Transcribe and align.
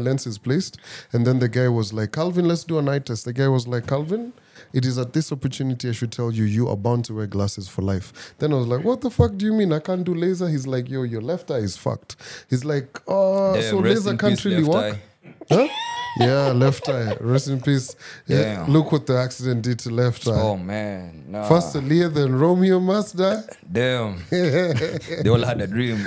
lens 0.00 0.28
is 0.28 0.38
placed. 0.38 0.78
And 1.12 1.26
then 1.26 1.40
the 1.40 1.48
guy 1.48 1.66
was 1.66 1.92
like, 1.92 2.12
Calvin, 2.12 2.46
let's 2.46 2.62
do 2.62 2.78
an 2.78 2.88
eye 2.88 3.00
test. 3.00 3.24
The 3.24 3.32
guy 3.32 3.48
was 3.48 3.66
like, 3.66 3.88
Calvin, 3.88 4.32
it 4.72 4.86
is 4.86 4.96
at 4.96 5.12
this 5.12 5.32
opportunity 5.32 5.88
I 5.88 5.92
should 5.92 6.12
tell 6.12 6.30
you, 6.30 6.44
you 6.44 6.68
are 6.68 6.76
bound 6.76 7.06
to 7.06 7.14
wear 7.14 7.26
glasses 7.26 7.66
for 7.66 7.82
life. 7.82 8.32
Then 8.38 8.52
I 8.52 8.58
was 8.58 8.68
like, 8.68 8.84
what 8.84 9.00
the 9.00 9.10
fuck 9.10 9.36
do 9.36 9.44
you 9.44 9.52
mean? 9.52 9.72
I 9.72 9.80
can't 9.80 10.04
do 10.04 10.14
laser? 10.14 10.48
He's 10.48 10.68
like, 10.68 10.88
yo, 10.88 11.02
your 11.02 11.20
left 11.20 11.50
eye 11.50 11.56
is 11.56 11.76
fucked. 11.76 12.14
He's 12.48 12.64
like, 12.64 12.96
oh, 13.08 13.54
Damn, 13.54 13.62
so 13.70 13.78
laser 13.78 14.16
can't 14.16 14.44
really 14.44 14.62
work? 14.62 14.94
eye. 14.94 15.00
Huh? 15.50 15.66
Yeah, 16.20 16.52
left 16.52 16.88
eye. 16.88 17.16
Rest 17.20 17.48
in 17.48 17.60
peace. 17.60 17.96
Yeah, 18.28 18.42
Damn. 18.66 18.70
look 18.70 18.92
what 18.92 19.04
the 19.06 19.16
accident 19.18 19.62
did 19.62 19.80
to 19.80 19.90
left 19.90 20.28
eye. 20.28 20.30
Oh 20.32 20.56
man, 20.56 21.24
nah. 21.26 21.48
First 21.48 21.74
Aaliyah, 21.74 22.12
then 22.14 22.34
Romeo 22.38 22.78
must 22.80 23.16
die. 23.16 23.42
Damn. 23.70 24.22
they 24.30 25.28
all 25.28 25.42
had 25.44 25.60
a 25.60 25.66
dream. 25.66 25.96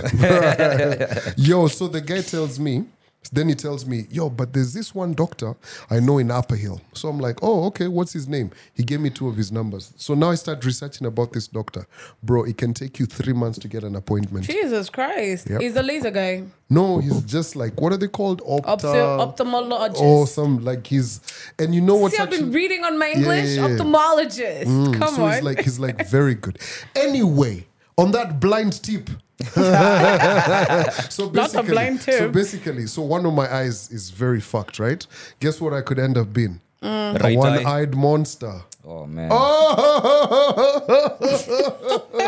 Yo, 1.38 1.68
so 1.68 1.88
the 1.88 2.02
guy 2.05 2.21
tells 2.21 2.60
me, 2.60 2.86
then 3.32 3.48
he 3.50 3.56
tells 3.56 3.86
me, 3.86 4.08
yo, 4.10 4.30
but 4.30 4.52
there's 4.52 4.74
this 4.74 4.96
one 4.96 5.14
doctor 5.14 5.56
I 5.90 6.00
know 6.00 6.18
in 6.18 6.32
Upper 6.32 6.55
Hill. 6.55 6.82
So 6.94 7.08
I'm 7.08 7.20
like, 7.20 7.38
oh, 7.44 7.66
okay, 7.66 7.88
what's 7.88 8.12
his 8.12 8.28
name? 8.28 8.50
He 8.73 8.84
gave 8.84 9.00
me 9.00 9.09
two 9.12 9.28
of 9.30 9.38
his 9.38 9.52
numbers. 9.52 9.94
So 9.95 10.16
now 10.16 10.32
I 10.32 10.36
start 10.36 10.66
researching 10.66 11.05
about 11.08 11.31
this 11.31 11.48
doctor. 11.48 11.86
Bro, 12.23 12.45
it 12.45 12.58
can 12.58 12.73
take 12.73 13.00
you 13.00 13.05
three 13.05 13.34
months 13.34 13.59
to 13.59 13.68
get 13.68 13.84
an 13.84 13.95
appointment. 13.95 14.48
Jesus 14.48 14.90
Christ. 14.90 15.50
Yep. 15.50 15.62
He's 15.62 15.76
a 15.76 15.84
laser 15.84 16.09
guy. 16.12 16.44
No, 16.70 17.00
he's 17.00 17.22
just 17.22 17.55
like, 17.55 17.80
what 17.80 17.94
are 17.94 17.98
they 17.98 18.08
called? 18.08 18.42
Opta, 18.42 18.80
Ophtho- 18.80 19.36
ophthalmologist. 19.38 20.00
or 20.02 20.26
some, 20.26 20.64
like 20.66 20.88
he's, 20.88 21.22
and 21.59 21.76
you 21.76 21.81
know 21.81 21.95
what? 21.95 22.12
See, 22.14 22.17
I've 22.17 22.30
been 22.30 22.52
reading 22.52 22.84
on 22.84 22.98
my 22.98 23.09
English. 23.12 23.56
yeah, 23.56 23.67
yeah. 23.67 23.78
Ophthalmologist. 23.78 24.66
Mm, 24.66 24.98
Come 25.00 25.16
so 25.16 25.26
on. 25.26 25.34
he's 25.34 25.44
like, 25.44 25.59
he's 25.62 25.80
like 25.80 26.08
very 26.09 26.34
good. 26.36 26.58
Anyway, 26.95 27.67
on 27.98 28.12
that 28.12 28.40
blind 28.40 28.81
tip. 28.81 29.09
so 31.09 31.30
Not 31.30 31.54
a 31.54 31.63
basically, 31.63 31.72
blind 31.72 32.02
so 32.02 32.30
basically, 32.30 32.88
so 32.88 33.02
one 33.02 33.26
of 33.26 33.34
my 33.34 33.52
eyes 33.54 33.90
is 33.91 34.09
very 34.09 34.40
fucked, 34.41 34.80
right? 34.80 35.05
Guess 35.40 35.59
what 35.62 35.73
I 35.73 35.81
could 35.81 36.00
end 36.00 36.17
up 36.17 36.31
being? 36.34 36.59
Mm. 36.81 37.16
A 37.20 37.23
Right 37.23 37.36
eye. 37.38 37.40
one-eyed 37.40 37.95
monster. 37.95 38.62
Oh 38.86 39.06
man. 39.06 39.30
Oh, 39.31 41.17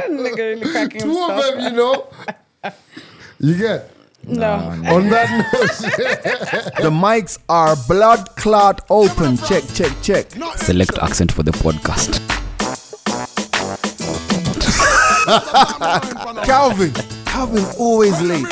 nigga 0.10 0.38
really 0.38 0.72
cracking 0.72 1.02
two 1.02 1.18
of 1.20 1.36
them, 1.42 1.60
you 1.64 1.72
know. 1.72 2.08
You 3.40 3.58
get 3.58 3.90
No. 4.26 4.54
on 4.54 5.10
that 5.10 5.30
note. 5.54 5.78
The 6.84 6.90
mics 6.92 7.38
are 7.50 7.76
blood 7.88 8.36
clot 8.36 8.82
open. 8.90 9.38
Check, 9.38 9.64
check, 9.74 9.92
check. 10.02 10.32
Select 10.58 10.98
accent 11.00 11.32
for 11.32 11.44
the 11.44 11.52
podcast. 11.52 12.22
Calvin. 16.46 16.94
Calvin 17.26 17.66
always 17.80 18.22
late. 18.22 18.46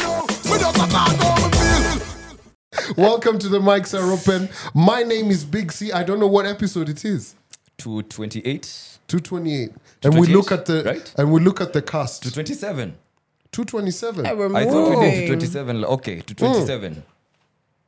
Welcome 2.97 3.37
to 3.37 3.49
the 3.49 3.59
mics 3.59 3.93
are 3.97 4.11
open. 4.11 4.49
My 4.73 5.03
name 5.03 5.29
is 5.29 5.45
Big 5.45 5.71
C. 5.71 5.91
I 5.91 6.01
don't 6.01 6.19
know 6.19 6.27
what 6.27 6.47
episode 6.47 6.89
it 6.89 7.05
is. 7.05 7.35
228. 7.77 8.97
228. 9.07 9.71
And 10.03 10.19
we 10.19 10.25
228, 10.25 10.33
look 10.35 10.51
at 10.51 10.65
the 10.65 10.83
right? 10.83 11.13
and 11.17 11.31
we 11.31 11.39
look 11.39 11.61
at 11.61 11.73
the 11.73 11.83
cast. 11.83 12.23
227. 12.23 12.95
227. 13.51 14.25
Hey, 14.25 14.33
we're 14.33 14.55
I 14.55 14.65
thought 14.65 14.89
we 14.89 14.95
did 14.95 15.29
moving. 15.29 15.39
227. 15.39 15.85
Okay, 15.85 16.21
to 16.21 16.33
27. 16.33 16.93
Hmm. 16.95 16.99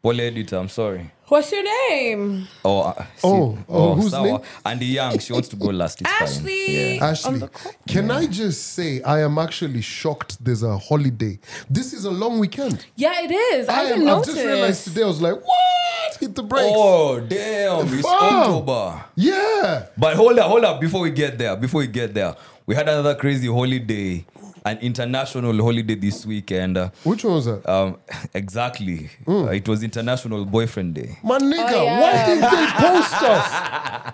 Pole 0.03 0.21
editor, 0.21 0.57
I'm 0.57 0.69
sorry. 0.69 1.09
What's 1.27 1.51
your 1.51 1.63
name? 1.63 2.47
Oh, 2.65 2.81
uh, 2.81 2.93
see- 3.15 3.27
Oh, 3.27 3.57
oh, 3.69 3.95
whose 3.95 4.11
sawa. 4.11 4.27
name? 4.27 4.39
Andy 4.65 4.85
Young, 4.87 5.17
she 5.19 5.31
wants 5.33 5.47
to 5.49 5.55
go 5.55 5.67
last. 5.67 6.01
It's 6.01 6.09
fine. 6.11 6.21
Ashley. 6.27 6.95
Yeah. 6.97 7.05
Ashley, 7.05 7.41
can 7.87 8.11
I 8.11 8.27
just 8.27 8.73
say 8.73 9.01
I 9.01 9.21
am 9.21 9.37
actually 9.37 9.81
shocked 9.81 10.43
there's 10.43 10.63
a 10.63 10.77
holiday. 10.77 11.39
This 11.69 11.93
is 11.93 12.03
a 12.05 12.11
long 12.11 12.39
weekend. 12.39 12.85
Yeah, 12.95 13.21
it 13.23 13.31
is. 13.31 13.69
I, 13.69 13.73
I 13.73 13.83
didn't 13.83 14.01
am, 14.03 14.07
I've 14.09 14.15
notice. 14.17 14.33
just 14.33 14.45
realized 14.45 14.83
today 14.83 15.03
I 15.03 15.07
was 15.07 15.21
like, 15.21 15.35
what? 15.35 16.17
Hit 16.19 16.35
the 16.35 16.43
brakes. 16.43 16.73
Oh, 16.75 17.19
damn. 17.21 17.87
It's 17.93 18.01
Fuck. 18.01 18.21
October. 18.21 19.05
Yeah. 19.15 19.85
But 19.97 20.15
hold 20.17 20.37
up, 20.37 20.47
hold 20.49 20.65
up. 20.65 20.81
Before 20.81 21.01
we 21.01 21.09
get 21.11 21.37
there, 21.37 21.55
before 21.55 21.79
we 21.79 21.87
get 21.87 22.13
there, 22.13 22.35
we 22.65 22.75
had 22.75 22.87
another 22.87 23.15
crazy 23.15 23.47
holiday, 23.47 24.25
an 24.65 24.77
international 24.79 25.55
holiday 25.61 25.95
this 25.95 26.25
weekend. 26.25 26.77
Uh, 26.77 26.89
Which 27.03 27.23
one 27.23 27.33
was 27.35 27.45
that? 27.45 27.67
um, 27.69 27.97
exactly. 28.33 29.09
Hmm. 29.25 29.31
Uh, 29.31 29.45
it 29.51 29.67
was 29.67 29.83
International 29.83 30.45
Boyfriend 30.45 30.95
Day. 30.95 31.17
My 31.23 31.37
nigga, 31.37 31.71
Oh, 31.73 31.83
yeah. 31.83 31.99
why 32.01 32.25
didn't 32.25 32.41
they 32.41 32.71
post 32.77 33.13
us? 33.23 34.13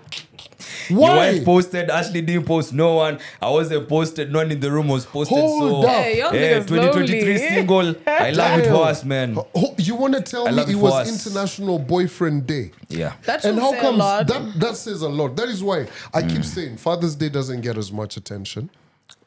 Your 0.89 0.99
Why? 1.01 1.15
wife 1.17 1.45
posted, 1.45 1.89
Ashley 1.91 2.21
didn't 2.21 2.45
post, 2.45 2.73
no 2.73 2.95
one. 2.95 3.19
I 3.39 3.49
wasn't 3.51 3.87
posted, 3.87 4.31
no 4.31 4.39
one 4.39 4.51
in 4.51 4.59
the 4.59 4.71
room 4.71 4.87
was 4.87 5.05
posted. 5.05 5.37
Hold 5.37 5.83
so, 5.83 5.87
up. 5.89 5.95
Hey, 6.03 6.17
y'all 6.19 6.33
yeah, 6.33 6.59
2023 6.63 7.37
single. 7.37 7.95
I 8.07 8.31
love 8.31 8.59
it 8.59 8.63
Damn. 8.63 8.73
for 8.73 8.83
us, 8.87 9.05
man. 9.05 9.37
Oh, 9.53 9.75
you 9.77 9.95
want 9.95 10.15
to 10.15 10.21
tell 10.21 10.47
I 10.47 10.51
me 10.51 10.61
it 10.63 10.69
it 10.69 10.75
was 10.75 10.93
us. 10.93 11.27
International 11.27 11.77
Boyfriend 11.77 12.47
Day? 12.47 12.71
Yeah. 12.87 13.13
That 13.25 13.45
and 13.45 13.59
how 13.59 13.73
a 13.73 13.79
comes 13.79 13.97
lot. 13.99 14.27
that 14.27 14.59
that 14.59 14.77
says 14.77 15.03
a 15.03 15.09
lot. 15.09 15.35
That 15.35 15.49
is 15.49 15.63
why 15.63 15.87
I 16.13 16.23
Mm. 16.23 16.33
keep 16.35 16.45
saying 16.45 16.77
Father's 16.77 17.15
Day 17.15 17.29
doesn't 17.29 17.61
get 17.61 17.77
as 17.77 17.91
much 17.91 18.17
attention. 18.17 18.71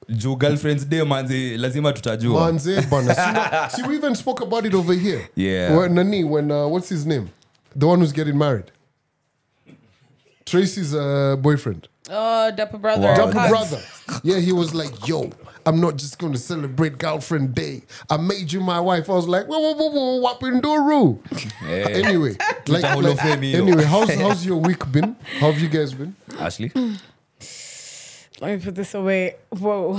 Juu 0.08 0.36
girlfriends 0.36 0.84
day 0.88 1.04
manzi 1.04 1.56
lazima 1.56 1.92
tutajua. 1.92 2.40
Manze 2.40 2.80
bana. 2.90 3.14
See, 3.14 3.32
now- 3.32 3.68
see, 3.76 3.82
we 3.88 3.96
even 3.96 4.14
spoke 4.14 4.40
about 4.44 4.64
it 4.66 4.74
over 4.74 4.94
here. 4.94 5.28
Yeah. 5.36 5.76
When 5.76 5.94
Nani, 5.94 6.24
when 6.24 6.50
uh, 6.50 6.66
what's 6.68 6.88
his 6.88 7.06
name? 7.06 7.28
The 7.76 7.86
one 7.86 8.00
who's 8.00 8.12
getting 8.12 8.36
married. 8.38 8.70
Tracy's 10.44 10.94
uh, 10.94 11.36
boyfriend. 11.36 11.88
Oh, 12.10 12.50
Dapper 12.50 12.78
Brother. 12.78 13.02
Wow. 13.02 13.14
Double 13.16 13.32
Hugs. 13.38 13.50
brother. 13.50 13.80
Yeah, 14.24 14.38
he 14.40 14.52
was 14.52 14.74
like, 14.74 15.06
yo, 15.08 15.30
I'm 15.64 15.80
not 15.80 15.96
just 15.96 16.19
going 16.19 16.32
to 16.32 16.38
celebrate 16.38 16.98
girlfriend 16.98 17.54
day. 17.54 17.82
I 18.10 18.16
made 18.16 18.52
you 18.52 18.60
my 18.60 18.80
wife. 18.80 19.08
I 19.08 19.12
was 19.14 19.28
like, 19.28 19.46
whoa, 19.46 19.58
whoa, 19.60 19.72
whoa, 19.74 19.90
whoa, 19.90 20.16
what 20.20 20.40
Pinduru? 20.40 21.24
Hey. 21.60 22.02
Anyway, 22.02 22.36
like, 22.66 22.84
Hall 22.84 23.00
like- 23.02 23.19
Fame, 23.20 23.44
yo. 23.44 23.62
anyway, 23.62 23.84
how's, 23.84 24.12
how's 24.20 24.44
your 24.44 24.56
week 24.58 24.90
been? 24.90 25.14
How 25.38 25.52
have 25.52 25.60
you 25.60 25.69
guys 25.69 25.94
been? 25.94 26.14
Ashley? 26.38 26.72
Let 28.42 28.58
me 28.58 28.64
put 28.64 28.75
this 28.75 28.92
away. 28.94 29.36
Whoa. 29.50 29.94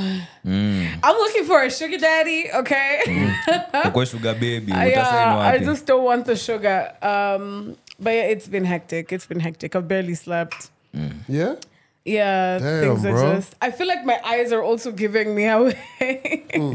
Mm. 0.45 0.99
I'm 1.01 1.15
looking 1.15 1.45
for 1.45 1.63
a 1.63 1.71
sugar 1.71 1.97
daddy, 1.97 2.49
okay? 2.53 2.99
Ukwe 3.87 4.05
sugar 4.05 4.33
baby. 4.33 4.73
I, 4.73 4.91
uh, 4.91 5.37
I 5.37 5.59
just 5.59 5.85
don't 5.85 6.03
want 6.03 6.25
the 6.25 6.35
sugar. 6.35 6.91
Um, 7.01 7.77
but 7.97 8.09
yeah, 8.09 8.23
it's 8.23 8.49
been 8.49 8.65
hectic. 8.65 9.13
It's 9.13 9.25
been 9.25 9.39
hectic. 9.39 9.77
I've 9.77 9.87
barely 9.87 10.13
slept. 10.15 10.71
Yeah? 11.29 11.55
Yeah, 12.03 12.59
Damn, 12.59 12.81
things 12.81 13.05
are 13.05 13.11
bro. 13.13 13.35
just. 13.35 13.55
I 13.61 13.71
feel 13.71 13.87
like 13.87 14.03
my 14.03 14.19
eyes 14.25 14.51
are 14.51 14.61
also 14.61 14.91
giving 14.91 15.33
me 15.33 15.45
away. 15.45 15.79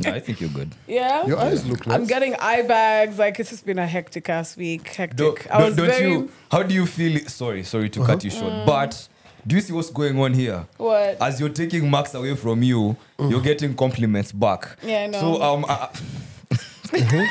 I 0.07 0.21
think 0.21 0.41
you're 0.41 0.49
good. 0.49 0.75
yeah, 0.87 1.27
Your 1.27 1.39
eyes 1.39 1.67
look 1.67 1.87
nice. 1.87 1.97
I'm 1.99 2.07
getting 2.07 2.35
eye 2.37 2.63
bags. 2.63 3.19
Like 3.19 3.39
it's 3.39 3.51
just 3.51 3.67
been 3.67 3.79
a 3.79 3.87
hectic 3.87 4.31
ass 4.31 4.57
week. 4.57 4.89
Hectic. 4.89 5.19
Don't, 5.19 5.51
I 5.51 5.65
was 5.67 5.77
don't 5.77 5.87
very. 5.87 6.11
you? 6.13 6.31
How 6.51 6.63
do 6.63 6.75
you 6.75 6.87
feel? 6.87 7.21
Sorry, 7.29 7.63
sorry 7.63 7.91
to 7.91 8.03
cut 8.07 8.25
you 8.25 8.31
short. 8.31 8.65
But 8.65 9.07
do 9.49 9.57
you 9.57 9.63
see 9.63 9.73
what's 9.73 9.89
going 9.91 10.19
on 10.21 10.35
here? 10.35 10.67
What? 10.77 11.17
As 11.23 11.41
you're 11.41 11.49
taking 11.49 11.89
marks 11.91 12.13
away 12.15 12.37
from 12.37 12.63
you, 12.63 12.97
you're 13.19 13.41
getting 13.41 13.75
compliments 13.75 14.31
back. 14.31 14.77
Yeah, 14.83 15.05
I 15.05 15.07
know. 15.07 15.21
So 15.21 15.43
um, 15.43 15.65
I, 15.67 15.89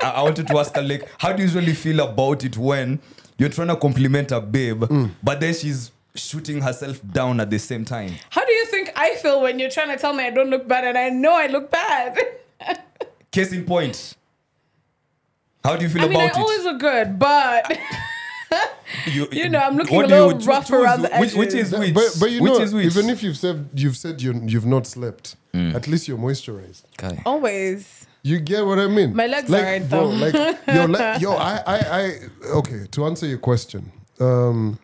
I, 0.00 0.10
I 0.16 0.22
wanted 0.22 0.48
to 0.48 0.58
ask 0.58 0.74
her 0.74 0.82
like, 0.82 1.08
how 1.18 1.32
do 1.32 1.42
you 1.42 1.48
usually 1.48 1.74
feel 1.74 2.00
about 2.00 2.44
it 2.44 2.58
when 2.58 2.98
you're 3.38 3.48
trying 3.50 3.68
to 3.68 3.76
compliment 3.76 4.32
a 4.32 4.40
babe, 4.40 4.82
but 5.22 5.40
then 5.40 5.54
she's 5.54 5.92
shooting 6.16 6.60
herself 6.60 7.00
down 7.12 7.38
at 7.40 7.50
the 7.50 7.58
same 7.58 7.84
time? 7.84 8.12
How 8.30 8.44
do 8.44 8.52
you 8.52 8.66
think 8.66 8.92
I 8.96 9.14
feel 9.16 9.40
when 9.42 9.60
you're 9.60 9.70
trying 9.70 9.88
to 9.88 9.96
tell 9.96 10.12
me 10.12 10.24
I 10.24 10.30
don't 10.30 10.50
look 10.50 10.66
bad 10.66 10.84
and 10.84 10.98
I 10.98 11.08
know 11.10 11.34
I 11.34 11.46
look 11.46 11.70
bad? 11.70 12.18
Case 13.30 13.52
in 13.52 13.64
point. 13.64 14.16
How 15.64 15.76
do 15.76 15.84
you 15.84 15.88
feel 15.88 16.02
I 16.02 16.08
mean, 16.08 16.18
I 16.20 16.24
about 16.24 16.36
it? 16.36 16.40
always 16.40 16.64
look 16.64 16.80
good, 16.80 17.18
but 17.18 17.78
you, 19.06 19.28
you 19.32 19.48
know, 19.48 19.58
I'm 19.58 19.76
looking 19.76 19.96
what 19.96 20.04
a 20.06 20.08
do 20.08 20.14
you 20.14 20.22
little 20.24 20.40
choo- 20.40 20.48
rough 20.48 20.66
choose? 20.68 20.80
around 20.84 21.02
the 21.02 21.10
which, 21.18 21.34
which 21.34 21.48
edges. 21.54 21.72
is 21.72 21.78
which? 21.78 21.94
But, 21.94 22.16
but 22.20 22.30
you 22.30 22.42
which 22.42 22.52
know, 22.52 22.60
is 22.60 22.74
which? 22.74 22.86
even 22.86 23.10
if 23.10 23.22
you've 23.22 23.36
said 23.36 23.68
you've 23.74 23.96
said 23.96 24.20
you 24.22 24.40
you've 24.46 24.66
not 24.66 24.86
slept, 24.86 25.36
at 25.54 25.86
least 25.88 26.08
you're 26.08 26.18
moisturized. 26.18 26.82
Okay. 26.98 27.20
always. 27.26 28.06
You 28.24 28.38
get 28.38 28.64
what 28.64 28.78
I 28.78 28.86
mean? 28.86 29.16
My 29.16 29.26
legs 29.26 29.50
like, 29.50 29.62
are 29.62 29.64
right, 29.66 29.88
bro, 29.90 30.08
though. 30.12 30.26
like 30.26 30.58
yo, 30.68 30.84
like, 30.86 31.20
yo, 31.20 31.32
I, 31.32 31.56
I, 31.66 31.78
I. 32.00 32.18
Okay, 32.58 32.86
to 32.92 33.04
answer 33.06 33.26
your 33.26 33.38
question, 33.38 33.90
um, 34.20 34.78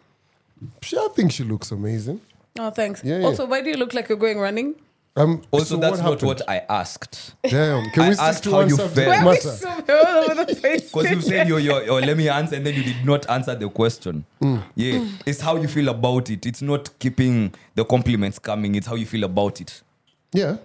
she, 0.83 0.97
I 0.99 1.06
think 1.15 1.31
she 1.31 1.44
looks 1.44 1.71
amazing. 1.71 2.21
Oh, 2.59 2.71
thanks. 2.71 3.05
Yeah, 3.05 3.19
yeah. 3.21 3.27
Also, 3.27 3.47
why 3.47 3.61
do 3.62 3.71
you 3.71 3.77
look 3.77 3.94
like 3.94 4.09
you're 4.09 4.19
going 4.19 4.41
running? 4.41 4.75
Um, 5.19 5.43
Also, 5.50 5.75
so 5.75 5.76
that's 5.76 6.00
what 6.00 6.23
not 6.23 6.23
what 6.23 6.43
I 6.49 6.62
asked. 6.69 7.35
Damn, 7.43 7.91
can 7.91 8.03
I 8.03 8.09
we 8.11 8.15
stick 8.15 8.25
asked 8.25 8.44
how 8.44 8.61
you 8.61 8.76
subject 8.76 8.94
felt. 8.94 9.09
Why 9.09 9.17
are 9.17 9.25
we 9.25 9.85
matter? 9.85 9.93
all 10.06 10.31
over 10.31 10.44
the 10.44 10.55
place? 10.55 10.93
Because 10.93 11.11
you 11.11 11.20
said 11.20 11.49
you're, 11.49 11.59
you're, 11.59 11.82
you're, 11.85 12.00
let 12.00 12.17
me 12.17 12.29
answer, 12.29 12.56
and 12.56 12.65
then 12.67 12.75
you 12.75 12.82
did 12.85 13.05
not 13.05 13.29
answer 13.29 13.55
the 13.55 13.69
question. 13.69 14.25
Mm. 14.41 14.62
Yeah, 14.76 15.05
it's 15.26 15.41
how 15.41 15.56
you 15.56 15.69
feel 15.69 15.88
about 15.88 16.31
it. 16.31 16.47
It's 16.47 16.62
not 16.62 16.97
keeping 16.99 17.53
the 17.75 17.85
compliments 17.85 18.38
coming. 18.38 18.75
It's 18.75 18.87
how 18.87 18.94
you 18.94 19.06
feel 19.06 19.25
about 19.25 19.61
it. 19.61 19.82
Yeah, 20.32 20.56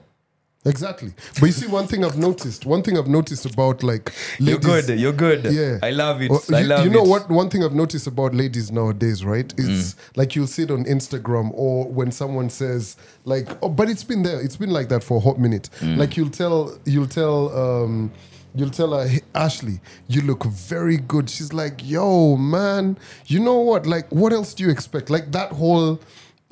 exactly. 0.65 1.13
But 1.39 1.45
you 1.47 1.51
see, 1.51 1.67
one 1.67 1.87
thing 1.87 2.03
I've 2.05 2.17
noticed, 2.17 2.65
one 2.65 2.81
thing 2.83 2.97
I've 2.97 3.07
noticed 3.07 3.45
about 3.45 3.83
like 3.83 4.13
You're 4.39 4.59
good. 4.59 4.87
You're 4.99 5.13
good. 5.13 5.45
Yeah, 5.51 5.79
I 5.81 5.91
love 5.91 6.21
it. 6.21 6.31
Well, 6.31 6.41
I 6.53 6.59
you, 6.61 6.67
love 6.67 6.85
you 6.85 6.91
know 6.91 7.03
it. 7.03 7.07
what? 7.09 7.29
One 7.29 7.49
thing 7.49 7.63
I've 7.63 7.73
noticed 7.73 8.07
about 8.07 8.33
ladies 8.33 8.71
nowadays, 8.71 9.23
right? 9.25 9.53
Is 9.57 9.95
Mm. 9.95 10.17
like 10.17 10.35
you'll 10.35 10.47
see 10.47 10.63
it 10.63 10.71
on 10.71 10.85
Instagram 10.85 11.51
or 11.53 11.87
when 11.87 12.11
someone 12.11 12.49
says 12.49 12.95
like, 13.25 13.47
"Oh, 13.61 13.69
but 13.69 13.89
it's 13.89 14.03
been 14.03 14.23
there. 14.23 14.39
It's 14.41 14.55
been 14.57 14.71
like 14.71 14.89
that 14.89 15.03
for 15.03 15.17
a 15.17 15.19
hot 15.19 15.39
minute." 15.39 15.69
Mm. 15.79 15.97
Like 15.97 16.15
you'll 16.17 16.29
tell, 16.29 16.77
you'll 16.85 17.07
tell. 17.07 17.49
um 17.57 18.11
You'll 18.55 18.69
tell 18.69 18.93
her, 18.93 19.07
hey, 19.07 19.21
Ashley, 19.33 19.81
you 20.07 20.21
look 20.21 20.43
very 20.43 20.97
good. 20.97 21.27
She's 21.27 21.51
like, 21.53 21.81
yo, 21.83 22.37
man, 22.37 22.99
you 23.25 23.39
know 23.39 23.57
what? 23.57 23.87
Like, 23.87 24.07
what 24.11 24.31
else 24.31 24.53
do 24.53 24.63
you 24.63 24.69
expect? 24.69 25.09
Like 25.09 25.31
that 25.31 25.53
whole, 25.53 25.99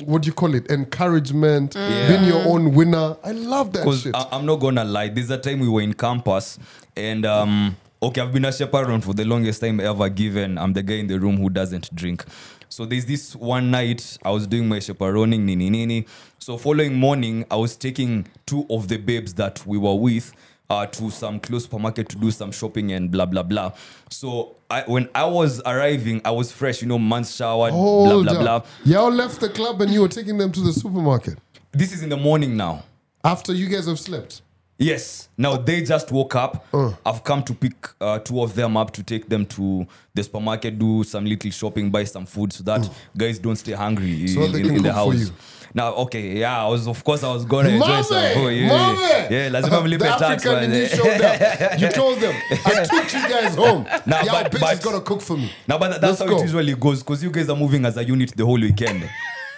what 0.06 0.21
do 0.24 0.27
you 0.27 0.33
call 0.33 0.53
it? 0.56 0.69
Encouragement, 0.71 1.74
being 1.74 2.24
your 2.25 2.44
own 2.48 2.74
winner. 2.74 3.15
I 3.24 3.31
love 3.31 3.74
that 3.74 3.80
Because 3.86 4.07
I, 4.13 4.27
I'm 4.31 4.45
not 4.45 4.57
gonna 4.59 4.83
lie, 4.83 5.09
there's 5.09 5.30
a 5.30 5.38
time 5.38 5.59
we 5.59 5.69
were 5.69 5.81
in 5.81 5.94
campus 5.94 6.57
and 6.95 7.25
um 7.25 7.75
okay, 8.03 8.21
I've 8.21 8.33
been 8.33 8.45
a 8.45 8.51
chaperone 8.51 9.01
for 9.01 9.13
the 9.13 9.25
longest 9.25 9.62
time 9.62 9.80
ever 9.80 10.09
given. 10.09 10.57
I'm 10.57 10.74
the 10.74 10.81
guy 10.83 10.95
in 10.95 11.07
the 11.07 11.19
room 11.19 11.38
who 11.38 11.50
doesn't 11.50 11.94
drink. 11.95 12.25
So 12.69 12.86
there's 12.86 13.06
this 13.06 13.36
one 13.36 13.69
night 13.69 14.18
I 14.24 14.31
was 14.31 14.48
doing 14.48 14.68
my 14.68 14.80
chaperoning, 14.80 15.45
nini 15.45 15.69
nini. 15.69 16.06
So 16.39 16.57
following 16.57 16.95
morning, 16.95 17.45
I 17.51 17.57
was 17.57 17.75
taking 17.75 18.25
two 18.45 18.65
of 18.69 18.88
the 18.88 18.97
babes 18.97 19.33
that 19.36 19.65
we 19.68 19.77
were 19.77 19.94
with 19.95 20.33
uh, 20.71 20.85
to 20.88 21.09
some 21.12 21.39
close 21.39 21.63
supermarket 21.63 22.07
to 22.09 22.15
do 22.18 22.31
some 22.31 22.51
shopping 22.51 22.91
and 22.94 23.12
blah 23.12 23.25
blah 23.25 23.44
blah. 23.44 23.71
So 24.09 24.56
I, 24.69 24.83
when 24.88 25.09
I 25.13 25.25
was 25.25 25.62
arriving, 25.65 26.21
I 26.23 26.31
was 26.31 26.51
fresh, 26.51 26.81
you 26.81 26.88
know, 26.88 26.97
months 27.00 27.35
showered, 27.35 27.71
blah 27.71 27.79
Hold 27.79 28.25
blah 28.27 28.33
up. 28.35 28.41
blah. 28.41 28.62
Y'all 28.85 29.12
left 29.12 29.39
the 29.41 29.50
club 29.50 29.81
and 29.81 29.91
you 29.91 30.01
were 30.01 30.07
taking 30.19 30.38
them 30.38 30.51
to 30.53 30.62
the 30.62 30.71
supermarket 30.73 31.38
This 31.73 31.91
is 31.94 32.03
in 32.03 32.09
the 32.09 32.18
morning 32.18 32.56
now. 32.56 32.83
after 33.23 33.53
you 33.53 33.68
guys 33.68 33.85
have 33.88 34.00
slept. 34.00 34.41
Yes. 34.77 35.29
Now 35.38 35.57
they 35.57 35.83
just 35.83 36.12
woke 36.12 36.35
up. 36.35 36.65
I've 37.06 37.23
come 37.23 37.44
to 37.44 37.53
pick 37.53 37.75
uh, 38.00 38.18
two 38.19 38.41
of 38.41 38.56
them 38.56 38.75
up 38.77 38.91
to 38.94 39.03
take 39.03 39.29
them 39.29 39.45
to 39.47 39.85
the 40.15 40.23
supermarket, 40.23 40.79
do 40.79 41.03
some 41.03 41.23
little 41.25 41.51
shopping, 41.51 41.91
buy 41.91 42.03
some 42.06 42.25
food, 42.25 42.51
so 42.51 42.63
that 42.63 42.89
guys 43.15 43.38
don't 43.38 43.57
stay 43.57 43.73
hungry 43.73 44.27
So 44.27 44.41
in, 44.45 44.56
in- 44.77 44.81
the 44.83 44.91
house. 44.94 45.31
Now, 45.73 45.94
okay, 46.06 46.38
yeah, 46.39 46.65
I 46.65 46.68
was 46.68 46.88
of 46.88 47.03
course 47.03 47.23
I 47.23 47.33
was 47.33 47.45
gonna 47.45 47.69
enjoy 47.69 47.88
Mame, 47.88 48.03
food. 48.33 48.50
Yeah, 48.53 48.68
mame. 48.68 49.27
yeah, 49.31 49.50
lazima 49.50 49.81
mlipe 49.81 50.00
the 50.00 50.06
tax. 50.06 50.21
African 50.45 50.63
in 50.63 50.71
you 50.71 51.03
man. 51.03 51.79
You 51.79 51.89
told 51.89 52.19
them, 52.19 52.35
I 52.65 52.83
took 52.83 53.13
you 53.13 53.29
guys 53.29 53.56
home. 53.56 53.85
Nah, 54.06 54.21
Y'all 54.23 54.44
but- 54.44 54.51
bitch 54.51 54.59
but- 54.62 54.73
is 54.73 54.79
gonna 54.79 55.01
cook 55.01 55.21
for 55.21 55.38
me. 55.38 55.51
Now, 55.68 55.77
but 55.77 55.89
that- 55.91 56.01
that's 56.01 56.19
Let's 56.19 56.31
how 56.31 56.38
go. 56.38 56.41
it 56.41 56.44
usually 56.44 56.75
goes 56.75 57.00
because 57.03 57.23
you 57.23 57.31
guys 57.31 57.50
are 57.50 57.56
moving 57.56 57.85
as 57.85 57.95
a 57.97 58.03
unit 58.03 58.33
the 58.35 58.45
whole 58.45 58.59
weekend. 58.59 59.09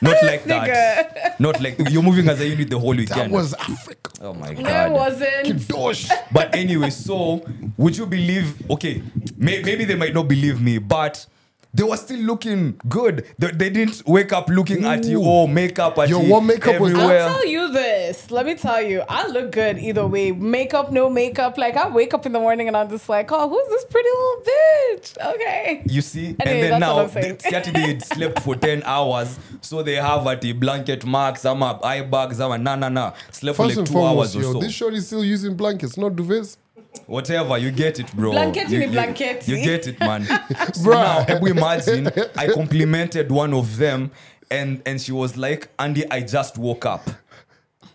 Not 0.01 0.21
like 0.24 0.44
that. 0.45 1.39
Not 1.39 1.62
like 1.62 1.80
you're 1.89 2.04
moving 2.04 2.27
as 2.27 2.39
a 2.42 2.48
unit 2.48 2.69
the 2.69 2.77
whole 2.77 2.94
That 2.95 3.31
was 3.31 3.54
Africa. 3.54 4.12
oh 4.21 4.33
my 4.33 4.54
god. 4.54 4.63
No, 4.63 4.86
it 4.86 4.92
wasn't. 4.92 5.48
Kidosh. 5.48 6.12
But 6.31 6.54
anyway, 6.54 6.89
so 6.89 7.42
would 7.77 7.95
you 7.98 8.06
believe? 8.06 8.69
Okay, 8.69 9.01
may, 9.38 9.62
maybe 9.63 9.86
they 9.86 9.95
might 9.95 10.13
not 10.13 10.27
believe 10.27 10.60
me, 10.62 10.77
but 10.77 11.25
they 11.74 11.84
were 11.84 11.98
still 11.98 12.20
looking 12.20 12.80
good. 12.88 13.25
They, 13.40 13.52
they 13.52 13.70
didn't 13.70 14.04
wake 14.06 14.31
up 14.31 14.48
looking 14.50 14.86
at 14.86 15.04
you 15.06 15.22
or 15.22 15.44
oh, 15.44 15.48
makeup 15.48 15.98
at 15.98 16.10
Yo, 16.10 16.22
you 16.22 16.31
what 16.31 16.42
makeup 16.42 16.80
was 16.80 16.94
that? 16.94 17.22
I'll 17.22 17.34
tell 17.34 17.48
you 17.48 17.72
this. 17.72 18.30
Let 18.30 18.46
me 18.46 18.56
tell 18.56 18.81
you, 18.81 19.04
I 19.10 19.28
look 19.28 19.52
good 19.52 19.80
either 19.80 20.06
way. 20.06 20.31
Makeup, 20.31 20.92
no 20.92 21.10
makeup. 21.10 21.58
Like 21.58 21.75
I 21.75 21.90
wake 21.90 22.14
up 22.14 22.25
in 22.25 22.31
the 22.31 22.40
morning 22.40 22.68
and 22.68 22.78
I'm 22.78 22.90
just 22.90 23.10
like, 23.10 23.31
oh, 23.31 23.50
who's 23.50 23.68
this 23.70 23.86
pretty 23.86 24.10
little 24.10 24.44
bitch? 24.46 25.36
Okay. 25.36 25.84
You 25.88 26.02
see, 26.02 26.36
Anyway, 26.40 26.40
and 26.40 26.48
then 26.48 26.70
that's 26.70 26.80
now 26.80 26.96
what 26.96 27.04
I'm 27.06 27.10
saying. 27.10 27.38
they, 27.44 27.64
see, 27.64 27.72
they 27.72 27.81
had 27.81 28.04
slept 28.04 28.40
for 28.42 28.56
10 28.56 28.84
hours, 28.86 29.40
so 29.62 29.81
they 29.81 29.96
have 29.96 30.28
at 30.28 30.42
the 30.42 30.54
blanket 30.54 31.06
marks, 31.06 31.42
some 31.42 31.64
up 31.64 31.84
eye 31.84 32.02
bags, 32.02 32.38
some 32.38 32.64
nah 32.64 32.75
nah 32.75 32.90
nah. 32.90 33.14
Slept 33.31 33.58
for 33.58 33.66
like 33.66 33.75
two 33.75 33.86
foremost, 33.86 34.36
hours 34.36 34.36
or 34.36 34.42
yo, 34.42 34.54
so. 34.54 34.60
this 34.60 34.74
short 34.74 34.94
is 34.94 35.08
still 35.08 35.24
using 35.24 35.56
blankets, 35.56 35.98
not 35.98 36.14
duvets. 36.14 36.58
Whatever, 37.07 37.57
you 37.57 37.72
get 37.72 38.00
it, 38.00 38.13
bro. 38.16 38.31
Blanket 38.31 38.69
you, 38.69 38.88
blanket, 38.90 39.48
You 39.48 39.56
see? 39.57 39.63
get 39.63 39.88
it, 39.88 40.00
man. 40.00 40.25
so 40.74 40.90
now, 40.92 41.24
hebu 41.25 41.48
imagine 41.50 42.07
I 42.36 42.48
complimented 42.48 43.31
one 43.31 43.54
of 43.54 43.78
them, 43.78 44.12
and 44.51 44.81
and 44.86 45.01
she 45.01 45.12
was 45.12 45.36
like, 45.38 45.68
"Andy, 45.80 46.04
I 46.12 46.22
just 46.22 46.57
woke 46.57 46.86
up. 46.86 47.10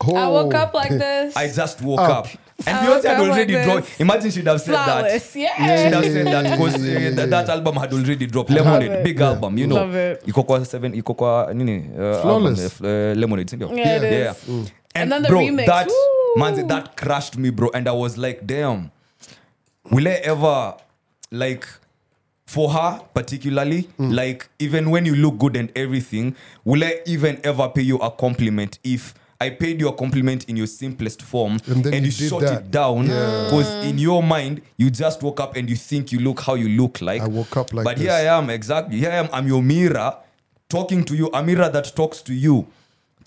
Oh. 0.01 0.15
I 0.17 0.29
woke 0.29 0.55
up 0.55 0.75
like 0.75 0.91
this. 0.91 1.37
I 1.37 1.49
just 1.49 1.83
woke 1.83 2.01
Up. 2.01 2.11
up." 2.27 2.27
And 2.67 2.77
I 2.77 2.87
Beyonce 2.87 3.05
had 3.05 3.21
already 3.21 3.55
like 3.55 3.65
dropped. 3.65 4.01
Imagine 4.01 4.31
she'd 4.33 4.47
have 4.47 4.61
said 4.61 4.75
flawless. 4.75 5.33
that. 5.33 5.39
Yeah. 5.41 5.85
She'd 5.85 5.95
have 5.95 6.05
said 6.05 6.27
that 6.27 6.43
because 6.51 6.83
Yeah, 6.85 6.93
yeah, 6.93 6.99
yeah, 6.99 7.11
that, 7.15 7.31
that 7.31 7.49
album 7.51 7.77
had 7.77 7.93
already 7.93 8.27
dropped. 8.27 8.51
Lemonade, 8.51 8.91
it. 8.91 9.05
big 9.05 9.21
album, 9.21 9.59
you 9.59 9.67
know. 9.69 9.77
Love 9.77 9.95
it. 9.95 10.27
Iko 10.27 10.43
kwa 10.45 10.65
seven, 10.65 10.93
iko 10.93 11.15
kwa 11.17 11.55
nini? 11.55 11.87
Uh, 11.97 12.21
Flawless. 12.21 12.61
album, 12.83 12.87
uh, 12.87 13.15
Lemonade, 13.21 13.49
sindio? 13.51 13.69
Yeah, 13.77 13.97
it 13.97 14.03
yeah. 14.13 14.33
is. 14.33 14.73
And, 14.95 15.03
And 15.05 15.13
then 15.13 15.23
the 15.23 15.29
bro, 15.29 15.41
remix, 15.41 15.67
that 15.67 15.87
woo. 15.89 16.35
man, 16.41 16.67
that 16.69 16.97
crushed 16.97 17.37
me, 17.37 17.51
bro. 17.51 17.71
And 17.75 17.89
I 17.89 17.93
was 17.93 18.17
like, 18.19 18.47
damn, 18.47 18.91
will 19.91 20.09
I 20.09 20.13
ever 20.25 20.75
like 21.31 21.67
for 22.47 22.71
her 22.71 23.01
particularly, 23.15 23.89
Mm. 23.99 24.15
like 24.15 24.49
even 24.59 24.91
when 24.91 25.05
you 25.05 25.15
look 25.15 25.39
good 25.39 25.57
and 25.57 25.71
everything, 25.77 26.35
will 26.65 26.83
I 26.83 27.01
even 27.07 27.39
ever 27.45 27.69
pay 27.69 27.83
you 27.83 27.97
a 27.99 28.11
compliment 28.11 28.79
if 28.83 29.15
I 29.41 29.51
paid 29.51 29.81
you 29.81 29.89
a 29.89 29.93
compliment 29.93 30.45
in 30.49 30.57
your 30.57 30.67
simplest 30.67 31.23
form 31.23 31.59
And 31.69 31.85
then 31.85 31.93
you, 32.03 32.11
you 32.11 32.11
shot 32.11 32.41
that. 32.41 32.53
it 32.63 32.71
down 32.73 33.07
Yeah. 33.07 33.45
because 33.45 33.73
in 33.85 33.99
your 33.99 34.23
mind 34.23 34.63
you 34.79 34.91
just 34.91 35.23
woke 35.23 35.39
up 35.41 35.57
and 35.57 35.69
you 35.71 35.77
think 35.77 36.11
you 36.11 36.19
look 36.21 36.41
how 36.41 36.55
you 36.55 36.69
look 36.71 37.01
like. 37.03 37.21
I 37.23 37.29
woke 37.29 37.57
up 37.57 37.73
like 37.75 37.85
but 37.85 37.97
this. 37.99 38.05
here 38.07 38.13
I 38.13 38.23
am 38.37 38.49
exactly. 38.51 38.99
Here 38.99 39.11
I 39.11 39.17
am. 39.17 39.29
I'm 39.33 39.47
your 39.47 39.63
mirror, 39.63 40.17
talking 40.71 41.05
to 41.05 41.15
you. 41.15 41.29
A 41.35 41.43
mirror 41.43 41.69
that 41.69 41.95
talks 41.95 42.21
to 42.23 42.35
you, 42.35 42.67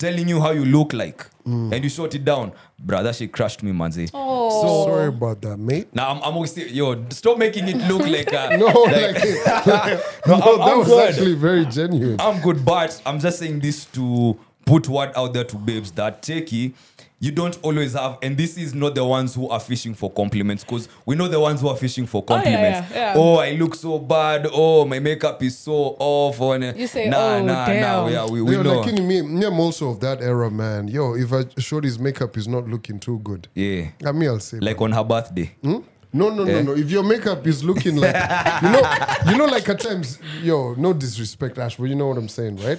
telling 0.02 0.28
you 0.28 0.40
how 0.40 0.50
you 0.50 0.64
look 0.64 0.92
like, 0.92 1.26
Mm. 1.46 1.72
and 1.74 1.82
you 1.84 1.90
shot 1.90 2.14
it 2.14 2.24
down, 2.24 2.52
brother. 2.78 3.12
She 3.12 3.26
crushed 3.26 3.62
me, 3.64 3.72
manzi. 3.72 4.06
so 4.10 4.84
Sorry 4.86 5.08
about 5.08 5.40
that, 5.42 5.56
mate. 5.58 5.88
Now 5.92 6.10
I'm, 6.12 6.18
I'm 6.22 6.34
always 6.34 6.52
still, 6.52 6.68
yo. 6.68 7.04
Stop 7.10 7.36
making 7.38 7.66
it 7.68 7.78
look 7.90 8.02
like 8.06 8.32
uh, 8.32 8.56
No, 8.62 8.66
like- 8.66 9.18
like, 9.66 10.00
No, 10.26 10.38
no, 10.38 10.40
I'm- 10.40 10.58
that 10.58 10.68
I'm 10.72 10.78
was 10.78 10.86
good. 10.88 11.08
actually 11.08 11.34
very 11.34 11.64
genuine. 11.66 12.16
I'm 12.20 12.40
good, 12.40 12.64
but 12.64 13.00
I'm 13.04 13.18
just 13.18 13.38
saying 13.40 13.58
this 13.60 13.84
to 13.96 14.36
put 14.64 14.88
word 14.88 15.12
out 15.16 15.34
there 15.34 15.44
to 15.44 15.56
babes 15.56 15.90
that 15.92 16.22
techie, 16.22 16.74
you 17.18 17.30
don't 17.30 17.56
always 17.62 17.92
have, 17.92 18.18
and 18.20 18.36
this 18.36 18.56
is 18.56 18.74
not 18.74 18.96
the 18.96 19.04
ones 19.04 19.34
who 19.36 19.48
are 19.48 19.60
fishing 19.60 19.94
for 19.94 20.10
compliments, 20.10 20.64
because 20.64 20.88
we 21.06 21.14
know 21.14 21.28
the 21.28 21.38
ones 21.38 21.60
who 21.60 21.68
are 21.68 21.76
fishing 21.76 22.04
for 22.04 22.24
Oh, 22.26 22.34
yeah, 22.34 22.42
compliments. 22.42 22.90
yeah, 22.90 23.14
yeah. 23.14 23.14
Oh, 23.16 23.36
I 23.36 23.52
look 23.52 23.76
so 23.76 23.98
bad. 24.00 24.48
Oh, 24.52 24.84
my 24.84 24.98
makeup 24.98 25.40
is 25.42 25.56
so 25.56 25.72
off. 26.00 26.40
Oh, 26.40 26.54
You 26.54 26.86
say, 26.88 27.08
nah, 27.08 27.36
"Oh, 27.36 27.38
nah, 27.40 27.54
nah. 27.54 27.66
damn." 27.66 28.08
Yeah, 28.12 28.26
we, 28.26 28.42
we 28.42 28.54
Yo, 28.56 28.62
know. 28.62 28.80
like, 28.80 28.92
me, 28.94 29.22
me, 29.22 29.46
I'm 29.46 29.60
also 29.60 29.90
of 29.90 30.00
that 30.00 30.20
era, 30.20 30.50
man. 30.50 30.88
Yo, 30.88 31.14
if 31.14 31.32
I 31.32 31.44
showed 31.60 31.84
his 31.84 31.98
makeup 32.00 32.36
is 32.36 32.48
not 32.48 32.66
looking 32.68 32.98
too 32.98 33.20
good, 33.20 33.46
yeah, 33.54 33.90
I 34.04 34.10
mean, 34.10 34.28
I'll 34.28 34.40
say, 34.40 34.58
like 34.58 34.80
on 34.80 34.90
her 34.90 35.04
birthday. 35.04 35.54
No, 35.62 35.84
no, 36.12 36.42
Eh? 36.42 36.60
no, 36.60 36.62
no. 36.62 36.72
If 36.74 36.90
your 36.90 37.04
makeup 37.04 37.46
is 37.46 37.62
looking 37.62 37.96
like, 37.96 38.14
you 38.62 38.68
know, 38.70 38.82
you 39.30 39.38
know, 39.38 39.46
like 39.46 39.68
at 39.68 39.78
times, 39.80 40.18
yo, 40.42 40.74
no 40.74 40.92
disrespect, 40.92 41.56
Ash, 41.58 41.76
but 41.76 41.84
you 41.84 41.94
know 41.94 42.08
what 42.08 42.18
I'm 42.18 42.28
saying, 42.28 42.56
right? 42.56 42.78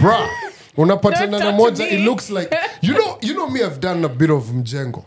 Bruh, 0.00 0.28
unapatana 0.76 1.30
Don't 1.30 1.30
na 1.30 1.38
talk 1.38 1.74
to 1.76 1.82
moja, 1.82 1.92
it 1.92 2.00
looks 2.00 2.30
like, 2.30 2.54
you 2.82 2.94
know, 2.94 3.18
you 3.22 3.34
know 3.34 3.48
me, 3.48 3.62
I've 3.62 3.80
done 3.80 4.04
a 4.04 4.08
bit 4.08 4.30
of 4.30 4.44
mjengo. 4.44 5.04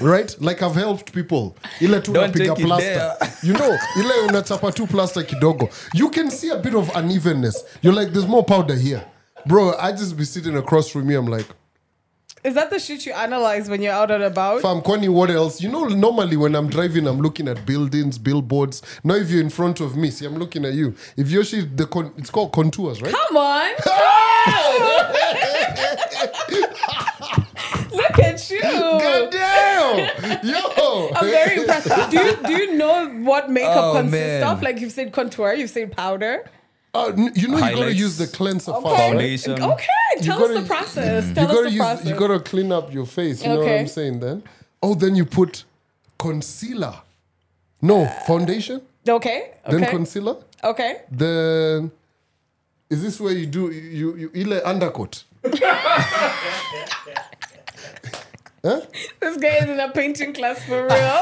Right? 0.00 0.34
Like 0.40 0.62
I've 0.62 0.74
helped 0.74 1.12
people. 1.12 1.54
Ile 1.80 2.00
tu 2.00 2.12
Don't 2.12 2.34
unapiga 2.34 2.56
plaster. 2.56 3.16
You 3.42 3.52
know, 3.52 3.76
ile 3.96 4.28
unachapa 4.28 4.72
tu 4.74 4.86
plaster 4.86 5.22
kidogo. 5.22 5.68
You 5.94 6.08
can 6.10 6.30
see 6.30 6.50
a 6.50 6.56
bit 6.56 6.74
of 6.74 6.90
unevenness. 6.96 7.64
You're 7.82 7.94
like, 7.94 8.12
there's 8.12 8.26
more 8.26 8.44
powder 8.44 8.74
here. 8.74 9.04
Bro, 9.46 9.74
I 9.78 9.92
just 9.92 10.16
be 10.16 10.24
sitting 10.24 10.56
across 10.56 10.88
from 10.88 11.06
me. 11.06 11.14
I'm 11.14 11.26
like, 11.26 11.46
Is 12.44 12.54
that 12.54 12.70
the 12.70 12.78
shit 12.80 13.06
you 13.06 13.12
analyze 13.12 13.68
when 13.68 13.82
you're 13.82 13.92
out 13.92 14.10
and 14.10 14.24
about? 14.24 14.62
Fam, 14.62 14.80
Kwani, 14.80 15.08
what 15.08 15.30
else? 15.30 15.60
You 15.60 15.68
know, 15.68 15.84
normally 15.84 16.36
when 16.36 16.56
I'm 16.56 16.68
driving, 16.68 17.06
I'm 17.06 17.20
looking 17.20 17.46
at 17.46 17.64
buildings, 17.64 18.18
billboards. 18.18 18.82
Now, 19.04 19.14
if 19.14 19.30
you're 19.30 19.40
in 19.40 19.50
front 19.50 19.80
of 19.80 19.96
me, 19.96 20.10
see, 20.10 20.26
I'm 20.26 20.36
looking 20.36 20.64
at 20.64 20.74
you. 20.74 20.94
If 21.16 21.30
you're 21.30 21.44
shit, 21.44 21.76
the 21.76 21.86
con- 21.86 22.12
it's 22.16 22.30
called 22.30 22.52
contours, 22.52 23.00
right? 23.00 23.14
Come 23.14 23.36
on. 23.36 23.70
Look 27.92 28.18
at 28.18 28.50
you. 28.50 28.60
God 28.62 29.30
damn! 29.30 30.46
Yo! 30.46 31.10
I'm 31.16 31.26
very 31.26 31.60
impressed. 31.60 32.10
Do 32.10 32.18
you 32.24 32.36
do 32.46 32.52
you 32.52 32.74
know 32.76 33.08
what 33.22 33.50
makeup 33.50 33.76
Oh, 33.76 33.92
consists 33.94 34.40
man. 34.40 34.42
of? 34.44 34.62
Like 34.62 34.80
you've 34.80 34.92
said 34.92 35.12
contour, 35.12 35.52
you've 35.54 35.70
said 35.70 35.92
powder. 35.92 36.44
Uh, 36.94 37.12
you 37.34 37.48
know, 37.48 37.56
you 37.58 37.76
gotta 37.76 37.94
use 37.94 38.18
the 38.18 38.26
cleanser 38.26 38.72
Okay. 38.72 38.96
Foundation. 38.96 39.52
Okay, 39.62 39.86
You 40.16 40.22
tell 40.22 40.38
gotta- 40.38 40.54
us 40.56 40.60
the 40.62 40.66
process. 40.66 41.26
You 41.28 41.34
Tell 41.34 41.46
us 41.46 41.52
gotta 41.52 41.62
the 41.64 41.70
use, 41.70 41.78
process. 41.78 42.06
you 42.06 42.14
gotta 42.14 42.40
clean 42.40 42.70
up 42.72 42.92
your 42.92 43.06
face. 43.06 43.42
You 43.42 43.48
know 43.48 43.60
what 43.60 43.68
I'm 43.72 43.88
saying? 43.88 44.20
Then, 44.20 44.42
oh, 44.82 44.94
then 44.94 45.14
you 45.16 45.24
put 45.24 45.64
concealer. 46.18 46.94
No 47.80 48.06
foundation, 48.26 48.80
okay. 49.08 49.52
then 49.68 49.82
Okay. 49.82 49.90
concealer, 49.90 50.36
okay. 50.62 51.00
then 51.10 51.90
is 52.92 53.02
this 53.02 53.18
where 53.20 53.32
you 53.32 53.46
do 53.46 53.70
you 53.70 54.08
you 54.16 54.30
ile 54.42 54.60
undercoat? 54.72 55.24
Huh? 58.64 58.80
This 59.18 59.36
guy 59.38 59.56
is 59.56 59.64
in 59.64 59.80
a 59.80 59.90
painting 59.90 60.32
class 60.32 60.64
for 60.64 60.84
real. 60.86 61.20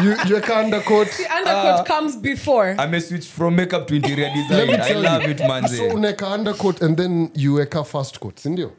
You 0.04 0.16
you 0.36 0.40
can 0.40 0.64
undercoat. 0.64 1.08
the 1.18 1.26
undercoat 1.38 1.80
ah. 1.80 1.84
comes 1.84 2.16
before. 2.16 2.74
I 2.78 2.86
may 2.86 3.00
switch 3.00 3.26
from 3.26 3.56
makeup 3.56 3.86
to 3.88 3.94
interior 3.96 4.28
Let 4.28 4.34
design. 4.48 4.66
me 4.68 4.74
I 4.74 4.88
tell 4.88 5.00
love 5.02 5.22
you. 5.24 5.30
it, 5.30 5.40
man. 5.40 5.68
So 5.68 5.82
uneka 5.90 6.26
undercoat 6.38 6.80
and 6.80 6.96
then 6.96 7.30
you 7.34 7.54
weka 7.56 7.86
first 7.86 8.18
coat, 8.20 8.36
sindio? 8.36 8.70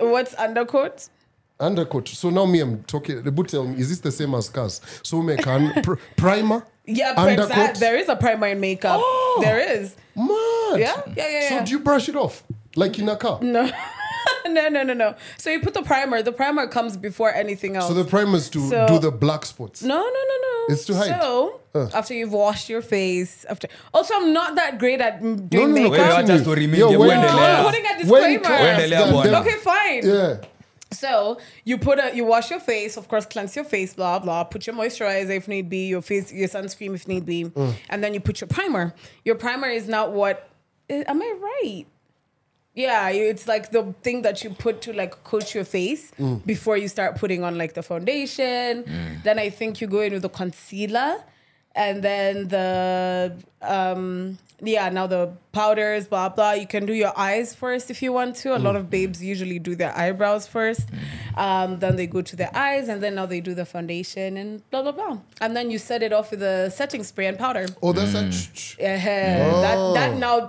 What's 0.00 0.34
undercoat? 0.34 1.08
Undercoat. 1.60 2.08
So 2.08 2.30
now 2.30 2.46
me, 2.46 2.58
I'm 2.60 2.82
talking. 2.82 3.22
The 3.22 3.30
boot 3.30 3.48
tell 3.48 3.64
me, 3.64 3.78
is 3.78 3.88
this 3.90 4.00
the 4.00 4.10
same 4.10 4.34
as 4.34 4.48
cars? 4.48 4.80
So 5.04 5.18
umeka 5.22 5.46
un- 5.46 5.82
pr- 5.84 6.00
primer. 6.16 6.66
Yeah, 6.84 7.14
undercoat. 7.16 7.50
exact. 7.50 7.78
There 7.80 7.96
is 7.96 8.08
a 8.08 8.16
primer 8.16 8.48
in 8.48 8.58
makeup. 8.60 8.98
Oh! 9.02 9.38
There 9.40 9.60
is. 9.60 9.94
Mad. 10.72 10.80
Yeah, 10.80 11.02
yeah, 11.16 11.28
yeah, 11.40 11.48
So 11.48 11.54
yeah. 11.56 11.64
do 11.64 11.70
you 11.72 11.78
brush 11.80 12.08
it 12.08 12.16
off 12.16 12.42
like 12.76 12.98
in 12.98 13.08
a 13.08 13.16
car? 13.16 13.38
No. 13.42 13.70
no, 14.46 14.68
no, 14.68 14.82
no, 14.82 14.92
no. 14.94 15.14
So 15.38 15.50
you 15.50 15.60
put 15.60 15.74
the 15.74 15.82
primer. 15.82 16.22
The 16.22 16.32
primer 16.32 16.66
comes 16.66 16.96
before 16.96 17.32
anything 17.32 17.76
else. 17.76 17.88
So 17.88 17.94
the 17.94 18.04
primers 18.04 18.48
to 18.50 18.68
So- 18.68 18.86
do 18.88 18.98
the 18.98 19.10
black 19.10 19.44
spots. 19.46 19.82
no, 19.82 19.96
no, 19.96 20.02
no, 20.02 20.36
no. 20.42 20.74
It's 20.74 20.84
to 20.86 20.94
hide. 20.96 21.20
So 21.20 21.60
Uh. 21.74 21.88
after 21.94 22.14
you've 22.14 22.32
washed 22.32 22.68
your 22.68 22.82
face, 22.82 23.44
after 23.48 23.68
also 23.94 24.14
I'm 24.16 24.32
not 24.32 24.54
that 24.56 24.78
great 24.78 25.00
at 25.00 25.20
doing 25.20 25.48
no, 25.50 25.66
no, 25.66 25.90
makeup. 25.90 25.92
Wewe 25.92 26.08
acha 26.08 26.16
continue. 26.16 26.42
story 26.42 26.66
mingi, 26.66 26.78
Yo, 26.78 26.98
when 26.98 27.10
uendelea. 27.10 27.58
I'm 27.58 27.64
putting 27.64 27.86
a 27.86 27.98
disclaimer. 27.98 28.44
class 28.44 28.80
Uendelea 28.80 29.22
done, 29.24 29.34
Okay, 29.42 29.56
fine. 29.62 30.00
Yeah. 30.06 30.36
So 30.92 31.38
you 31.64 31.78
put 31.78 31.98
a 31.98 32.16
you 32.16 32.24
wash 32.24 32.50
your 32.50 32.60
face, 32.60 32.96
of 32.96 33.06
course, 33.08 33.26
cleanse 33.26 33.54
your 33.54 33.64
face, 33.64 33.92
blah 33.94 34.18
blah. 34.18 34.44
Put 34.44 34.66
your 34.66 34.74
moisturizer 34.76 35.30
if 35.36 35.46
need 35.48 35.68
be, 35.68 35.86
your 35.88 36.00
face, 36.02 36.32
your 36.32 36.48
sunscreen 36.48 36.94
if 36.94 37.06
need 37.06 37.26
be, 37.26 37.44
Mm. 37.44 37.74
and 37.90 38.02
then 38.02 38.14
you 38.14 38.20
put 38.20 38.40
your 38.40 38.48
primer. 38.48 38.94
Your 39.24 39.34
primer 39.36 39.68
is 39.68 39.86
not 39.88 40.12
what. 40.12 40.48
Am 40.88 41.20
I 41.22 41.34
right? 41.40 41.86
Yeah, 42.74 43.08
it's 43.08 43.48
like 43.48 43.70
the 43.70 43.94
thing 44.02 44.22
that 44.22 44.44
you 44.44 44.50
put 44.50 44.82
to 44.82 44.92
like 44.92 45.24
coat 45.24 45.54
your 45.54 45.64
face 45.64 46.12
Mm. 46.18 46.44
before 46.44 46.76
you 46.76 46.88
start 46.88 47.16
putting 47.16 47.42
on 47.42 47.56
like 47.56 47.72
the 47.74 47.82
foundation. 47.82 48.84
Then 49.24 49.38
I 49.38 49.48
think 49.50 49.80
you 49.80 49.86
go 49.86 50.00
in 50.00 50.12
with 50.12 50.22
the 50.22 50.28
concealer, 50.28 51.22
and 51.76 52.02
then 52.02 52.48
the 52.48 53.32
um 53.62 54.38
yeah 54.60 54.88
now 54.88 55.06
the 55.06 55.30
powders 55.52 56.06
blah 56.08 56.28
blah. 56.28 56.52
You 56.52 56.66
can 56.66 56.86
do 56.86 56.92
your 56.94 57.12
eyes 57.16 57.54
first 57.54 57.90
if 57.90 58.00
you 58.02 58.12
want 58.12 58.36
to. 58.36 58.56
A 58.56 58.58
lot 58.58 58.74
of 58.76 58.88
babes 58.90 59.22
usually 59.22 59.58
do 59.58 59.74
their 59.76 59.94
eyebrows 59.96 60.46
first, 60.48 60.88
um, 61.36 61.78
then 61.78 61.96
they 61.96 62.06
go 62.06 62.22
to 62.22 62.34
their 62.36 62.50
eyes, 62.56 62.88
and 62.88 63.02
then 63.02 63.14
now 63.14 63.26
they 63.26 63.40
do 63.40 63.54
the 63.54 63.66
foundation 63.66 64.36
and 64.36 64.68
blah 64.70 64.82
blah 64.82 64.92
blah. 64.92 65.18
And 65.40 65.54
then 65.56 65.70
you 65.70 65.78
set 65.78 66.02
it 66.02 66.12
off 66.12 66.30
with 66.30 66.42
a 66.42 66.70
setting 66.70 67.04
spray 67.04 67.26
and 67.26 67.38
powder. 67.38 67.66
Oh, 67.82 67.92
that's 67.92 68.12
Mm. 68.12 68.76
that. 68.78 68.82
Yeah, 68.82 69.60
that 69.60 69.94
that 69.94 70.16
now. 70.16 70.48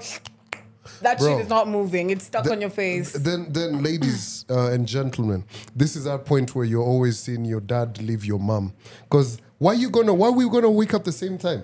That 1.01 1.19
Bro. 1.19 1.27
shit 1.27 1.41
is 1.43 1.49
not 1.49 1.67
moving. 1.67 2.09
It's 2.09 2.25
stuck 2.25 2.49
on 2.49 2.59
your 2.61 2.71
face. 2.71 3.11
Then, 3.11 3.51
then, 3.51 3.83
ladies 3.83 4.45
uh, 4.49 4.71
and 4.71 4.87
gentlemen, 4.87 5.43
this 5.75 5.95
is 5.95 6.05
that 6.05 6.25
point 6.25 6.55
where 6.55 6.65
you're 6.65 6.81
always 6.83 7.19
seeing 7.19 7.45
your 7.45 7.59
dad 7.59 8.01
leave 8.01 8.25
your 8.25 8.39
mom. 8.39 8.73
Because 9.03 9.37
why 9.59 9.71
are 9.71 9.75
you 9.75 9.89
gonna? 9.89 10.13
Why 10.13 10.27
are 10.27 10.31
we 10.31 10.49
gonna 10.49 10.69
wake 10.69 10.93
up 10.93 11.03
the 11.03 11.11
same 11.11 11.37
time? 11.37 11.63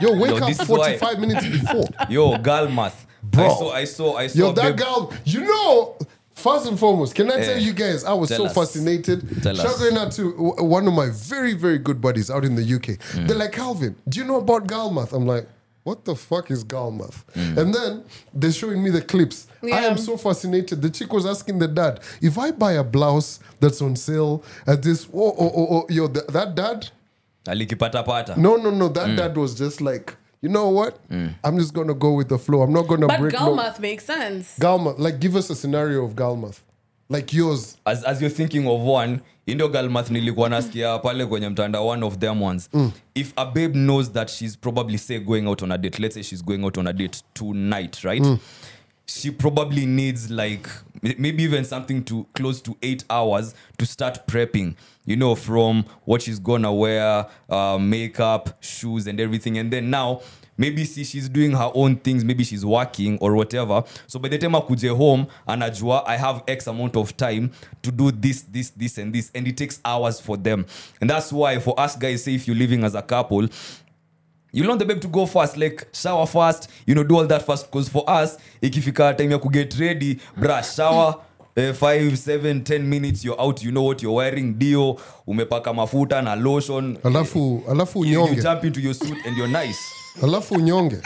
Yo, 0.00 0.14
wake 0.18 0.30
Yo, 0.30 0.36
up 0.38 0.48
this 0.48 0.60
is 0.60 0.68
why- 0.68 0.98
45 0.98 1.18
minutes 1.20 1.46
before. 1.46 1.84
Yo, 2.10 2.36
girl 2.38 2.68
math. 2.68 3.06
Bro. 3.22 3.44
I 3.44 3.48
saw, 3.48 3.70
I 3.72 3.84
saw, 3.84 4.16
I 4.16 4.26
saw. 4.26 4.38
Yo, 4.38 4.52
that 4.52 4.76
babe- 4.76 4.78
girl, 4.84 5.12
you 5.24 5.40
know, 5.42 5.96
first 6.34 6.66
and 6.66 6.78
foremost, 6.78 7.14
can 7.14 7.30
I 7.30 7.36
tell 7.36 7.54
eh, 7.54 7.58
you 7.58 7.72
guys, 7.72 8.04
I 8.04 8.12
was 8.12 8.28
Tell 8.28 8.38
so 8.38 8.44
us. 8.46 8.54
fascinated. 8.54 9.42
Tell 9.42 9.54
Shout 9.54 9.78
going 9.78 9.96
out 9.96 10.12
to 10.12 10.32
w- 10.32 10.64
one 10.64 10.86
of 10.88 10.92
my 10.92 11.08
very, 11.10 11.54
very 11.54 11.78
good 11.78 12.00
buddies 12.00 12.30
out 12.30 12.44
in 12.44 12.56
the 12.56 12.62
UK. 12.74 12.98
They're 13.26 13.36
like, 13.36 13.52
Calvin, 13.52 13.94
do 14.08 14.18
you 14.20 14.26
know 14.26 14.36
about 14.38 14.66
Galmath? 14.66 15.12
I'm 15.12 15.24
like, 15.26 15.46
what 15.84 16.04
the 16.04 16.14
fuck 16.14 16.50
is 16.50 16.64
Galmath? 16.64 17.24
Mm. 17.34 17.56
And 17.58 17.74
then 17.74 18.04
they're 18.32 18.52
showing 18.52 18.82
me 18.82 18.90
the 18.90 19.02
clips. 19.02 19.46
I 19.62 19.84
am 19.86 19.98
so 19.98 20.16
fascinated. 20.16 20.80
The 20.82 20.90
chick 20.90 21.12
was 21.12 21.26
asking 21.26 21.58
the 21.58 21.68
dad, 21.68 22.00
if 22.20 22.38
I 22.38 22.50
buy 22.52 22.72
a 22.72 22.84
blouse 22.84 23.40
that's 23.60 23.82
on 23.82 23.96
sale 23.96 24.42
at 24.66 24.82
this, 24.82 25.08
oh, 25.12 25.34
oh, 25.38 25.52
oh, 25.56 25.66
oh 25.78 25.86
yo, 25.88 26.08
th- 26.08 26.26
that 26.28 26.54
dad, 26.54 26.88
alikipata 27.46 28.04
pata 28.04 28.34
no, 28.38 28.56
no, 28.56 28.70
no, 28.70 28.88
Mm. 28.88 28.94
that 28.94 29.16
dad 29.16 29.36
was 29.36 29.54
just 29.54 29.80
like, 29.80 30.16
you 30.40 30.48
know 30.48 30.68
what? 30.68 30.98
I'm 31.44 31.58
just 31.58 31.72
gonna 31.74 31.94
go 31.94 32.12
with 32.14 32.28
the 32.28 32.38
flow. 32.38 32.62
I'm 32.62 32.72
not 32.72 32.86
gonna 32.88 33.06
But 33.06 33.20
break 33.20 33.32
no- 33.32 33.54
Galmath 33.56 33.78
makes 33.80 34.04
sense. 34.04 34.58
Galmath, 34.58 34.98
like 34.98 35.20
give 35.20 35.36
us 35.36 35.50
a 35.50 35.54
scenario 35.54 36.04
of 36.04 36.14
Galmath. 36.14 36.60
Like 37.08 37.32
yours. 37.32 37.76
as, 37.86 38.02
as 38.04 38.20
you're 38.20 38.30
thinking 38.30 38.66
of 38.66 38.80
one 38.80 39.20
indo 39.46 39.68
galmath 39.68 40.10
nilikuwa 40.10 40.48
nasikia 40.48 40.98
pale 40.98 41.26
kwenye 41.26 41.48
mtandao 41.48 41.86
one 41.88 42.06
of 42.06 42.18
them 42.18 42.42
ones. 42.42 42.70
If 43.14 43.32
a 43.36 43.44
babe 43.46 43.74
knows 43.74 44.12
that 44.12 44.30
she's 44.30 44.58
probably 44.58 44.98
say 44.98 45.18
going 45.18 45.46
out 45.46 45.62
on 45.62 45.72
a 45.72 45.78
date 45.78 45.98
let's 46.02 46.14
say 46.14 46.22
she's 46.22 46.44
going 46.44 46.64
out 46.64 46.78
on 46.78 46.86
a 46.86 46.92
date 46.92 47.18
tonight 47.34 48.04
right? 48.04 48.22
She 49.06 49.30
probably 49.30 49.86
needs 49.86 50.30
like 50.30 50.68
maybe 51.02 51.42
even 51.42 51.64
something 51.64 52.02
to 52.04 52.26
close 52.34 52.62
to 52.62 52.76
eight 52.82 53.04
hours 53.10 53.54
to 53.78 53.86
start 53.86 54.26
prepping 54.26 54.74
you 55.06 55.16
know 55.16 55.34
from 55.34 55.84
what 56.06 56.22
she's 56.22 56.38
gonna 56.40 56.72
wear 56.72 57.26
uh, 57.50 57.78
makeup 57.78 58.50
shoes 58.60 59.06
and 59.08 59.20
everything. 59.20 59.58
And 59.58 59.70
then 59.72 59.90
now 59.90 60.20
maybe 60.58 60.84
see 60.84 61.04
she's 61.04 61.28
doing 61.28 61.52
her 61.52 61.70
own 61.74 61.96
things 61.96 62.24
maybe 62.24 62.44
she's 62.44 62.64
working 62.64 63.18
or 63.20 63.34
whatever. 63.34 63.82
So 64.06 64.18
by 64.18 64.28
the 64.28 64.38
time 64.38 64.52
akuje 64.54 64.88
home 64.96 65.26
anajua 65.46 66.04
i 66.06 66.16
have 66.16 66.42
x 66.46 66.66
amount 66.68 66.96
of 66.96 67.16
time 67.16 67.48
to 67.82 67.90
do 67.90 68.10
this 68.10 68.42
this 68.52 68.70
this 68.70 68.98
and 68.98 69.12
this. 69.14 69.30
And 69.34 69.46
it 69.48 69.56
takes 69.56 69.80
hours 69.84 70.20
for 70.20 70.36
them. 70.42 70.64
And 71.00 71.10
that's 71.10 71.32
why 71.32 71.58
for 71.60 71.80
us 71.80 71.96
guys 71.98 72.24
say 72.24 72.34
if 72.34 72.46
you're 72.48 72.58
living 72.58 72.84
as 72.84 72.94
a 72.94 73.02
couple 73.02 73.48
you 74.54 74.68
want 74.68 74.78
the 74.78 74.84
babe 74.84 75.00
to 75.00 75.08
go 75.08 75.24
fast 75.26 75.56
like 75.56 75.88
shower 75.92 76.26
fast 76.26 76.68
you 76.86 76.94
know 76.94 77.02
do 77.04 77.16
all 77.16 77.26
that 77.26 77.42
fast. 77.46 77.66
Because 77.70 77.88
for 77.88 78.04
us 78.10 78.38
ikifika 78.62 79.14
time 79.16 79.30
ya 79.32 79.38
kuget 79.38 79.74
ready 79.78 80.18
brush 80.36 80.74
shower 80.76 81.16
Uh, 81.56 81.60
5 81.74 82.16
7 82.16 82.60
10 82.64 82.78
minutes 82.88 83.24
you're 83.24 83.38
out 83.38 83.62
you 83.62 83.70
know 83.70 83.82
what 83.82 84.02
you're 84.02 84.16
wearing 84.16 84.54
dio 84.58 84.96
umepaka 85.26 85.74
mafuta 85.74 86.22
na 86.22 86.34
lotion. 86.34 86.98
Alafu, 87.04 87.62
alafu 87.70 88.04
you, 88.04 88.28
you 88.28 88.42
jump 88.42 88.64
into 88.64 88.80
your 88.80 88.94
suit 88.94 89.18
and 89.26 89.36
you're 89.36 89.52
nice 89.64 89.78
Alafu 90.20 90.54
unyonge. 90.56 91.02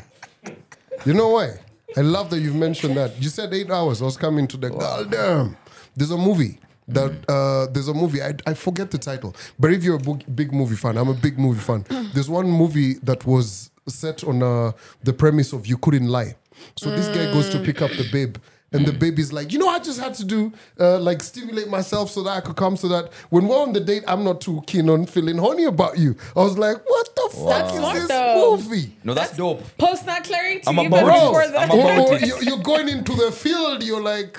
You 1.04 1.14
know 1.14 1.28
why? 1.28 1.58
I 1.96 2.00
love 2.00 2.30
that 2.30 2.40
you've 2.40 2.56
mentioned 2.56 2.96
that. 2.96 3.20
You 3.22 3.28
said 3.28 3.54
eight 3.54 3.70
hours. 3.70 4.02
I 4.02 4.04
was 4.04 4.16
coming 4.16 4.46
to 4.48 4.56
the 4.56 4.70
God 4.70 5.10
damn. 5.10 5.56
There's 5.94 6.10
a 6.10 6.16
movie 6.18 6.58
that 6.88 7.12
uh, 7.28 7.72
there's 7.72 7.88
a 7.88 7.94
movie. 7.94 8.22
I, 8.22 8.34
I 8.46 8.54
forget 8.54 8.90
the 8.90 8.98
title, 8.98 9.34
but 9.58 9.72
if 9.72 9.82
you're 9.82 9.96
a 9.96 10.00
big, 10.00 10.36
big 10.36 10.52
movie 10.52 10.76
fan, 10.76 10.96
I'm 10.98 11.08
a 11.08 11.14
big 11.14 11.38
movie 11.38 11.60
fan. 11.60 11.84
There's 12.14 12.28
one 12.28 12.48
movie 12.50 12.94
that 13.02 13.24
was 13.26 13.70
set 13.88 14.24
on 14.24 14.42
uh, 14.42 14.72
the 15.02 15.12
premise 15.12 15.52
of 15.52 15.66
you 15.66 15.78
couldn't 15.78 16.08
lie. 16.08 16.36
So 16.76 16.90
this 16.90 17.08
guy 17.08 17.32
goes 17.32 17.48
to 17.50 17.60
pick 17.60 17.82
up 17.82 17.90
the 17.92 18.08
babe. 18.12 18.36
And 18.72 18.84
the 18.84 18.92
baby's 18.92 19.32
like, 19.32 19.52
you 19.52 19.58
know, 19.58 19.68
I 19.68 19.78
just 19.78 19.98
had 19.98 20.12
to 20.14 20.24
do 20.24 20.52
uh, 20.78 20.98
like 20.98 21.22
stimulate 21.22 21.68
myself 21.68 22.10
so 22.10 22.22
that 22.24 22.30
I 22.30 22.40
could 22.40 22.56
come, 22.56 22.76
so 22.76 22.88
that 22.88 23.10
when 23.30 23.46
we're 23.48 23.56
on 23.62 23.72
the 23.72 23.80
date, 23.80 24.02
I'm 24.06 24.22
not 24.24 24.40
too 24.42 24.62
keen 24.66 24.90
on 24.90 25.06
feeling 25.06 25.38
horny 25.38 25.64
about 25.64 25.96
you. 25.98 26.14
I 26.34 26.40
was 26.40 26.58
like, 26.58 26.78
what 26.86 27.08
the 27.14 27.28
fuck 27.32 27.48
That's 27.48 27.72
is 27.74 27.92
this 28.00 28.08
though. 28.08 28.56
movie? 28.56 28.96
no 29.04 29.14
that's 29.14 29.36
dope 29.36 29.62
Post 29.78 30.04
that 30.06 30.24
clarity. 30.24 30.62
I'm 30.66 30.78
even 30.80 30.92
about 30.92 31.06
before 31.06 31.46
that. 31.48 31.70
I'm 31.72 31.78
about 31.78 31.98
Or- 32.08 32.12
or 32.12 32.18
it. 32.18 32.44
you're 32.44 32.58
going 32.58 32.88
into 32.88 33.14
the 33.14 33.32
field, 33.32 33.82
you're 33.82 34.02
like, 34.02 34.36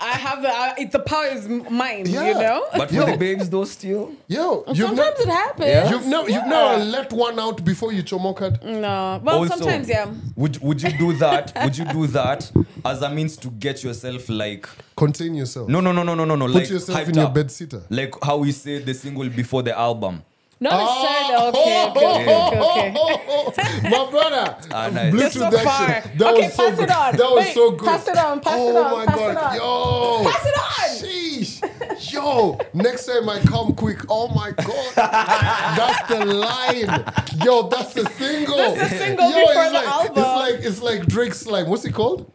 I 0.00 0.10
have 0.12 0.42
the, 0.42 0.48
I, 0.48 0.74
it, 0.78 0.92
the 0.92 0.98
power 0.98 1.26
is 1.26 1.48
mine. 1.48 2.04
Yeah. 2.06 2.28
You 2.28 2.34
know. 2.34 2.66
but 2.76 2.88
for 2.90 2.94
Yo. 2.96 3.06
the 3.06 3.16
babes 3.16 3.48
though 3.48 3.64
still 3.64 4.12
yo, 4.28 4.64
you've 4.68 4.76
Sometimes 4.88 4.96
never, 4.96 5.22
it 5.22 5.28
happens. 5.28 5.66
Yeah. 5.68 5.90
you've 5.90 6.06
never, 6.06 6.28
you've 6.30 6.46
never 6.46 6.84
let 6.84 7.12
one 7.12 7.38
out 7.38 7.64
before 7.64 7.92
you 7.92 8.02
chomokad. 8.02 8.62
No. 8.62 9.20
Well, 9.22 9.38
Also, 9.38 9.56
sometimes 9.56 9.88
yeah. 9.88 10.10
would, 10.36 10.58
would 10.60 10.82
you 10.82 10.96
do 10.98 11.12
that 11.14 11.52
would 11.64 11.76
you 11.78 11.84
do 11.86 12.06
that 12.08 12.50
as 12.84 13.02
a 13.02 13.10
means 13.10 13.36
to 13.38 13.48
get 13.50 13.82
yourself 13.84 14.28
like 14.28 14.68
Contain 14.96 15.34
yourself. 15.34 15.68
no 15.68 15.80
no 15.80 15.92
no 15.92 16.02
no 16.02 16.14
no 16.14 16.24
no 16.24 16.34
no 16.36 16.46
Put 16.46 16.54
like 16.54 16.70
yourself 16.70 16.98
hyped 16.98 17.08
in 17.08 17.14
your 17.14 17.26
up. 17.26 17.34
bed 17.34 17.50
sitter. 17.50 17.82
like 17.90 18.14
how 18.22 18.36
we 18.38 18.52
say 18.52 18.78
the 18.80 18.94
single 18.94 19.28
before 19.28 19.62
the 19.62 19.76
album 19.78 20.22
Not 20.60 20.72
necessarily. 20.78 21.34
Oh, 21.36 21.48
Okay. 21.48 21.90
Okay. 21.90 22.38
Okay. 22.46 22.94
Okay. 23.48 23.90
My 23.90 24.10
brother, 24.10 24.56
Ah, 24.72 24.88
nice. 24.88 25.12
Bluetooth 25.12 25.20
You're 25.20 25.30
so 25.30 25.50
that 25.50 25.64
far. 25.64 25.86
shit. 26.02 26.18
That 26.18 26.32
Okay, 26.34 26.46
was 26.46 26.54
so 26.54 26.68
pass 26.68 26.76
good. 26.78 26.84
it 26.84 26.96
on. 26.96 27.16
That 27.16 27.30
was 27.30 27.44
Wait, 27.44 27.54
so 27.54 27.70
good. 27.72 27.88
pass 27.88 28.08
it 28.08 28.16
on, 28.18 28.40
pass 28.40 28.54
oh 28.56 28.70
it 28.70 28.76
on, 28.76 28.92
Oh 28.92 28.96
my 28.96 29.06
pass 29.06 29.16
god, 29.16 29.30
it 29.30 29.36
on. 29.38 29.54
yo, 30.24 30.30
Pass 30.30 30.46
it 30.46 30.58
on. 30.58 30.64
Sheesh, 32.00 32.12
yo. 32.12 32.58
Next 32.72 33.06
time 33.06 33.28
I 33.28 33.40
come 33.40 33.74
quick. 33.74 33.98
Oh 34.08 34.28
my 34.28 34.52
god, 34.52 34.94
that's 35.76 36.08
the 36.08 36.24
line. 36.24 37.04
Yo, 37.44 37.68
that's 37.68 37.94
the 37.94 38.08
single. 38.10 38.56
That's 38.56 38.90
the 38.92 38.96
single 38.98 39.30
yo, 39.30 39.46
before 39.46 39.62
it's 39.62 39.70
the 39.72 39.74
like, 39.74 39.86
album. 39.88 40.12
It's 40.16 40.18
like 40.18 40.54
it's 40.64 40.82
like 40.82 41.06
Drake's 41.06 41.40
slime. 41.40 41.68
What's 41.68 41.84
it 41.84 41.92
called? 41.92 42.30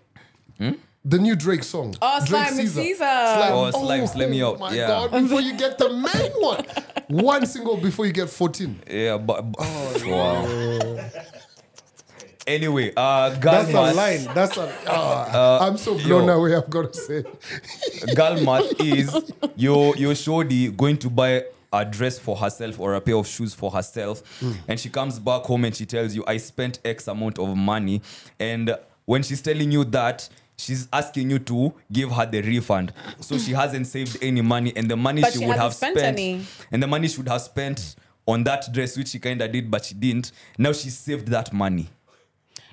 The 1.06 1.18
new 1.18 1.36
Drake 1.36 1.64
song. 1.64 1.96
Oh, 2.02 2.20
Drake 2.26 2.48
Slime 2.50 2.58
with 2.58 2.76
SZA. 2.76 2.98
Slime. 2.98 3.54
Oh, 3.54 3.72
Slime, 3.72 4.08
Slime 4.08 4.32
Me 4.32 4.44
Out. 4.44 4.60
my 4.60 4.74
Yeah. 4.74 4.88
god, 4.88 5.12
before 5.12 5.42
you 5.42 5.56
get 5.58 5.78
the 5.78 5.90
main 5.90 6.32
one. 6.42 6.66
One 7.08 7.46
single 7.46 7.78
before 7.78 8.06
you 8.06 8.12
get 8.12 8.30
14. 8.30 8.80
Yeah, 8.90 9.18
but 9.18 9.44
wow. 10.06 11.10
Anyway, 12.46 12.92
uh, 12.98 13.30
That's 13.40 13.70
a 13.74 13.94
line. 13.94 14.24
That's 14.34 14.58
a. 14.58 14.74
ah, 14.88 15.66
I'm 15.68 15.78
so 15.78 15.94
blown 15.98 16.26
yo. 16.28 16.40
away. 16.40 16.56
I've 16.56 16.70
got 16.70 16.92
to 16.94 17.00
say. 17.00 17.24
Galmath 18.16 18.80
is 18.84 19.32
your 19.56 19.96
your 19.96 20.16
shorty 20.16 20.70
going 20.70 20.98
to 20.98 21.10
buy 21.12 21.44
a 21.72 21.86
dress 21.86 22.18
for 22.18 22.36
herself 22.36 22.80
or 22.80 22.96
a 22.96 23.02
pair 23.02 23.16
of 23.16 23.28
shoes 23.28 23.54
for 23.54 23.70
herself, 23.70 24.24
and 24.68 24.80
she 24.80 24.90
comes 24.90 25.20
back 25.20 25.44
home 25.44 25.64
and 25.66 25.76
she 25.76 25.86
tells 25.86 26.16
you, 26.16 26.24
"I 26.26 26.38
spent 26.38 26.80
X 26.84 27.08
amount 27.08 27.38
of 27.38 27.56
money," 27.56 28.02
and 28.40 28.76
when 29.06 29.22
she's 29.24 29.42
telling 29.42 29.72
you 29.72 29.84
that. 29.86 30.28
She's 30.60 30.88
asking 30.92 31.30
you 31.30 31.40
to 31.40 31.74
give 31.92 32.12
her 32.12 32.26
the 32.26 32.42
refund, 32.42 32.92
so 33.22 33.38
she 33.38 33.52
hasn't 33.54 33.88
saved 33.88 34.18
any 34.22 34.42
money, 34.42 34.74
and 34.76 34.92
the 34.92 34.98
money 34.98 35.22
But 35.22 35.32
she, 35.34 35.40
she 35.40 35.46
would 35.48 35.56
hasn't 35.58 35.64
have 35.64 35.74
spent 35.74 35.98
spent, 35.98 36.20
any. 36.20 36.46
and 36.72 36.84
the 36.84 36.88
money 36.88 37.08
she 37.08 37.18
would 37.18 37.30
have 37.30 37.42
spent 37.42 37.96
on 38.28 38.44
that 38.44 38.72
dress, 38.74 38.98
which 38.98 39.08
she 39.08 39.20
kind 39.20 39.42
of 39.42 39.52
did, 39.52 39.72
but 39.72 39.86
she 39.86 39.96
didn't. 39.96 40.34
Now 40.58 40.74
she 40.74 40.90
saved 40.90 41.30
that 41.30 41.54
money 41.54 41.88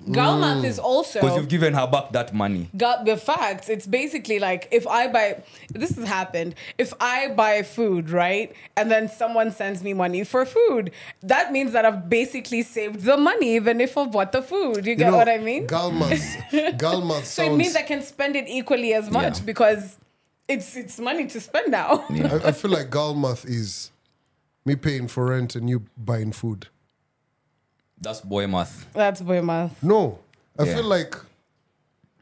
Galmath 0.04 0.60
mm. 0.60 0.64
is 0.64 0.78
also 0.78 1.20
because 1.20 1.36
you've 1.36 1.48
given 1.48 1.72
her 1.72 1.86
back 1.86 2.12
that 2.12 2.34
money. 2.34 2.68
got 2.76 3.06
the 3.06 3.16
facts. 3.16 3.68
It's 3.68 3.86
basically 3.86 4.38
like 4.38 4.68
if 4.70 4.86
I 4.86 5.08
buy 5.08 5.42
this 5.70 5.96
has 5.96 6.06
happened. 6.06 6.54
If 6.76 6.92
I 7.00 7.28
buy 7.28 7.62
food, 7.62 8.10
right, 8.10 8.54
and 8.76 8.90
then 8.90 9.08
someone 9.08 9.50
sends 9.52 9.82
me 9.82 9.94
money 9.94 10.24
for 10.24 10.44
food, 10.44 10.92
that 11.22 11.50
means 11.50 11.72
that 11.72 11.86
I've 11.86 12.10
basically 12.10 12.62
saved 12.62 13.02
the 13.02 13.16
money, 13.16 13.56
even 13.56 13.80
if 13.80 13.96
I 13.96 14.04
bought 14.04 14.32
the 14.32 14.42
food. 14.42 14.84
You 14.84 14.96
get 14.96 15.12
what 15.12 15.28
I 15.28 15.38
mean? 15.38 15.66
Galmas. 15.66 16.36
Galmas 16.78 17.24
so 17.24 17.42
it 17.44 17.56
means 17.56 17.74
I 17.74 17.82
can 17.82 18.02
spend 18.02 18.36
it 18.36 18.48
equally 18.48 18.92
as 18.92 19.10
much 19.10 19.38
Yeah. 19.38 19.44
because 19.44 19.96
it's 20.46 20.76
it's 20.76 20.98
money 20.98 21.26
to 21.26 21.40
spend 21.40 21.70
now. 21.70 22.04
I, 22.10 22.48
I 22.48 22.52
feel 22.60 22.70
like 22.70 22.90
Galmath 22.90 23.46
is 23.46 23.90
me 24.64 24.76
paying 24.76 25.08
for 25.08 25.26
rent 25.26 25.54
and 25.54 25.70
you 25.70 25.84
buying 25.96 26.32
food. 26.32 26.68
That's 28.00 28.20
boy 28.20 28.46
math. 28.46 28.86
That's 28.92 29.20
boy 29.20 29.42
math. 29.42 29.82
No, 29.82 30.18
I 30.58 30.64
Yeah. 30.64 30.74
feel 30.76 30.84
like 30.84 31.14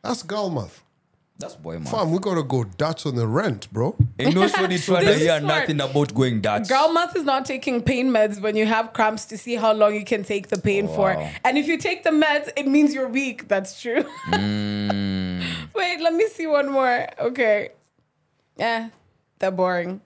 that's 0.02 0.22
Galmath. 0.22 0.80
That's 1.36 1.56
boy 1.56 1.78
math. 1.80 1.90
Fam, 1.90 2.12
we 2.12 2.18
gotta 2.20 2.44
go 2.44 2.62
Dutch 2.64 3.06
on 3.06 3.16
the 3.16 3.26
rent, 3.26 3.70
bro. 3.72 3.96
Ain't 4.20 4.34
no 4.36 4.46
shorty 4.46 4.78
trying 4.78 5.00
to 5.00 5.06
This 5.06 5.16
is 5.16 5.22
hear 5.22 5.40
smart. 5.40 5.62
nothing 5.68 5.80
about 5.80 6.14
going 6.14 6.40
Dutch. 6.40 6.68
Girl 6.68 6.92
math 6.92 7.16
is 7.16 7.24
not 7.24 7.44
taking 7.44 7.82
pain 7.82 8.08
meds 8.10 8.40
when 8.40 8.54
you 8.56 8.66
have 8.66 8.92
cramps 8.92 9.24
to 9.26 9.36
see 9.38 9.56
how 9.56 9.72
long 9.72 9.94
you 9.96 10.04
can 10.04 10.22
take 10.22 10.48
the 10.48 10.58
pain 10.58 10.86
for. 10.86 11.14
Wow. 11.16 11.28
And 11.44 11.58
if 11.58 11.66
you 11.66 11.76
take 11.76 12.04
the 12.04 12.10
meds, 12.10 12.50
it 12.56 12.68
means 12.68 12.94
you're 12.94 13.08
weak. 13.08 13.48
That's 13.48 13.80
true. 13.82 14.04
Mm. 14.28 15.42
Wait, 15.74 16.00
let 16.00 16.14
me 16.14 16.28
see 16.28 16.46
one 16.46 16.70
more. 16.70 17.06
Okay. 17.18 17.70
Yeah, 18.56 18.90
they're 19.40 19.50
boring. 19.50 20.00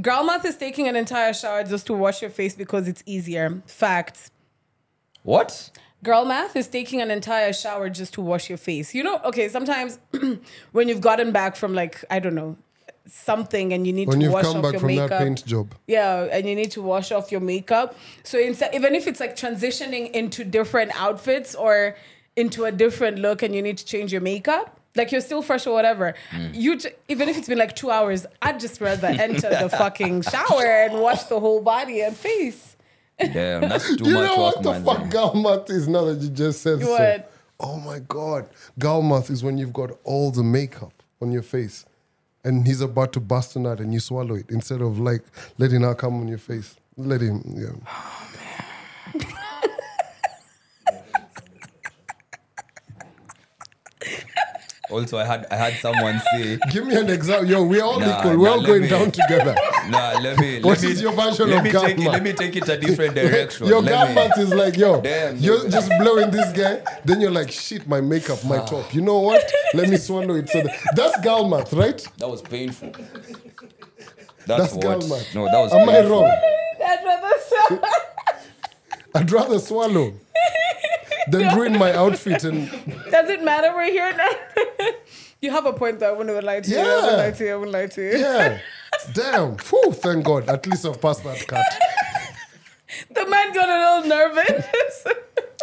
Girl 0.00 0.24
math 0.24 0.44
is 0.44 0.56
taking 0.56 0.88
an 0.88 0.96
entire 0.96 1.32
shower 1.32 1.62
just 1.62 1.86
to 1.86 1.92
wash 1.92 2.20
your 2.22 2.30
face 2.30 2.56
because 2.56 2.88
it's 2.88 3.04
easier. 3.06 3.62
Fact. 3.66 4.30
What? 5.26 5.70
Girl 6.04 6.24
math 6.24 6.54
is 6.56 6.68
taking 6.68 7.00
an 7.02 7.10
entire 7.10 7.52
shower 7.52 7.90
just 7.90 8.14
to 8.14 8.20
wash 8.20 8.48
your 8.48 8.58
face. 8.58 8.94
You 8.94 9.02
know, 9.02 9.20
okay, 9.24 9.48
sometimes 9.48 9.98
when 10.72 10.88
you've 10.88 11.00
gotten 11.00 11.32
back 11.32 11.56
from 11.56 11.74
like, 11.74 12.04
I 12.10 12.18
don't 12.20 12.34
know, 12.34 12.56
something 13.06 13.72
and 13.72 13.86
you 13.86 13.92
need 13.92 14.08
When 14.08 14.18
to 14.18 14.24
you've 14.24 14.32
wash 14.32 14.44
come 14.44 14.56
off 14.58 14.62
back 14.62 14.72
your 14.72 14.80
from 14.80 14.86
makeup. 14.88 15.10
that 15.10 15.18
paint 15.20 15.44
job. 15.44 15.74
Yeah, 15.86 16.28
and 16.30 16.46
you 16.48 16.54
need 16.54 16.70
to 16.72 16.82
wash 16.82 17.12
off 17.12 17.30
your 17.32 17.40
makeup. 17.40 17.96
So 18.24 18.38
instead, 18.38 18.74
even 18.74 18.94
if 18.94 19.06
it's 19.06 19.20
like 19.20 19.36
transitioning 19.36 20.10
into 20.12 20.44
different 20.44 20.92
outfits 21.00 21.54
or 21.54 21.96
into 22.36 22.64
a 22.64 22.72
different 22.72 23.18
look, 23.18 23.42
and 23.42 23.54
you 23.54 23.62
need 23.62 23.78
to 23.78 23.84
change 23.84 24.12
your 24.12 24.20
makeup, 24.20 24.78
like 24.94 25.10
you're 25.12 25.20
still 25.20 25.42
fresh 25.42 25.66
or 25.66 25.72
whatever. 25.74 26.14
Mm. 26.30 26.54
You 26.54 26.76
j- 26.78 26.94
even 27.08 27.28
if 27.28 27.36
it's 27.38 27.48
been 27.48 27.58
like 27.58 27.74
two 27.74 27.90
hours, 27.90 28.26
I'd 28.42 28.60
just 28.60 28.80
rather 28.80 29.08
enter 29.08 29.48
the 29.50 29.68
fucking 29.82 30.22
shower 30.22 30.64
and 30.66 31.00
wash 31.00 31.24
the 31.24 31.40
whole 31.40 31.62
body 31.62 32.00
and 32.02 32.16
face. 32.16 32.75
Damn, 33.18 33.62
that's 33.62 33.88
too 33.96 34.04
You 34.04 34.14
much 34.14 34.24
know 34.36 34.44
work, 34.44 34.56
what 34.56 34.62
the 34.62 34.72
man. 34.72 34.84
fuck 34.84 35.02
Galmath 35.10 35.70
is 35.70 35.88
now 35.88 36.04
that 36.04 36.20
you 36.20 36.28
just 36.28 36.62
said 36.62 36.80
so? 36.82 36.90
What? 36.90 37.32
Oh 37.58 37.78
my 37.80 38.00
god. 38.00 38.48
Galmath 38.78 39.30
is 39.30 39.42
when 39.42 39.56
you've 39.58 39.72
got 39.72 39.90
all 40.04 40.30
the 40.30 40.42
makeup 40.42 40.92
on 41.22 41.32
your 41.32 41.42
face 41.42 41.86
and 42.44 42.66
he's 42.66 42.80
about 42.82 43.12
to 43.14 43.20
bust 43.20 43.56
a 43.56 43.58
nut 43.58 43.80
and 43.80 43.92
you 43.94 44.00
swallow 44.00 44.34
it 44.34 44.46
instead 44.50 44.82
of 44.82 44.98
like 44.98 45.22
letting 45.58 45.80
her 45.82 45.94
come 45.94 46.20
on 46.20 46.28
your 46.28 46.38
face. 46.38 46.76
Let 46.96 47.20
him, 47.22 47.42
yeah. 47.56 47.70
Oh, 49.18 49.35
Also, 54.88 55.18
I 55.18 55.24
had 55.24 55.46
I 55.50 55.56
had 55.56 55.74
someone 55.74 56.20
say, 56.32 56.58
Give 56.70 56.86
me 56.86 56.94
an 56.94 57.10
example. 57.10 57.48
Yo, 57.48 57.64
we're 57.64 57.82
all 57.82 57.98
Nah, 57.98 58.18
equal. 58.18 58.38
We're 58.38 58.48
nah, 58.48 58.52
all 58.52 58.62
going 58.62 58.82
me- 58.82 58.88
down 58.88 59.10
together. 59.10 59.54
"Nah, 59.88 60.18
let 60.20 60.38
me." 60.38 60.60
What 60.60 60.78
let 60.78 60.82
me, 60.82 60.90
is 60.90 61.02
your 61.02 61.12
version 61.12 61.50
let 61.50 61.58
of 61.58 61.64
me 61.64 61.70
take 61.72 61.98
it, 61.98 61.98
Galmath? 61.98 62.12
Let 62.12 62.22
me 62.22 62.32
take 62.32 62.56
it 62.56 62.68
a 62.68 62.76
different 62.78 63.14
direction. 63.22 63.66
Your 63.66 63.82
Let 63.82 64.08
Galmath 64.08 64.38
is 64.38 64.54
like, 64.54 64.76
yo, 64.76 65.00
Damn, 65.00 65.38
you're 65.38 65.62
dude. 65.62 65.72
just 65.72 65.90
blowing 65.98 66.30
this 66.30 66.52
guy. 66.52 66.82
Then 67.04 67.20
you're 67.20 67.32
like, 67.32 67.50
shit, 67.50 67.88
my 67.88 68.00
makeup, 68.00 68.44
my 68.44 68.58
ah. 68.58 68.64
top. 68.66 68.94
You 68.94 69.00
know 69.00 69.18
what? 69.18 69.42
Let 69.74 69.88
me 69.88 69.96
swallow 69.96 70.36
it. 70.36 70.48
So 70.50 70.62
that, 70.62 70.76
that's 70.94 71.16
Galmath, 71.18 71.76
right? 71.76 72.06
That 72.18 72.28
was 72.28 72.42
painful. 72.42 72.92
That's, 74.46 74.72
That's 74.72 74.74
what. 74.74 75.00
Galmath. 75.00 75.34
No, 75.34 75.46
that 75.46 75.58
was. 75.58 75.72
Am 75.72 75.88
I 75.88 76.00
wrong? 76.08 76.30
I'd 76.86 77.04
rather 77.04 77.34
so. 77.48 77.82
I'd 79.16 79.30
rather 79.32 79.58
swallow 79.58 80.12
than 81.30 81.54
ruin 81.56 81.78
my 81.78 81.92
outfit 81.92 82.44
and 82.44 82.68
Does 83.10 83.28
it 83.30 83.42
matter? 83.42 83.74
We're 83.74 83.90
here 83.90 84.12
now. 84.16 84.88
you 85.40 85.50
have 85.50 85.66
a 85.66 85.72
point 85.72 85.98
though. 86.00 86.10
I 86.14 86.16
wouldn't 86.16 86.44
lie 86.44 86.60
to 86.60 86.70
you. 86.70 86.78
I 86.78 86.82
Yeah. 86.82 86.94
wouldn't 86.94 87.18
lie 87.18 87.30
to 87.32 87.44
you. 87.44 87.52
I 87.52 87.56
wouldn't 87.56 87.72
lie 87.74 87.86
to 87.86 88.02
you. 88.02 88.18
yeah. 88.18 88.58
Damn. 89.12 89.56
Whew, 89.58 89.92
thank 89.92 90.24
God. 90.24 90.48
At 90.48 90.66
least 90.66 90.86
I've 90.86 91.00
passed 91.00 91.22
that 91.24 91.46
cut. 91.46 91.64
The 93.10 93.26
man 93.26 93.52
got 93.52 93.68
a 93.68 93.78
little 94.02 94.08
nervous. 94.08 95.04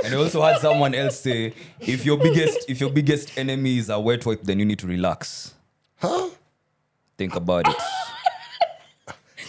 And 0.04 0.14
I 0.14 0.18
also 0.18 0.42
had 0.42 0.60
someone 0.60 0.94
else 0.94 1.20
say, 1.22 1.54
if 1.80 2.06
your 2.06 2.18
biggest 2.18 2.70
if 2.70 2.82
your 2.82 2.90
biggest 2.90 3.38
enemy 3.38 3.78
is 3.78 3.90
a 3.90 4.00
wet 4.00 4.26
wipe, 4.26 4.44
then 4.44 4.60
you 4.60 4.66
need 4.66 4.80
to 4.80 4.88
relax. 4.88 5.54
Huh? 5.98 6.30
Think 7.18 7.36
about 7.36 7.68
it. 7.70 7.76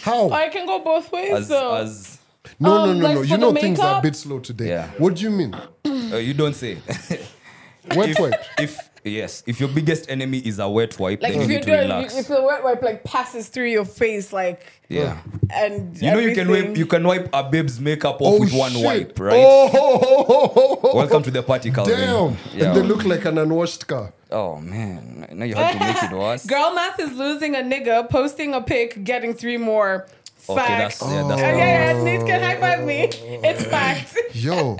How? 0.01 0.29
I 0.29 0.49
can 0.49 0.65
go 0.65 0.79
both 0.79 1.11
ways 1.11 1.31
As 1.33 1.47
though. 1.49 1.75
as 1.75 2.14
No, 2.59 2.71
Um, 2.73 2.87
no, 2.87 2.93
no, 2.93 3.05
like 3.07 3.15
no. 3.15 3.21
You 3.23 3.37
know 3.37 3.53
things 3.53 3.79
are 3.79 3.99
a 3.99 4.01
bit 4.01 4.15
slow 4.15 4.39
today. 4.39 4.69
Yeah. 4.69 4.89
What 4.97 5.15
do 5.15 5.23
you 5.23 5.29
mean? 5.31 5.53
uh, 5.85 6.17
you 6.17 6.33
don't 6.33 6.55
say. 6.55 6.77
Wet 7.95 8.09
if, 8.09 8.19
wipe. 8.19 8.33
if 8.59 8.89
yes, 9.03 9.43
if 9.45 9.59
your 9.59 9.69
biggest 9.69 10.09
enemy 10.09 10.39
is 10.39 10.57
a 10.57 10.67
wet 10.67 10.97
wipe, 10.97 11.21
like 11.21 11.33
then 11.33 11.41
if 11.43 11.47
you 11.47 11.53
you 11.53 11.59
need 11.59 11.65
do 11.65 11.71
to 11.71 11.77
it, 11.77 11.81
relax. 11.81 12.17
if 12.17 12.27
the 12.27 12.41
wet 12.41 12.63
wipe 12.63 12.81
like 12.81 13.03
passes 13.03 13.47
through 13.47 13.67
your 13.69 13.85
face, 13.85 14.33
like 14.33 14.65
yeah. 14.89 15.19
and 15.53 15.95
You 16.01 16.09
know 16.09 16.17
you 16.17 16.33
can 16.33 16.49
wipe 16.49 16.75
you 16.75 16.87
can 16.87 17.03
wipe 17.03 17.29
a 17.31 17.43
babe's 17.43 17.79
makeup 17.79 18.17
off 18.21 18.39
with 18.39 18.53
one 18.53 18.71
shit. 18.71 18.83
wipe, 18.83 19.19
right? 19.19 19.35
Oh, 19.37 19.67
ho, 19.67 19.97
ho, 19.99 20.23
ho, 20.23 20.47
ho, 20.47 20.79
ho. 20.81 20.95
Welcome 20.97 21.21
to 21.23 21.29
the 21.31 21.43
party, 21.43 21.69
Calvin. 21.69 21.95
Damn. 21.95 22.37
Yeah. 22.55 22.65
And 22.69 22.75
they 22.77 22.81
look 22.81 23.03
like 23.05 23.23
an 23.25 23.37
unwashed 23.37 23.85
car. 23.85 24.11
Oh 24.31 24.57
man, 24.59 25.27
now 25.33 25.45
you 25.45 25.53
have 25.53 25.73
to 25.73 25.79
make 25.79 26.01
it 26.11 26.11
worse. 26.11 26.43
Girl 26.47 26.73
math 26.73 26.99
is 26.99 27.13
losing 27.13 27.53
a 27.55 27.59
nigga, 27.59 28.09
posting 28.09 28.55
a 28.55 28.61
pic, 28.61 29.03
getting 29.03 29.35
three 29.35 29.57
more. 29.57 30.07
Okay, 30.47 30.77
that's 30.77 31.01
yeah, 31.01 31.27
that's 31.27 31.41
oh. 31.41 31.45
yeah, 31.45 31.93
yeah, 31.93 32.03
Nate 32.03 32.25
can 32.27 32.41
high 32.43 32.59
five 32.59 32.85
me. 32.85 33.03
It's 33.11 33.63
fact. 33.73 34.15
Yo. 34.33 34.77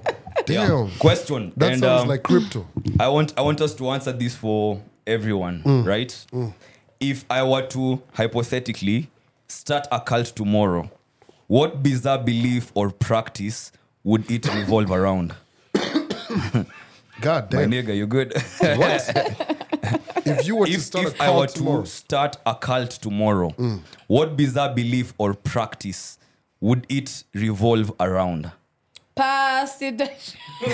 Yeah. 0.48 0.88
Question. 1.00 1.54
That 1.58 1.72
and, 1.74 1.80
sounds 1.82 2.04
um, 2.04 2.08
like 2.10 2.22
crypto. 2.24 2.68
I 3.00 3.08
want 3.08 3.34
I 3.38 3.41
want 3.41 3.62
us 3.62 3.74
to 3.76 3.89
answer 3.89 4.12
this 4.12 4.36
for 4.36 4.80
everyone, 5.08 5.63
Mm. 5.63 5.86
right? 5.86 6.26
If 7.00 7.26
I 7.30 7.41
were 7.44 7.65
to 7.68 8.02
hypothetically 8.13 9.10
start 9.48 9.88
a 9.91 10.00
cult 10.00 10.28
tomorrow, 10.36 10.89
what 11.48 11.82
bizarre 11.82 12.20
belief 12.20 12.72
or 12.76 12.91
practice 12.91 13.72
would 14.04 14.30
it 14.30 14.46
revolve 14.54 14.91
around? 14.91 15.34
God 17.22 17.54
My 17.54 17.62
damn. 17.65 17.72
nigga, 17.72 17.96
you 17.96 18.06
good? 18.08 18.34
If 20.25 20.47
you 20.47 20.55
were 20.55 20.65
to 20.67 20.71
if 20.73 20.81
start 20.81 21.07
if 21.07 21.19
a 21.19 21.23
I 21.23 21.29
were 21.38 21.47
tomorrow, 21.47 21.81
to 21.83 21.88
start 21.88 22.38
a 22.45 22.55
cult 22.55 22.91
tomorrow, 22.91 23.51
Mm. 23.57 23.79
what 24.07 24.35
bizarre 24.35 24.73
belief 24.73 25.13
or 25.17 25.33
practice 25.33 26.17
would 26.59 26.85
it 26.89 27.23
revolve 27.33 27.91
around? 27.99 28.51
Pass 29.15 29.81
it. 29.81 30.01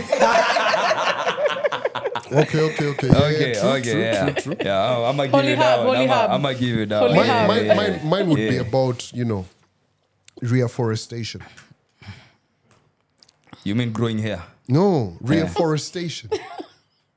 okay, 2.31 2.59
okay, 2.61 2.85
okay. 2.87 3.07
Yeah, 3.07 3.17
Okay, 3.17 3.51
yeah, 3.53 3.59
true, 3.59 3.69
okay, 3.69 3.91
true, 3.91 4.01
yeah. 4.01 4.29
true, 4.31 4.41
true. 4.43 4.55
Yeah, 4.63 4.97
I'm 5.09 5.17
gonna 5.17 5.27
give 5.27 5.31
Holy 5.35 5.49
you 5.49 5.55
hub, 5.57 5.65
that 5.65 5.85
one. 5.85 5.95
holy 5.97 6.09
I'm 6.09 6.41
gonna 6.41 6.53
give 6.55 6.69
you 6.69 6.85
that 6.87 6.99
Holy 7.01 7.15
one. 7.17 7.25
hub. 7.27 7.47
Mine, 7.47 7.47
mine, 7.47 7.65
Yeah, 7.65 7.73
mine, 7.75 7.91
yeah, 7.93 8.09
mine 8.09 8.29
would 8.29 8.35
be 8.37 8.57
about, 8.57 9.13
you 9.13 9.25
know, 9.25 9.45
reforestation. 10.41 11.41
You 13.63 13.75
mean 13.75 13.91
growing 13.91 14.17
hair? 14.19 14.43
No, 14.67 15.17
reforestation. 15.21 16.29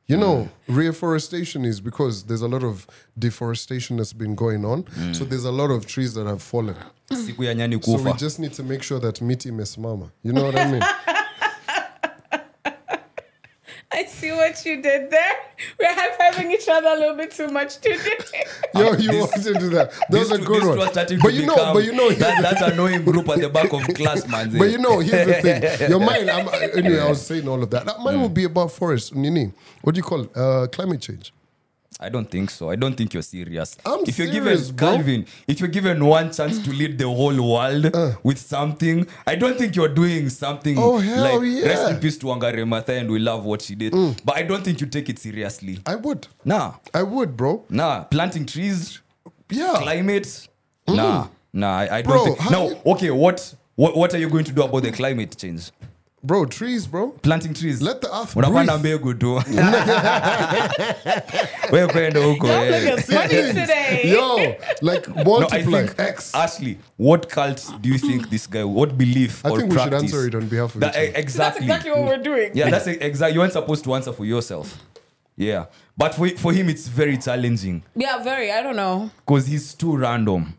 You 0.06 0.18
know, 0.18 0.48
reforestation 0.68 1.64
is 1.64 1.80
because 1.80 2.24
there's 2.24 2.42
a 2.42 2.48
lot 2.48 2.62
of 2.62 2.86
deforestation 3.18 3.96
that's 3.96 4.12
been 4.12 4.34
going 4.34 4.64
on. 4.64 4.84
So 5.14 5.24
mm. 5.24 5.28
there's 5.30 5.46
a 5.46 5.52
lot 5.52 5.70
of 5.70 5.86
trees 5.86 6.12
that 6.14 6.26
have 6.26 6.42
fallen. 6.42 6.76
Siku 7.10 7.44
ya 7.44 7.54
nyani 7.54 7.82
So 7.82 7.96
we 7.96 8.12
just 8.12 8.38
need 8.38 8.52
to 8.54 8.62
make 8.62 8.82
sure 8.82 9.00
that 9.00 9.22
miti 9.22 9.50
imesimama. 9.50 10.10
You 10.22 10.32
know 10.32 10.44
what 10.44 10.58
I 10.58 10.70
mean? 10.70 10.82
I 13.98 14.04
see 14.06 14.32
what 14.32 14.64
you 14.66 14.82
did 14.82 15.10
there. 15.10 15.32
We're 15.78 15.94
high 15.94 16.16
fiving 16.18 16.50
each 16.50 16.68
other 16.68 16.88
a 16.88 16.98
little 16.98 17.16
bit 17.16 17.30
too 17.30 17.48
much 17.48 17.76
today. 17.76 17.96
Yo, 18.74 18.92
you 18.94 19.10
This- 19.10 19.20
want 19.30 19.42
to 19.44 19.54
do 19.54 19.68
that? 19.70 19.92
That 20.10 20.18
was 20.18 20.32
a 20.32 20.38
good 20.38 20.62
this 20.62 20.64
one. 20.64 21.20
But 21.22 21.34
you 21.34 21.46
know, 21.46 21.72
but 21.72 21.84
you 21.84 21.92
know, 21.92 22.10
that, 22.10 22.42
here's 22.42 22.60
annoying 22.72 23.04
group 23.04 23.28
at 23.28 23.40
the 23.40 23.48
back 23.48 23.72
of 23.72 23.82
class, 23.94 24.26
man. 24.26 24.56
But 24.58 24.70
you 24.70 24.78
know, 24.78 24.98
here's 24.98 25.26
the 25.26 25.34
thing. 25.78 25.90
Your 25.90 26.00
mind, 26.00 26.28
I'm, 26.28 26.48
anyway, 26.76 26.98
I 26.98 27.08
was 27.08 27.24
saying 27.24 27.46
all 27.46 27.62
of 27.62 27.70
that. 27.70 27.86
That 27.86 28.00
mine 28.00 28.20
would 28.20 28.34
be 28.34 28.44
about 28.44 28.72
forest, 28.72 29.14
Nini. 29.14 29.52
What 29.82 29.94
do 29.94 29.98
you 29.98 30.04
call 30.04 30.22
it? 30.22 30.36
Uh, 30.36 30.66
climate 30.66 31.00
change. 31.00 31.32
I 32.00 32.08
don't 32.08 32.28
think 32.28 32.50
so. 32.50 32.70
I 32.70 32.76
don't 32.76 32.96
think 32.96 33.14
you're 33.14 33.22
serious. 33.22 33.76
I'm 33.86 34.00
if 34.06 34.18
you're 34.18 34.26
serious, 34.26 34.70
given 34.70 34.76
bro. 34.76 34.88
Calvin, 34.96 35.26
if 35.46 35.60
you're 35.60 35.68
given 35.68 36.04
one 36.04 36.32
chance 36.32 36.58
to 36.64 36.70
lead 36.70 36.98
the 36.98 37.08
whole 37.08 37.52
world 37.52 37.86
Uh. 37.94 38.12
with 38.22 38.38
something, 38.38 39.06
I 39.26 39.36
don't 39.36 39.56
think 39.56 39.76
you're 39.76 39.88
doing 39.94 40.28
something 40.28 40.76
Oh, 40.78 40.98
hell 40.98 41.22
like 41.22 41.48
yeah. 41.48 41.62
Mm. 41.62 41.66
rest 41.66 41.90
in 41.92 41.96
peace 42.00 42.18
to 42.18 42.26
Wangari 42.26 42.64
Maathai 42.66 43.00
and 43.00 43.10
we 43.10 43.18
love 43.20 43.44
what 43.44 43.62
she 43.62 43.74
did. 43.76 43.92
But 44.24 44.36
I 44.36 44.42
don't 44.42 44.64
think 44.64 44.80
you 44.80 44.86
take 44.88 45.08
it 45.08 45.18
seriously. 45.18 45.78
I 45.86 45.94
would. 45.94 46.26
Nah, 46.44 46.74
I 46.92 47.02
would, 47.04 47.36
bro. 47.36 47.64
nah. 47.70 48.04
Planting 48.04 48.46
trees, 48.46 49.00
Yeah. 49.50 49.74
climate, 49.76 50.48
nah, 50.88 51.28
nah. 51.52 51.78
I, 51.78 51.98
I 51.98 52.02
don't 52.02 52.12
Bro, 52.12 52.24
think. 52.34 52.50
Now, 52.50 52.68
you- 52.68 52.76
okay. 52.86 53.10
What, 53.12 53.54
what, 53.76 53.96
what 53.96 54.12
are 54.14 54.18
you 54.18 54.28
going 54.28 54.44
to 54.44 54.52
do 54.52 54.62
about 54.62 54.82
the 54.82 54.90
climate 54.92 55.36
change? 55.38 55.70
Bro, 56.24 56.46
trees, 56.46 56.86
bro. 56.86 57.10
planting 57.22 57.52
trees 57.52 57.82
Let 57.82 58.00
the 58.00 58.08
earth 58.08 58.34
unapanda 58.36 58.78
breathe. 58.78 58.80
mbegu 59.00 59.14
tu 59.14 59.34
wewe 61.72 61.86
kwenda 61.86 62.20
huko 62.20 62.46
Y'all 62.48 62.70
niggas 62.70 63.02
funny 63.06 63.52
today. 63.52 64.10
Yo, 64.12 64.36
like 64.82 65.08
No, 65.08 65.14
I 65.20 65.24
multiply 65.24 65.86
think 65.86 65.98
X. 66.00 66.34
Ashley, 66.34 66.78
what 66.98 67.28
cult 67.28 67.72
do 67.80 67.88
you 67.88 67.98
think 67.98 68.30
this 68.30 68.46
guy? 68.50 68.64
What 68.64 68.92
belief 68.96 69.44
I 69.44 69.50
or 69.50 69.58
think 69.60 69.72
we 69.72 69.78
should 69.78 69.94
answer 69.94 70.26
it 70.28 70.34
on 70.34 70.46
behalf 70.48 70.74
of 70.74 70.80
That- 70.80 70.90
each 70.94 70.96
other. 70.96 71.06
eh, 71.08 71.10
That's 71.12 71.18
exactly. 71.24 71.66
exactly 71.66 71.90
what 71.90 72.04
we're 72.08 72.22
doing. 72.22 72.50
Yeah, 72.54 72.70
that's 72.70 72.86
exactly. 72.86 73.34
You 73.34 73.40
weren't 73.40 73.52
supposed 73.52 73.84
to 73.84 73.94
answer 73.94 74.12
for 74.12 74.24
yourself. 74.24 74.78
Yeah. 75.36 75.64
But 75.98 76.14
for, 76.14 76.28
for 76.28 76.52
him, 76.52 76.68
it's 76.70 76.88
very 76.88 77.18
challenging 77.18 77.82
Yeah, 77.96 78.22
very. 78.22 78.50
I 78.50 78.62
don't 78.62 78.76
know. 78.76 79.10
because 79.26 79.46
he's 79.50 79.74
too 79.74 79.96
random. 79.96 80.54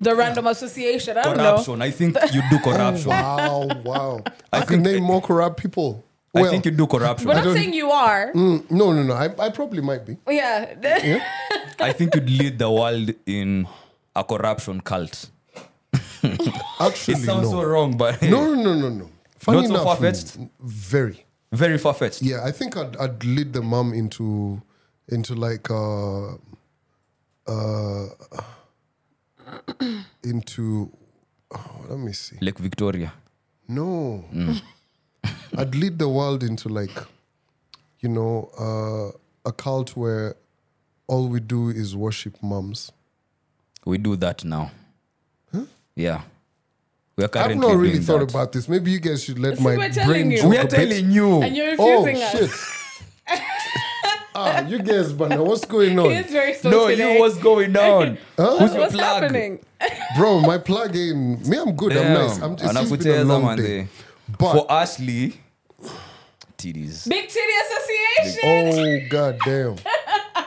The 0.00 0.14
random 0.14 0.46
association. 0.46 1.18
I 1.18 1.22
don't 1.22 1.36
know. 1.36 1.42
Corruption. 1.54 1.82
I 1.82 1.90
think 1.90 2.16
you 2.32 2.42
do 2.50 2.58
corruption. 2.60 3.10
Wow, 3.10 3.68
wow. 3.84 4.20
I, 4.52 4.60
I 4.60 4.64
can 4.64 4.82
name 4.82 5.02
more 5.02 5.20
corrupt 5.20 5.58
people. 5.60 6.04
I 6.34 6.42
Well, 6.42 6.50
think 6.50 6.66
you 6.66 6.70
do 6.70 6.86
corruption. 6.86 7.26
We're 7.26 7.34
not 7.42 7.52
saying 7.56 7.72
you 7.74 7.90
are. 7.90 8.32
mm, 8.32 8.70
no, 8.70 8.92
no, 8.92 9.02
no. 9.02 9.14
I, 9.14 9.26
I 9.46 9.48
probably 9.50 9.80
might 9.82 10.04
be. 10.06 10.16
Yeah. 10.28 10.74
I 11.80 11.92
think 11.92 12.14
you'd 12.14 12.30
lead 12.30 12.58
the 12.58 12.70
world 12.70 13.10
in 13.26 13.66
a 14.14 14.22
corruption 14.22 14.80
cult. 14.82 15.30
Actually, 16.80 17.14
It 17.14 17.24
sounds 17.24 17.50
no. 17.50 17.50
so 17.50 17.62
wrong, 17.62 17.96
but 17.96 18.20
No, 18.22 18.54
no, 18.54 18.62
no, 18.62 18.74
no, 18.74 18.88
no. 18.90 19.08
Funny 19.38 19.58
Not 19.62 19.66
so 19.66 19.72
enough, 19.74 19.84
far-fetched? 19.84 20.38
mm, 20.38 20.50
very. 20.60 21.24
very 21.52 21.78
far 21.78 21.94
fetched. 21.94 22.22
Yeah, 22.22 22.44
I 22.44 22.52
think 22.52 22.76
I'd, 22.76 22.96
I'd 22.98 23.24
lead 23.24 23.52
the 23.52 23.62
mom 23.62 23.92
into 23.94 24.60
into 25.08 25.34
like 25.34 25.70
uh 25.70 26.34
uh 27.46 28.06
into 30.24 30.90
oh, 31.54 31.80
let 31.88 31.98
me 31.98 32.12
see. 32.12 32.36
Like 32.40 32.58
Victoria. 32.58 33.12
No. 33.68 34.24
Mm. 34.32 34.62
I'd 35.58 35.74
lead 35.74 35.98
the 35.98 36.08
world 36.08 36.42
into 36.42 36.68
like 36.68 36.96
you 38.00 38.08
know 38.08 38.50
uh 38.58 39.48
a 39.48 39.52
cult 39.52 39.96
where 39.96 40.34
all 41.06 41.28
we 41.28 41.40
do 41.40 41.68
is 41.70 41.96
worship 41.96 42.36
moms. 42.42 42.92
We 43.84 43.98
do 43.98 44.16
that 44.16 44.44
now. 44.44 44.70
Yeah. 45.96 46.20
We 47.16 47.24
are 47.24 47.28
currently. 47.28 47.54
I've 47.56 47.60
currently 47.60 47.68
not 47.68 47.76
really 47.80 47.92
doing 47.94 48.02
thought 48.04 48.18
that. 48.20 48.30
about 48.30 48.52
this. 48.52 48.68
Maybe 48.68 48.92
you 48.92 49.00
guys 49.00 49.24
should 49.24 49.38
let 49.40 49.56
See, 49.58 49.64
my 49.64 49.76
we're 49.76 49.88
telling 49.88 50.08
brain 50.10 50.30
you. 50.30 50.36
joke 50.38 50.50
We 50.50 50.56
a 50.56 50.60
are 50.60 50.68
bit. 50.68 50.70
telling 50.70 51.10
you. 51.10 51.42
and 51.42 51.56
you're 51.56 51.74
Oh 51.78 52.04
refusing 52.04 52.22
us. 52.22 52.32
shit. 52.32 52.74
ah, 54.38 54.66
you 54.66 54.78
guys, 54.78 55.12
but 55.12 55.38
what's 55.38 55.64
going 55.64 55.98
on? 56.04 56.10
He 56.10 56.16
is 56.16 56.30
very 56.30 56.54
slow 56.54 56.70
No, 56.70 56.88
today. 56.88 57.14
you 57.14 57.20
what's 57.20 57.38
going 57.38 57.76
on? 57.76 58.18
Who's 58.36 58.72
your 58.72 58.80
What's 58.82 58.94
plug? 58.94 59.22
happening? 59.22 59.58
Bro, 60.16 60.40
my 60.40 60.58
plug 60.58 60.94
in. 60.96 61.42
Me, 61.48 61.56
I'm 61.58 61.72
good. 61.72 61.92
I'm 61.92 62.02
Damn. 62.04 62.14
nice. 62.14 62.38
I'm, 62.40 62.52
it's 62.52 62.62
just 62.62 62.74
been 62.98 63.00
a 63.00 63.14
Anakuteza 63.24 63.26
long 63.26 63.42
manze. 63.44 63.56
day. 63.62 63.88
But 64.38 64.52
For 64.52 64.72
Ashley, 64.72 65.34
titties. 66.58 67.08
Big 67.08 67.28
Titty 67.28 67.52
Association. 67.64 69.04
oh 69.04 69.08
god 69.08 69.38
damn. 69.44 69.76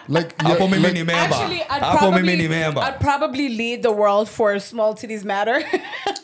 Like, 0.07 0.33
yeah, 0.41 0.55
Hapo 0.55 0.67
mimi 0.69 0.83
like- 0.83 0.93
ni 0.93 1.03
member. 1.03 1.35
Actually, 1.35 1.61
I'd 1.63 1.81
Hapo 1.81 2.11
mimi 2.11 2.11
probably, 2.11 2.35
ni 2.37 2.47
member. 2.47 2.81
I'd 2.81 2.99
probably 2.99 3.49
lead 3.49 3.83
the 3.83 3.91
world 3.91 4.27
for 4.27 4.57
Small 4.59 4.93
Titties 4.95 5.23
Matter. 5.23 5.61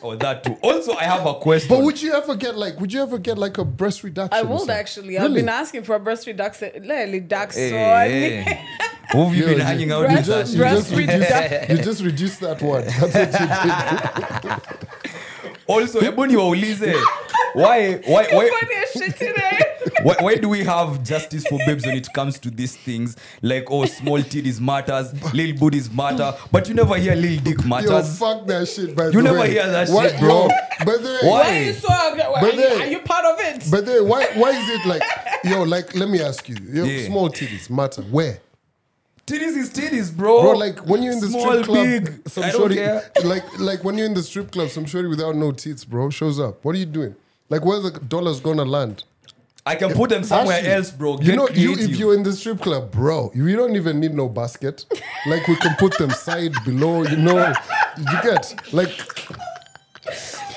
Oh, 0.02 0.14
that 0.14 0.44
too. 0.44 0.56
Also, 0.62 0.94
I 0.94 1.04
have 1.04 1.26
a 1.26 1.34
question. 1.34 1.68
but 1.70 1.82
would 1.84 2.00
you 2.00 2.12
ever 2.14 2.36
get 2.36 2.56
like? 2.56 2.78
Would 2.80 2.92
you 2.92 3.02
ever 3.02 3.18
get 3.18 3.36
like 3.38 3.58
a 3.58 3.64
breast 3.64 4.04
reduction? 4.04 4.32
I 4.38 4.42
or 4.42 4.50
would 4.50 4.58
something? 4.60 4.76
actually. 4.76 5.16
I've 5.16 5.24
Really? 5.24 5.40
been 5.40 5.48
asking 5.48 5.82
for 5.84 5.96
a 5.96 6.00
breast 6.00 6.26
reduction. 6.26 6.70
Literally, 6.86 7.18
Dax 7.20 7.56
Hey, 7.56 7.70
Hey, 7.70 8.42
hey. 8.42 8.64
Who 9.12 9.24
have 9.24 9.34
you 9.34 9.42
Yo, 9.42 9.48
been 9.48 9.58
you- 9.58 9.64
hanging 9.64 9.90
out 9.92 10.08
you 10.10 10.16
with? 10.16 10.26
just, 10.26 10.52
you, 10.52 10.58
Breast 10.60 10.92
Ashley? 10.92 11.06
just 11.06 11.18
reduction. 11.18 11.50
reduced, 11.60 11.70
you 11.78 11.84
just 11.84 12.02
reduced 12.04 12.40
that 12.40 12.62
one. 12.62 12.84
That's 12.84 13.00
what 13.00 14.42
you 14.44 14.50
did. 14.50 14.60
Also, 15.66 16.00
hebu 16.00 16.26
niwaulize, 16.26 16.94
why, 17.54 17.94
why, 18.06 18.26
why, 18.32 18.50
Funny 18.50 18.74
as 18.82 18.90
shit 18.92 19.16
today. 19.16 19.34
Eh? 19.36 19.47
Why, 20.02 20.16
why 20.20 20.34
do 20.36 20.48
we 20.48 20.64
have 20.64 21.02
justice 21.02 21.46
for 21.46 21.58
babes 21.66 21.84
when 21.86 21.96
it 21.96 22.08
comes 22.14 22.38
to 22.40 22.50
these 22.50 22.76
things? 22.76 23.16
Like, 23.42 23.64
oh, 23.70 23.84
small 23.86 24.18
titties 24.18 24.60
matters, 24.60 25.12
little 25.34 25.56
booties 25.56 25.90
matter, 25.90 26.34
but 26.52 26.68
you 26.68 26.74
never 26.74 26.96
hear 26.96 27.14
little 27.14 27.42
dick 27.44 27.60
Yo, 27.62 27.68
matters. 27.68 28.18
fuck 28.18 28.46
that 28.46 28.68
shit. 28.68 28.94
By 28.96 29.06
You 29.06 29.12
the 29.12 29.22
never 29.22 29.40
way. 29.40 29.50
hear 29.50 29.66
that 29.68 29.88
Why- 29.88 30.08
shit, 30.08 30.20
bro. 30.20 30.28
yo, 30.28 30.48
by 30.84 30.96
the 30.96 31.18
way, 31.22 31.28
Why? 31.28 31.40
Why 31.42 31.58
are 31.58 31.62
you 31.62 31.72
so? 31.72 31.88
Are 31.92 32.46
you, 32.50 32.56
then- 32.56 32.80
are 32.82 32.86
you 32.86 32.98
part 33.00 33.24
of 33.24 33.36
it? 33.40 33.64
But 33.70 33.86
then 33.86 34.06
why 34.08 34.26
why 34.34 34.50
is 34.50 34.68
it 34.80 34.86
like 34.86 35.02
yo 35.44 35.62
like 35.62 35.94
let 35.94 36.08
me 36.08 36.20
ask 36.20 36.48
you 36.48 36.56
yo, 36.72 36.84
Yeah. 36.84 37.06
small 37.06 37.28
titties 37.28 37.68
matter 37.70 38.02
where 38.02 38.38
Titties 39.26 39.56
is 39.58 39.70
titties, 39.70 40.14
bro. 40.14 40.40
bro 40.40 40.50
like 40.52 40.78
when 40.86 41.02
you're 41.02 41.12
in 41.12 41.20
the 41.20 41.28
Small, 41.28 41.50
strip 41.52 41.64
club 41.66 41.84
big, 41.86 42.28
some 42.28 42.44
I 42.44 42.50
don't 42.50 42.60
shorty 42.60 42.76
care. 42.76 43.10
like 43.24 43.58
like 43.58 43.84
when 43.84 43.98
you're 43.98 44.06
in 44.06 44.14
the 44.14 44.22
strip 44.22 44.50
club 44.50 44.68
some 44.70 44.86
shorty 44.86 45.08
without 45.08 45.36
no 45.36 45.52
tits 45.52 45.84
bro 45.84 46.08
shows 46.10 46.40
up 46.40 46.64
what 46.64 46.74
are 46.74 46.78
you 46.78 46.86
doing 46.86 47.14
like 47.50 47.64
where's 47.64 47.82
the 47.82 47.90
dollars 48.00 48.40
gonna 48.40 48.64
land 48.64 49.04
I 49.68 49.74
can 49.76 49.92
put 49.92 50.08
them 50.08 50.24
somewhere 50.24 50.56
Actually, 50.56 50.72
else, 50.72 50.90
bro. 50.90 51.20
you 51.20 51.36
know 51.36 51.48
you, 51.50 51.72
if 51.74 51.96
you're 51.98 52.14
in 52.14 52.22
the 52.22 52.32
strip 52.32 52.60
club 52.60 52.90
bro 52.90 53.30
you 53.34 53.54
don't 53.54 53.76
even 53.76 54.00
need 54.00 54.14
no 54.14 54.26
basket. 54.28 54.86
Like 55.26 55.46
we 55.46 55.56
can 55.56 55.74
put 55.76 55.98
them 55.98 56.10
side 56.10 56.54
below 56.64 57.02
you 57.02 57.16
know. 57.18 57.52
You 57.98 58.16
get 58.22 58.44
like 58.72 58.96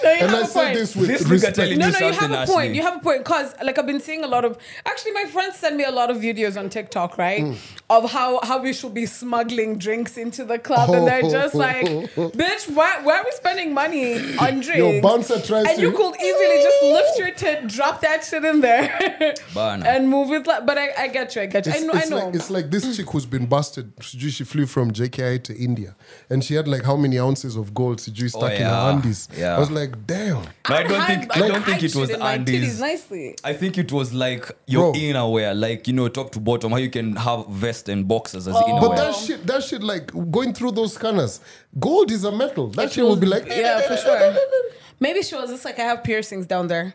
No, 0.03 0.11
you 0.11 0.19
and 0.21 0.31
have 0.31 0.39
I 0.39 0.43
a 0.43 0.47
say 0.47 0.59
point. 0.65 0.73
this 0.77 0.95
with 0.95 1.07
This 1.07 1.27
respect 1.27 1.55
telling 1.55 1.77
No, 1.79 1.87
you 1.87 1.91
no, 1.93 1.99
you 2.07 2.13
have 2.13 2.31
a 2.31 2.35
point. 2.35 2.49
Ashley. 2.49 2.75
You 2.75 2.81
have 2.81 2.95
a 2.97 2.99
point 2.99 3.19
because, 3.23 3.53
like, 3.63 3.77
I've 3.77 3.85
been 3.87 3.99
seeing 3.99 4.23
a 4.23 4.27
lot 4.27 4.45
of. 4.45 4.57
Actually, 4.85 5.11
my 5.13 5.25
friends 5.25 5.57
send 5.57 5.77
me 5.77 5.83
a 5.83 5.91
lot 5.91 6.09
of 6.09 6.17
videos 6.17 6.57
on 6.57 6.69
TikTok, 6.69 7.17
right, 7.17 7.41
Mm. 7.43 7.57
of 7.89 8.11
how 8.11 8.39
how 8.43 8.59
we 8.61 8.73
should 8.73 8.93
be 8.93 9.05
smuggling 9.05 9.77
drinks 9.77 10.17
into 10.17 10.43
the 10.45 10.57
club, 10.59 10.89
and 10.91 11.07
they're 11.07 11.21
just 11.39 11.55
like, 11.55 11.85
"Bitch, 12.41 12.69
why 12.75 12.99
why 13.03 13.19
are 13.19 13.23
we 13.25 13.31
spending 13.31 13.73
money 13.73 14.15
on 14.37 14.59
drinks?" 14.59 14.77
Your 14.77 15.01
bouncer 15.01 15.39
tries 15.41 15.65
and 15.67 15.75
to- 15.75 15.81
you 15.81 15.91
could 15.91 16.15
easily 16.15 16.57
just 16.63 16.83
lift 16.83 17.17
your 17.19 17.31
tit, 17.31 17.67
drop 17.67 18.01
that 18.01 18.23
shit 18.23 18.43
in 18.45 18.61
there, 18.61 19.35
and 19.55 20.09
move 20.09 20.31
it. 20.31 20.47
Like, 20.47 20.65
but 20.65 20.77
I, 20.77 20.89
I 20.97 21.07
get 21.07 21.35
you. 21.35 21.41
I 21.43 21.45
get 21.45 21.65
you. 21.65 21.73
I 21.73 21.79
know. 21.79 21.93
it's 21.93 22.05
I 22.07 22.09
know. 22.09 22.25
Like, 22.25 22.35
it's 22.35 22.49
like 22.49 22.71
this 22.71 22.95
chick 22.97 23.09
who's 23.09 23.25
been 23.25 23.45
busted. 23.45 23.91
She 24.01 24.43
flew 24.43 24.65
from 24.65 24.91
JKI 24.91 25.43
to 25.43 25.55
India, 25.55 25.95
and 26.29 26.43
she 26.43 26.55
had 26.55 26.67
like 26.67 26.83
how 26.83 26.95
many 26.95 27.19
ounces 27.19 27.55
of 27.55 27.73
gold 27.73 27.97
Sijui 27.99 28.29
stuck 28.29 28.51
in 28.53 28.61
her 28.63 28.71
Oh, 28.71 28.89
undies. 28.95 29.27
Yeah. 29.37 29.55
I 29.55 29.59
was 29.59 29.69
like, 29.69 29.90
damn. 30.05 30.43
No, 30.43 30.49
I 30.69 30.83
don't 30.83 31.05
think 31.05 31.37
I 31.37 31.47
don't 31.47 31.63
think 31.63 31.83
it 31.83 31.95
was 31.95 32.09
in 32.09 32.19
my 32.19 32.37
nicely. 32.37 33.35
I 33.43 33.53
think 33.53 33.77
it 33.77 33.91
was 33.91 34.13
like 34.13 34.51
your 34.67 34.91
Bro. 34.91 35.01
innerwear, 35.01 35.59
like 35.59 35.87
you 35.87 35.93
know, 35.93 36.07
top 36.07 36.31
to 36.31 36.39
bottom, 36.39 36.71
how 36.71 36.77
you 36.77 36.89
can 36.89 37.15
have 37.15 37.47
vest 37.47 37.89
and 37.89 38.07
boxers 38.07 38.47
as 38.47 38.55
Oh. 38.55 38.61
innerwear. 38.63 38.81
But 38.81 38.95
that 38.97 39.15
shit, 39.15 39.47
that 39.47 39.63
shit, 39.63 39.81
like 39.83 40.11
going 40.31 40.53
through 40.53 40.71
those 40.71 40.93
scanners, 40.93 41.39
gold 41.79 42.11
is 42.11 42.23
a 42.23 42.31
metal. 42.31 42.67
That 42.69 42.85
It 42.85 42.93
shit 42.93 43.03
will 43.03 43.15
be 43.15 43.27
like, 43.27 43.45
yeah, 43.47 43.81
for 43.81 43.97
sure. 43.97 44.35
Maybe 44.99 45.23
she 45.23 45.35
was 45.35 45.49
just 45.49 45.65
like, 45.65 45.79
I 45.79 45.83
have 45.83 46.03
piercings 46.03 46.45
down 46.45 46.67
there, 46.67 46.93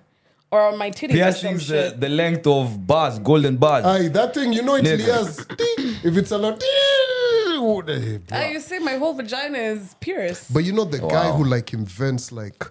or 0.51 0.61
on 0.69 0.79
my 0.79 0.91
titties. 0.91 1.15
or 1.27 1.33
some 1.33 1.51
piercings 1.51 1.69
the, 1.69 1.95
the 1.99 2.09
length 2.09 2.47
of 2.47 2.87
bars, 2.87 3.19
golden 3.19 3.57
bars. 3.57 3.85
Aye, 3.85 4.09
that 4.09 4.33
thing, 4.35 4.53
you 4.53 4.63
know, 4.63 4.77
it's 4.77 4.89
Nigga. 4.89 5.07
Lia's. 5.07 5.47
If 6.05 6.17
it's 6.17 6.31
a 6.31 6.39
lot, 6.39 6.61
ding. 6.61 6.69
Oh, 7.69 7.83
bro. 7.83 8.19
Ah, 8.33 8.47
you 8.47 8.61
see, 8.61 8.79
my 8.79 8.95
whole 8.97 9.15
vagina 9.15 9.59
is 9.59 9.95
pierced. 10.01 10.53
But 10.55 10.65
you 10.65 10.73
know 10.73 10.85
the 10.85 10.99
guy 10.99 11.31
who 11.37 11.45
like 11.45 11.73
invents 11.73 12.31
like 12.33 12.63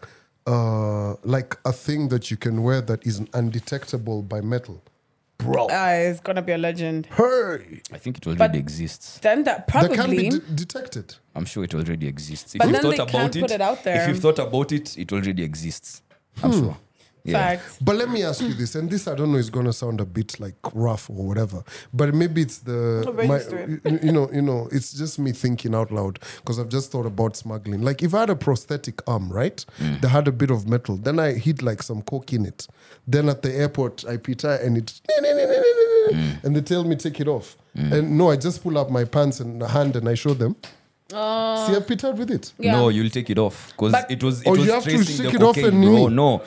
uh 0.47 1.15
like 1.23 1.57
a 1.65 1.71
thing 1.71 2.09
that 2.09 2.29
you 2.31 2.37
can 2.37 2.61
wear 2.63 2.81
that 2.81 3.05
is 3.05 3.19
undetectable 3.33 4.21
by 4.21 4.41
metal. 4.41 4.81
Bro. 5.37 5.67
Ah, 5.71 5.89
it's 5.91 6.21
gonna 6.21 6.41
be 6.41 6.53
a 6.53 6.57
legend. 6.57 7.07
Hey. 7.07 7.81
I 7.91 7.97
think 7.97 8.17
it 8.19 8.25
already 8.27 8.39
But- 8.39 8.55
exists. 8.55 9.19
Then 9.19 9.43
that 9.43 9.67
That 9.67 9.81
can 9.81 9.89
be 9.89 9.95
probably. 9.97 10.29
de- 10.29 10.39
detected. 10.39 11.15
I'm 11.35 11.45
sure 11.45 11.63
it 11.65 11.73
already 11.75 12.07
exists. 12.07 12.55
If 12.55 12.59
But 12.59 12.67
you've 12.67 12.73
then 12.73 12.81
thought 12.83 12.89
they 12.91 12.95
about 13.03 13.09
can't 13.09 13.35
it, 13.35 13.41
put 13.41 13.51
it 13.51 13.61
out 13.61 13.83
there. 13.83 14.01
if 14.01 14.07
you've 14.07 14.19
thought 14.19 14.39
about 14.39 14.71
it, 14.71 14.97
it 14.97 15.11
already 15.11 15.43
exists. 15.43 16.01
I'm 16.41 16.51
Hmm. 16.51 16.59
sure. 16.59 16.77
Yeah. 17.25 17.39
Fact. 17.57 17.77
But 17.83 17.95
let 17.95 18.09
me 18.09 18.23
ask 18.23 18.39
you 18.41 18.53
this, 18.53 18.75
and 18.75 18.87
this 18.89 19.07
I 19.07 19.15
don't 19.15 19.31
know 19.31 19.39
is 19.39 19.49
gonna 19.49 19.73
sound 19.73 19.99
a 19.99 20.05
bit 20.05 20.39
like 20.39 20.55
rough 20.73 21.09
or 21.09 21.25
whatever, 21.27 21.63
but 21.91 22.13
maybe 22.13 22.43
it's 22.43 22.59
the 22.59 23.11
my, 23.27 23.37
used 23.37 23.49
to 23.49 23.57
it. 23.57 23.69
you, 23.83 23.99
you 24.03 24.11
know 24.11 24.29
you 24.31 24.41
know 24.43 24.69
it's 24.71 24.93
just 24.93 25.17
me 25.17 25.31
thinking 25.31 25.73
out 25.73 25.91
loud 25.91 26.19
because 26.37 26.59
I've 26.59 26.69
just 26.69 26.91
thought 26.91 27.07
about 27.07 27.35
smuggling. 27.35 27.81
Like 27.81 28.03
if 28.03 28.13
I 28.13 28.19
had 28.21 28.29
a 28.29 28.35
prosthetic 28.35 29.01
arm, 29.07 29.31
right, 29.33 29.65
Mm. 29.79 30.01
that 30.01 30.09
had 30.09 30.27
a 30.27 30.31
bit 30.31 30.51
of 30.51 30.67
metal, 30.67 30.97
then 30.97 31.17
I 31.19 31.33
hid 31.33 31.61
like 31.63 31.81
some 31.83 32.01
coke 32.03 32.31
in 32.31 32.45
it. 32.45 32.67
Then 33.07 33.27
at 33.29 33.41
the 33.41 33.51
airport 33.53 34.05
I 34.07 34.17
pita 34.17 34.59
and 34.63 34.77
it 34.77 35.01
Mm. 35.19 36.43
and 36.43 36.55
they 36.55 36.61
tell 36.61 36.83
me 36.83 36.95
take 36.95 37.19
it 37.19 37.27
off. 37.27 37.57
And 37.73 38.17
no, 38.17 38.29
I 38.31 38.37
just 38.37 38.63
pull 38.63 38.77
up 38.77 38.89
my 38.89 39.03
pants 39.03 39.39
and 39.39 39.61
hand 39.63 39.95
and 39.95 40.07
I 40.07 40.13
show 40.13 40.33
them. 40.33 40.55
See, 41.11 41.15
I've 41.17 41.85
pitted 41.87 42.17
with 42.17 42.31
it. 42.31 42.53
Yeah. 42.57 42.71
No, 42.73 42.89
you'll 42.89 43.09
take 43.09 43.29
it 43.29 43.37
off 43.37 43.71
because 43.71 43.93
it 44.09 44.23
was 44.23 44.41
it 44.41 44.47
Oh, 44.47 44.51
was 44.51 44.65
you 44.65 44.71
have 44.71 44.83
to 44.83 44.89
tracing 44.91 45.25
take 45.25 45.35
it 45.35 45.43
off 45.43 45.57
and 45.57 45.81
bro. 45.83 46.07
No, 46.07 46.41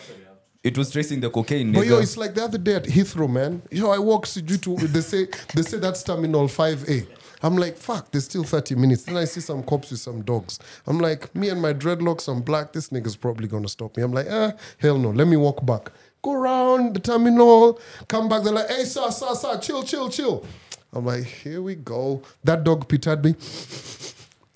it 0.64 0.76
was 0.76 0.90
tracing 0.90 1.20
the 1.20 1.30
cocaine. 1.30 1.72
But 1.72 1.86
yo, 1.86 1.98
it's 1.98 2.16
like 2.16 2.34
the 2.34 2.44
other 2.44 2.58
day 2.58 2.74
at 2.74 2.84
Heathrow, 2.84 3.30
man. 3.30 3.62
Yo, 3.70 3.90
I 3.90 3.98
walk 3.98 4.26
to 4.28 4.42
they 4.42 5.00
say 5.00 5.28
they 5.54 5.62
say 5.62 5.78
that's 5.78 6.02
terminal 6.02 6.48
5A. 6.48 7.06
I'm 7.42 7.56
like, 7.56 7.76
fuck, 7.76 8.10
there's 8.10 8.24
still 8.24 8.42
30 8.42 8.74
minutes. 8.74 9.04
Then 9.04 9.16
I 9.16 9.24
see 9.24 9.40
some 9.40 9.62
cops 9.62 9.92
with 9.92 10.00
some 10.00 10.22
dogs. 10.22 10.58
I'm 10.88 10.98
like, 10.98 11.32
me 11.36 11.50
and 11.50 11.62
my 11.62 11.72
dreadlocks, 11.72 12.26
I'm 12.26 12.42
black. 12.42 12.72
This 12.72 12.88
nigga's 12.88 13.16
probably 13.16 13.46
gonna 13.46 13.68
stop 13.68 13.96
me. 13.96 14.02
I'm 14.02 14.12
like, 14.12 14.26
ah, 14.28 14.52
hell 14.78 14.98
no. 14.98 15.10
Let 15.10 15.28
me 15.28 15.36
walk 15.36 15.64
back. 15.64 15.92
Go 16.22 16.32
around 16.32 16.94
the 16.94 17.00
terminal, 17.00 17.80
come 18.08 18.28
back. 18.28 18.42
They're 18.42 18.52
like, 18.52 18.68
hey, 18.68 18.84
sir, 18.84 19.08
sir, 19.10 19.34
sir, 19.34 19.58
chill, 19.58 19.84
chill, 19.84 20.10
chill. 20.10 20.44
I'm 20.92 21.06
like, 21.06 21.24
here 21.24 21.62
we 21.62 21.76
go. 21.76 22.22
That 22.42 22.64
dog 22.64 22.88
pitted 22.88 23.24
me. 23.24 23.34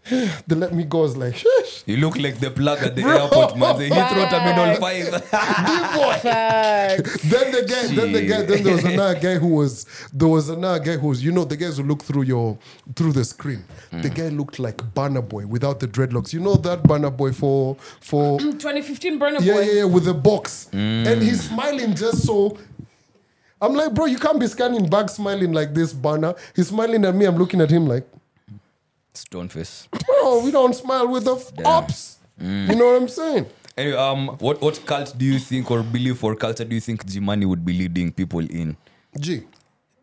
they 0.11 0.57
let 0.57 0.75
me 0.75 0.83
go. 0.83 0.99
I 0.99 1.03
was 1.03 1.17
like, 1.17 1.37
shush. 1.37 1.85
you 1.87 1.97
look 1.97 2.19
like 2.19 2.41
the 2.41 2.51
plug 2.51 2.81
at 2.81 2.97
the 2.97 3.03
airport, 3.03 3.57
man. 3.57 3.79
The 3.79 3.89
Heathrow 3.89 4.29
Terminal 4.29 4.75
Five. 4.77 5.25
Fact. 6.23 7.23
then 7.31 7.53
the 7.53 7.65
guy, 7.69 7.87
then 7.95 8.13
the 8.13 8.27
guy, 8.27 8.43
then 8.43 8.65
there 8.65 8.75
was 8.75 8.85
another 8.85 9.21
guy 9.21 9.35
who 9.37 9.47
was 9.47 9.87
there 10.13 10.27
was 10.27 10.49
another 10.49 10.83
guy 10.85 10.97
who 10.97 11.07
was 11.09 11.25
you 11.25 11.31
know 11.31 11.45
the 11.45 11.57
guys 11.57 11.77
who 11.77 11.85
look 11.85 12.03
through 12.03 12.23
your 12.23 12.59
through 12.97 13.13
the 13.13 13.25
screen. 13.25 13.65
The 13.93 14.09
mm. 14.09 14.15
guy 14.15 14.29
looked 14.31 14.59
like 14.59 14.79
Burna 14.79 15.27
Boy 15.27 15.47
without 15.47 15.79
the 15.79 15.87
dreadlocks. 15.87 16.33
You 16.33 16.41
know 16.41 16.57
that 16.57 16.83
Burna 16.83 17.17
Boy 17.17 17.31
for 17.31 17.77
for 18.01 18.41
2015 18.41 19.21
Burna 19.21 19.41
yeah 19.41 19.55
boy. 19.55 19.61
yeah 19.61 19.73
yeah 19.73 19.85
with 19.85 20.07
the 20.07 20.15
box 20.15 20.69
mm. 20.73 21.07
and 21.07 21.23
he's 21.23 21.49
smiling 21.49 21.95
just 21.95 22.27
so. 22.27 22.59
I'm 23.61 23.75
like, 23.75 23.95
bro, 23.95 24.07
you 24.07 24.19
can't 24.19 24.41
be 24.41 24.49
scanning 24.49 24.91
back 24.91 25.09
smiling 25.09 25.53
like 25.53 25.73
this, 25.73 25.95
Burna. 25.95 26.37
He's 26.57 26.67
smiling 26.67 27.05
at 27.05 27.15
me. 27.15 27.27
I'm 27.27 27.37
looking 27.37 27.61
at 27.61 27.71
him 27.71 27.87
like, 27.87 28.05
Stone 29.15 29.49
face. 29.49 29.89
bro, 29.91 30.43
we 30.45 30.51
don't 30.51 30.75
smile 30.75 31.07
with 31.09 31.25
the 31.25 31.35
f- 31.37 31.53
ops. 31.65 32.19
You 32.41 32.75
know 32.75 32.87
what 32.93 33.03
I'm 33.03 33.09
saying? 33.09 33.47
Anyway, 33.77 33.97
um, 33.97 34.29
what 34.41 34.61
what 34.63 34.85
cult 34.87 35.17
do 35.17 35.25
you 35.25 35.39
think 35.39 35.71
or 35.71 35.83
belief 35.83 36.23
or 36.25 36.35
culture 36.35 36.65
do 36.65 36.75
you 36.75 36.81
think 36.81 37.05
Jimani 37.07 37.47
would 37.47 37.65
be 37.65 37.73
leading 37.73 38.11
people 38.13 38.41
in? 38.41 38.77
G. 39.19 39.43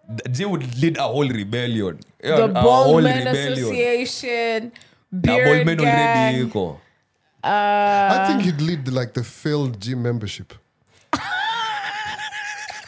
Th- 0.08 0.38
They 0.38 0.45
would 0.45 0.63
lead 0.82 0.98
a 0.98 1.04
whole 1.04 1.28
rebellion. 1.28 2.00
Yeah, 2.24 2.36
The 2.38 2.43
a 2.45 2.62
whole 2.62 2.63
Bald 3.02 3.04
Men 3.04 3.17
rebellion. 3.26 3.54
Association, 3.54 4.72
Na 5.12 5.22
Beard 5.22 5.58
Gang. 5.58 5.65
men 5.65 5.80
already 5.80 6.45
iko. 6.45 6.78
I 7.43 8.26
think 8.28 8.41
he'd 8.43 8.62
lead 8.62 8.88
like 8.89 9.13
the 9.13 9.24
failed 9.24 9.80
gym 9.80 10.02
membership. 10.04 10.54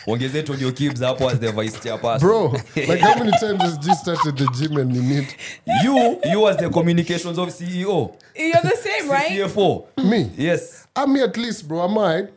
Ongeze 0.07 0.43
Tonyo 0.43 0.71
Gibbs 0.75 0.99
hapo 1.01 1.29
as 1.29 1.39
the 1.39 1.51
vice 1.51 1.77
chairperson. 1.79 2.19
Bro, 2.21 2.47
like 2.87 2.99
how 2.99 3.15
many 3.15 3.31
times 3.31 3.61
has 3.61 3.77
G 3.77 3.93
started 3.93 4.37
the 4.37 4.47
gym 4.57 4.77
and 4.77 4.95
you 4.95 5.01
need 5.01 5.35
you 5.83 6.19
you 6.25 6.47
as 6.47 6.57
the 6.57 6.69
communications 6.69 7.37
of 7.37 7.49
CEO, 7.49 8.15
You're 8.35 8.61
the 8.63 8.77
same, 8.81 9.09
right? 9.17 9.31
CFO. 9.31 9.85
me? 10.03 10.31
Yes. 10.37 10.87
I'm 10.95 11.13
me 11.13 11.21
at 11.21 11.37
least, 11.37 11.67
bro. 11.67 11.83
Am 11.83 11.97
I? 11.97 12.27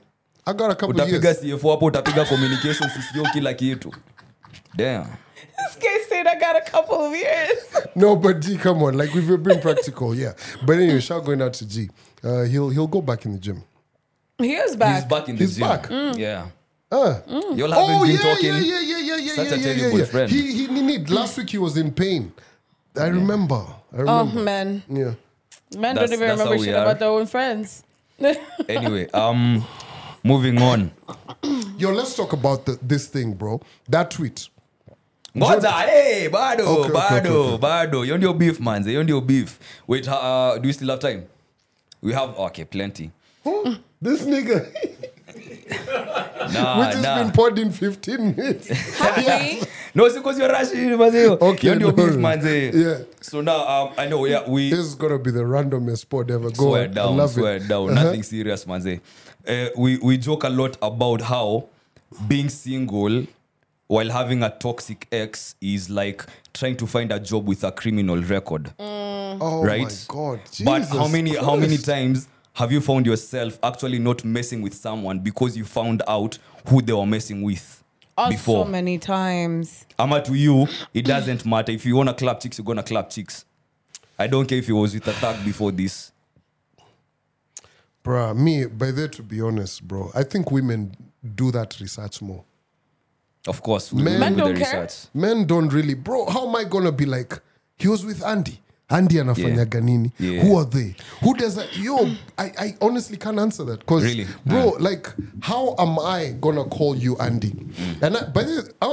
I 0.47 0.53
got 0.53 0.71
a 0.71 0.75
couple 0.75 0.95
Utapiga 0.95 1.23
years. 1.23 1.41
CFO 1.41 1.71
hapo 1.71 1.87
utapiga 1.87 2.25
communications 2.29 2.93
CEO 2.93 3.25
kila 3.33 3.55
kitu. 3.55 3.93
Damn. 4.77 5.07
This 5.57 5.77
guy 5.81 5.99
said 6.09 6.27
I 6.27 6.39
got 6.39 6.57
a 6.57 6.71
couple 6.71 6.97
of 7.07 7.13
years. 7.15 7.59
No, 7.95 8.17
but 8.17 8.41
G, 8.41 8.57
come 8.59 8.83
on. 8.83 8.97
Like 8.99 9.15
we've 9.15 9.43
been 9.43 9.61
practical, 9.61 10.15
yeah. 10.15 10.33
But 10.67 10.77
anyway, 10.79 11.01
shout 11.01 11.25
going 11.25 11.41
out 11.41 11.55
to 11.55 11.67
G. 11.67 11.89
Uh, 12.23 12.43
he'll 12.43 12.69
he'll 12.71 12.89
go 12.89 13.01
back 13.01 13.25
in 13.25 13.33
the 13.33 13.39
gym. 13.39 13.63
He 14.39 14.53
is 14.55 14.75
back. 14.77 14.97
He's 14.97 15.05
back 15.05 15.29
in 15.29 15.37
the 15.37 15.45
He's 15.45 15.57
gym. 15.57 15.69
back. 15.69 15.89
Yeah. 16.19 16.47
Uh. 16.95 17.21
Y'all 17.57 17.73
haven't 17.73 17.97
Oh 17.97 18.03
been 18.07 18.11
yeah, 18.17 18.23
talking. 18.23 18.55
yeah, 18.55 18.61
yeah, 18.61 18.81
yeah, 18.81 18.99
yeah, 18.99 19.17
yeah, 19.17 19.35
Such 19.35 19.47
yeah, 19.49 19.55
a 19.55 19.75
yeah, 19.75 19.87
yeah, 19.89 19.99
yeah. 19.99 20.05
friend. 20.05 20.31
He 20.31 20.67
he 20.67 20.67
need 20.69 21.11
last 21.11 21.37
week 21.39 21.51
he 21.51 21.59
was 21.59 21.77
in 21.77 21.91
pain. 21.93 22.33
I 22.97 23.07
remember. 23.09 23.63
I 23.93 24.03
Oh 24.03 24.25
man, 24.25 24.83
Yeah. 24.89 25.15
men 25.77 25.95
That's- 25.95 26.11
don't 26.11 26.13
even 26.13 26.31
remember 26.31 26.59
shit 26.65 26.75
are. 26.75 26.83
about 26.85 26.99
their 26.99 27.09
own 27.11 27.27
friends. 27.27 27.83
Anyway, 28.69 29.09
um, 29.13 29.65
moving 30.23 30.63
on. 30.63 30.91
Yo, 31.79 31.91
let's 31.93 32.15
talk 32.17 32.33
about 32.33 32.65
the, 32.67 32.79
this 32.83 33.07
thing, 33.09 33.33
bro. 33.35 33.61
That 33.89 34.11
tweet. 34.11 34.49
Ngoja, 35.37 35.71
hey, 35.89 36.29
bado, 36.31 36.61
Okay, 36.61 36.81
okay, 36.81 36.91
bado, 36.93 37.31
okay, 37.31 37.55
okay. 37.55 37.59
bado. 37.59 38.03
Hiyo 38.03 38.17
ndio 38.17 38.33
beef, 38.35 38.61
manze. 38.61 38.91
Hiyo 38.91 39.03
ndio 39.03 39.21
beef. 39.21 39.59
Wait, 39.89 40.09
uh, 40.09 40.55
do 40.61 40.67
we 40.69 40.73
still 40.73 40.89
have 40.91 41.01
time? 41.01 41.23
We 42.03 42.13
have, 42.13 42.39
okay, 42.39 42.65
plenty. 42.65 43.11
This 44.03 44.23
nigga, 44.23 44.67
Nah, 46.53 46.79
which 46.81 46.95
has 46.95 47.03
nah. 47.03 47.23
been 47.23 47.33
poured 47.33 47.59
in 47.59 47.71
15 47.73 48.37
minutes. 48.37 48.69
yeah. 49.01 49.65
No, 49.95 50.05
it's 50.07 50.15
because 50.17 50.39
you're 50.39 50.49
rushing. 50.49 50.93
Okay, 50.93 51.75
ndio 51.75 51.79
no, 51.81 51.93
beef, 51.93 52.17
man. 52.17 52.41
Yeah. 52.45 52.99
So 53.21 53.41
now, 53.41 53.67
um, 53.67 53.95
I 53.97 54.07
know, 54.07 54.25
yeah, 54.27 54.49
we... 54.49 54.71
This 54.71 54.81
is 54.81 54.95
gonna 54.95 55.19
be 55.19 55.31
the 55.31 55.43
randomest 55.45 56.09
pod 56.09 56.31
ever. 56.31 56.51
Go 56.51 56.71
swear 56.71 56.89
on. 56.89 56.99
I 56.99 57.05
love 57.05 57.31
swear 57.31 57.57
it. 57.57 57.69
down. 57.69 57.91
Uh-huh. 57.91 58.05
Nothing 58.05 58.23
serious, 58.23 58.67
man. 58.67 59.01
Uh, 59.47 59.69
we 59.77 59.99
we 59.99 60.17
joke 60.19 60.45
a 60.45 60.49
lot 60.49 60.77
about 60.81 61.21
how 61.23 61.67
being 62.29 62.49
single 62.49 63.27
while 63.87 64.11
having 64.11 64.43
a 64.43 64.51
toxic 64.51 65.07
ex 65.13 65.55
is 65.61 65.91
like 65.91 66.25
trying 66.55 66.77
to 66.77 66.87
find 66.87 67.13
a 67.13 67.21
job 67.21 67.47
with 67.47 67.63
a 67.65 67.71
criminal 67.73 68.21
record, 68.23 68.73
Oh 68.79 69.63
right? 69.65 69.83
my 69.83 69.91
god. 70.09 70.41
but 70.65 70.89
how 70.89 71.09
many 71.09 71.37
how 71.37 71.57
many 71.57 71.77
times 71.77 72.27
have 72.55 72.73
you 72.73 72.81
found 72.81 73.05
yourself 73.07 73.59
actually 73.63 73.99
not 73.99 74.25
messing 74.25 74.63
with 74.63 74.75
someone 74.75 75.19
because 75.19 75.57
you 75.57 75.65
found 75.65 76.03
out 76.09 76.39
who 76.69 76.81
they 76.81 76.93
were 76.93 77.07
messing 77.07 77.43
with 77.43 77.83
Oh, 78.17 78.31
before? 78.31 78.65
so 78.65 78.71
many 78.71 78.97
times. 78.99 79.87
Ama 79.99 80.23
to 80.23 80.35
you, 80.35 80.67
it 80.93 81.05
doesn't 81.05 81.45
matter. 81.45 81.73
If 81.73 81.85
you 81.85 81.97
wanna 81.97 82.15
clap 82.15 82.41
chicks, 82.41 82.59
you're 82.59 82.65
gonna 82.65 82.83
clap 82.83 83.11
chicks. 83.11 83.45
I 84.19 84.29
don't 84.29 84.47
care 84.47 84.59
if 84.59 84.69
you 84.69 84.77
was 84.77 84.95
with 84.95 85.07
a 85.09 85.13
thug 85.13 85.45
before 85.45 85.73
this. 85.73 86.13
Bruh, 88.05 88.37
me, 88.37 88.67
by 88.67 88.91
there 88.91 89.09
to 89.09 89.23
be 89.23 89.41
honest, 89.41 89.83
bro, 89.89 90.11
I 90.15 90.23
think 90.23 90.51
women 90.51 90.95
do 91.35 91.51
that 91.53 91.81
research 91.81 92.21
more. 92.21 92.45
Of 93.47 93.63
course, 93.63 93.93
Men- 93.93 94.21
Men 94.21 94.33
do 94.35 94.39
don't 94.45 94.57
care. 94.57 94.83
research. 94.83 95.09
Men 95.15 95.47
don't 95.47 95.69
really, 95.73 95.95
bro, 95.95 96.27
how 96.31 96.47
am 96.49 96.55
I 96.55 96.65
gonna 96.65 96.93
be 96.93 97.07
like, 97.07 97.41
he 97.77 97.89
was 97.89 98.05
with 98.05 98.23
Andy. 98.25 98.61
Andy 98.89 99.21
anafanyaga 99.21 99.81
nini 99.81 100.13
Yeah. 100.21 100.45
Who 100.45 100.59
are 100.59 100.65
they? 100.71 100.95
Who 101.23 101.35
does 101.35 101.55
that? 101.57 101.77
Yo, 101.77 101.97
I, 102.39 102.53
I 102.59 102.77
honestly 102.81 103.17
can't 103.17 103.39
answer 103.39 103.65
that. 103.65 103.81
Because, 103.81 104.05
Really? 104.05 104.27
bro, 104.47 104.77
like, 104.79 105.09
how 105.41 105.75
am 105.79 105.99
I 105.99 106.35
gonna 106.41 106.65
call 106.65 106.95
you 106.97 107.17
Andy? 107.19 107.51
Mm. 107.51 108.03
And 108.03 108.17
I, 108.17 108.25
but 108.27 108.47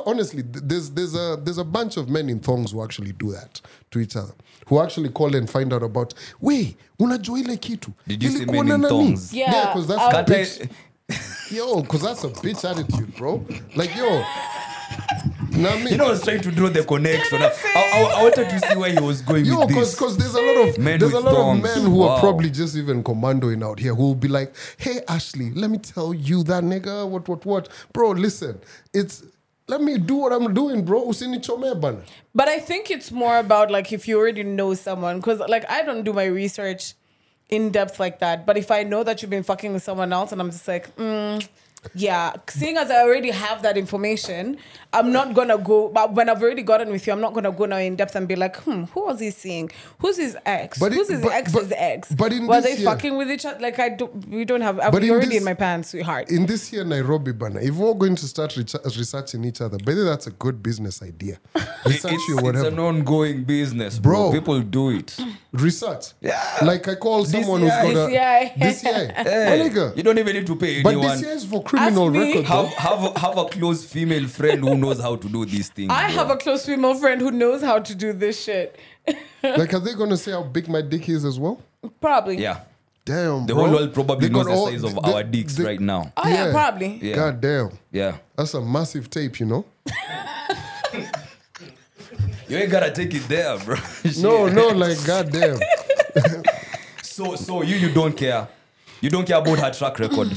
honestly, 0.07 0.43
there's 0.45 0.89
there's 0.91 1.13
a 1.15 1.37
there's 1.43 1.57
a 1.57 1.65
bunch 1.65 1.97
of 1.97 2.09
men 2.09 2.29
in 2.29 2.39
thongs 2.39 2.71
who 2.71 2.83
actually 2.83 3.11
do 3.13 3.31
that 3.33 3.61
to 3.91 3.99
each 3.99 4.15
other. 4.15 4.33
Who 4.67 4.79
actually 4.79 5.09
call 5.09 5.35
and 5.35 5.49
find 5.49 5.73
out 5.73 5.83
about, 5.83 6.13
we 6.39 6.77
unajua 6.99 7.39
ile 7.39 7.57
kitu. 7.57 7.91
Did 8.07 8.23
you 8.23 8.29
Ilikuwa 8.31 8.65
na 8.65 8.77
nani?" 8.77 8.89
thongs? 8.89 9.33
Yeah, 9.33 9.53
Yeah, 9.53 9.73
because 9.73 9.87
that's 9.87 10.15
a 10.15 10.23
bitch. 10.23 10.69
Yo, 11.51 11.81
because 11.81 12.01
that's 12.01 12.23
a 12.23 12.29
bitch 12.29 12.63
attitude, 12.63 13.13
bro. 13.17 13.45
Like, 13.75 13.93
yo. 13.97 14.23
Nah, 15.61 15.75
me. 15.77 15.91
You 15.91 15.97
know, 15.97 16.07
I 16.07 16.09
was 16.11 16.23
trying 16.23 16.41
to 16.41 16.51
draw 16.51 16.69
the 16.69 16.83
connection. 16.83 17.41
I, 17.41 17.51
I, 17.75 18.13
I 18.19 18.23
wanted 18.23 18.49
to 18.49 18.59
see 18.59 18.75
where 18.75 18.91
he 18.91 18.99
was 18.99 19.21
going 19.21 19.45
Yo, 19.45 19.59
with 19.59 19.67
because 19.69 19.97
this. 19.97 20.31
there's 20.31 20.35
a 20.35 20.41
lot 20.41 20.69
of 20.69 20.77
Men 20.79 20.99
there's 20.99 21.13
a 21.13 21.19
lot 21.19 21.33
thongs. 21.35 21.57
of 21.69 21.75
men 21.83 21.91
who 21.91 22.03
are 22.03 22.19
probably 22.19 22.49
just 22.49 22.75
even 22.75 23.03
commandoing 23.03 23.63
out 23.63 23.79
here 23.79 23.93
who 23.93 24.03
will 24.03 24.15
be 24.15 24.27
like, 24.27 24.53
"Hey 24.77 25.01
Ashley, 25.07 25.51
let 25.51 25.69
me 25.69 25.77
tell 25.77 26.13
you 26.13 26.43
that 26.43 26.63
nigga, 26.63 27.07
what 27.07 27.27
what 27.27 27.45
what, 27.45 27.69
bro? 27.93 28.11
Listen, 28.11 28.59
it's 28.93 29.23
let 29.67 29.81
me 29.81 29.97
do 29.97 30.15
what 30.15 30.33
I'm 30.33 30.53
doing, 30.53 30.83
bro. 30.83 31.05
Usinichome 31.07 31.79
bana." 31.79 32.01
But 32.33 32.47
I 32.47 32.59
think 32.59 32.89
it's 32.89 33.11
more 33.11 33.37
about 33.37 33.69
like 33.71 33.91
if 33.93 34.07
you 34.07 34.17
already 34.19 34.43
know 34.43 34.73
someone, 34.73 35.17
because 35.17 35.39
like 35.39 35.69
I 35.69 35.83
don't 35.83 36.03
do 36.03 36.13
my 36.13 36.25
research 36.25 36.93
in 37.49 37.69
depth 37.69 37.99
like 37.99 38.19
that. 38.19 38.45
But 38.45 38.57
if 38.57 38.71
I 38.71 38.83
know 38.83 39.03
that 39.03 39.21
you've 39.21 39.29
been 39.31 39.43
fucking 39.43 39.73
with 39.73 39.83
someone 39.83 40.11
else, 40.13 40.31
and 40.31 40.41
I'm 40.41 40.49
just 40.51 40.67
like, 40.67 40.95
mm, 40.95 41.47
yeah, 41.95 42.33
seeing 42.47 42.77
as 42.77 42.91
I 42.91 43.01
already 43.01 43.31
have 43.31 43.63
that 43.63 43.77
information, 43.77 44.57
I'm 44.93 45.11
not 45.11 45.33
gonna 45.33 45.57
go. 45.57 45.89
But 45.89 46.13
when 46.13 46.29
I've 46.29 46.41
already 46.41 46.61
gotten 46.63 46.89
with 46.91 47.07
you, 47.07 47.13
I'm 47.13 47.21
not 47.21 47.33
gonna 47.33 47.51
go 47.51 47.65
now 47.65 47.77
in 47.77 47.95
depth 47.95 48.15
and 48.15 48.27
be 48.27 48.35
like, 48.35 48.55
hmm, 48.57 48.83
who 48.85 49.05
was 49.05 49.19
he 49.19 49.31
seeing? 49.31 49.71
Who's 49.99 50.17
his 50.17 50.37
ex? 50.45 50.77
But 50.79 50.91
it- 50.91 50.95
Who's 50.95 51.09
his 51.09 51.21
but- 51.21 51.31
ex's 51.31 51.69
but- 51.69 51.77
ex? 51.77 52.11
but 52.11 52.33
in 52.33 52.45
Were 52.47 52.61
this 52.61 52.65
they 52.75 52.81
year- 52.81 52.89
fucking 52.91 53.17
with 53.17 53.31
each 53.31 53.45
other? 53.45 53.59
Like 53.59 53.79
I 53.79 53.89
don't. 53.89 54.27
We 54.27 54.45
don't 54.45 54.61
have. 54.61 54.79
I'm 54.79 54.91
But 54.91 55.03
in 55.03 55.09
already 55.09 55.27
this- 55.29 55.37
in 55.37 55.43
my 55.43 55.53
pants, 55.53 55.89
sweetheart. 55.89 56.29
In 56.29 56.45
this 56.45 56.71
year, 56.71 56.83
Nairobi 56.83 57.31
bana, 57.31 57.59
if 57.61 57.73
we're 57.75 57.93
going 57.95 58.15
to 58.15 58.27
start 58.27 58.51
recha- 58.51 58.83
researching 58.97 59.43
each 59.45 59.61
other, 59.61 59.77
maybe 59.85 60.01
that's 60.03 60.27
a 60.27 60.31
good 60.31 60.61
business 60.61 61.01
idea. 61.01 61.37
Research 61.85 62.13
it's, 62.13 62.27
you 62.27 62.37
it's 62.47 62.59
an 62.61 62.77
ongoing 62.77 63.43
business, 63.43 63.97
bro. 63.97 64.29
Bro. 64.29 64.39
People 64.39 64.59
do 64.61 64.91
it. 64.91 65.17
research. 65.51 66.13
Yeah. 66.21 66.39
Like 66.61 66.87
I 66.87 66.95
call 66.95 67.25
someone 67.25 67.61
who's 67.61 67.71
DCI. 67.71 67.93
got 67.93 67.95
a 67.95 68.07
DCI. 68.07 68.53
DCI. 68.59 69.17
My 69.17 69.23
Hey, 69.23 69.93
you 69.95 70.03
don't 70.03 70.17
even 70.19 70.35
need 70.35 70.45
to 70.47 70.55
pay 70.55 70.75
anyone. 70.79 70.83
But 70.83 70.89
anyone. 70.99 71.17
DCI 71.17 71.35
is 71.35 71.45
for 71.45 71.63
criminal 71.71 72.05
Ask 72.07 72.13
me. 72.13 72.27
record. 72.29 72.45
have, 72.45 72.65
though. 72.65 72.75
have, 72.77 73.03
a- 73.15 73.19
have 73.19 73.37
a 73.37 73.45
close 73.45 73.85
female 73.85 74.27
friend 74.27 74.59
who 74.63 74.75
knows 74.77 74.99
how 74.99 75.15
to 75.15 75.27
do 75.29 75.45
these 75.45 75.69
things. 75.69 75.89
I 75.91 76.07
bro. 76.07 76.15
have 76.17 76.29
a 76.29 76.35
close 76.37 76.65
female 76.65 76.95
friend 76.95 77.21
who 77.21 77.31
knows 77.31 77.61
how 77.61 77.79
to 77.79 77.95
do 77.95 78.13
this 78.13 78.43
shit. 78.43 78.77
Like, 79.43 79.73
are 79.73 79.79
they 79.79 79.95
gonna 79.95 80.17
say 80.17 80.31
how 80.33 80.43
big 80.43 80.69
my 80.69 80.81
dick 80.83 81.09
is 81.09 81.25
as 81.25 81.39
well? 81.39 81.59
Probably. 81.99 82.37
Yeah. 82.37 82.59
Damn, 83.03 83.47
The 83.47 83.55
bro. 83.55 83.63
whole 83.65 83.73
world 83.73 83.93
probably 83.93 84.27
They 84.27 84.33
knows 84.33 84.45
got 84.45 84.51
the 84.53 84.57
all- 84.59 84.67
size 84.69 84.83
of 84.83 84.93
they- 85.03 85.13
our 85.13 85.23
dicks 85.23 85.55
they- 85.55 85.63
right 85.63 85.79
now. 85.79 86.13
Oh 86.15 86.27
yeah, 86.27 86.45
Yeah. 86.45 86.51
probably. 86.51 86.99
Yeah. 87.01 87.15
God 87.15 87.41
damn. 87.41 87.69
Yeah. 87.91 88.17
That's 88.35 88.53
a 88.53 88.61
massive 88.61 89.09
tape, 89.09 89.39
you 89.39 89.47
know? 89.47 89.65
You 92.47 92.57
ain't 92.57 92.69
gotta 92.71 92.91
take 92.91 93.13
it 93.15 93.27
there, 93.27 93.57
bro. 93.59 93.77
No, 94.19 94.47
no, 94.47 94.67
like, 94.69 95.03
god 95.05 95.31
damn. 95.31 95.57
So, 97.01 97.35
so 97.35 97.61
you, 97.61 97.75
you 97.75 97.91
don't 97.93 98.15
care. 98.15 98.47
You 99.01 99.09
don't 99.09 99.25
care 99.27 99.37
about 99.39 99.59
her 99.59 99.71
track 99.71 99.99
record. 99.99 100.29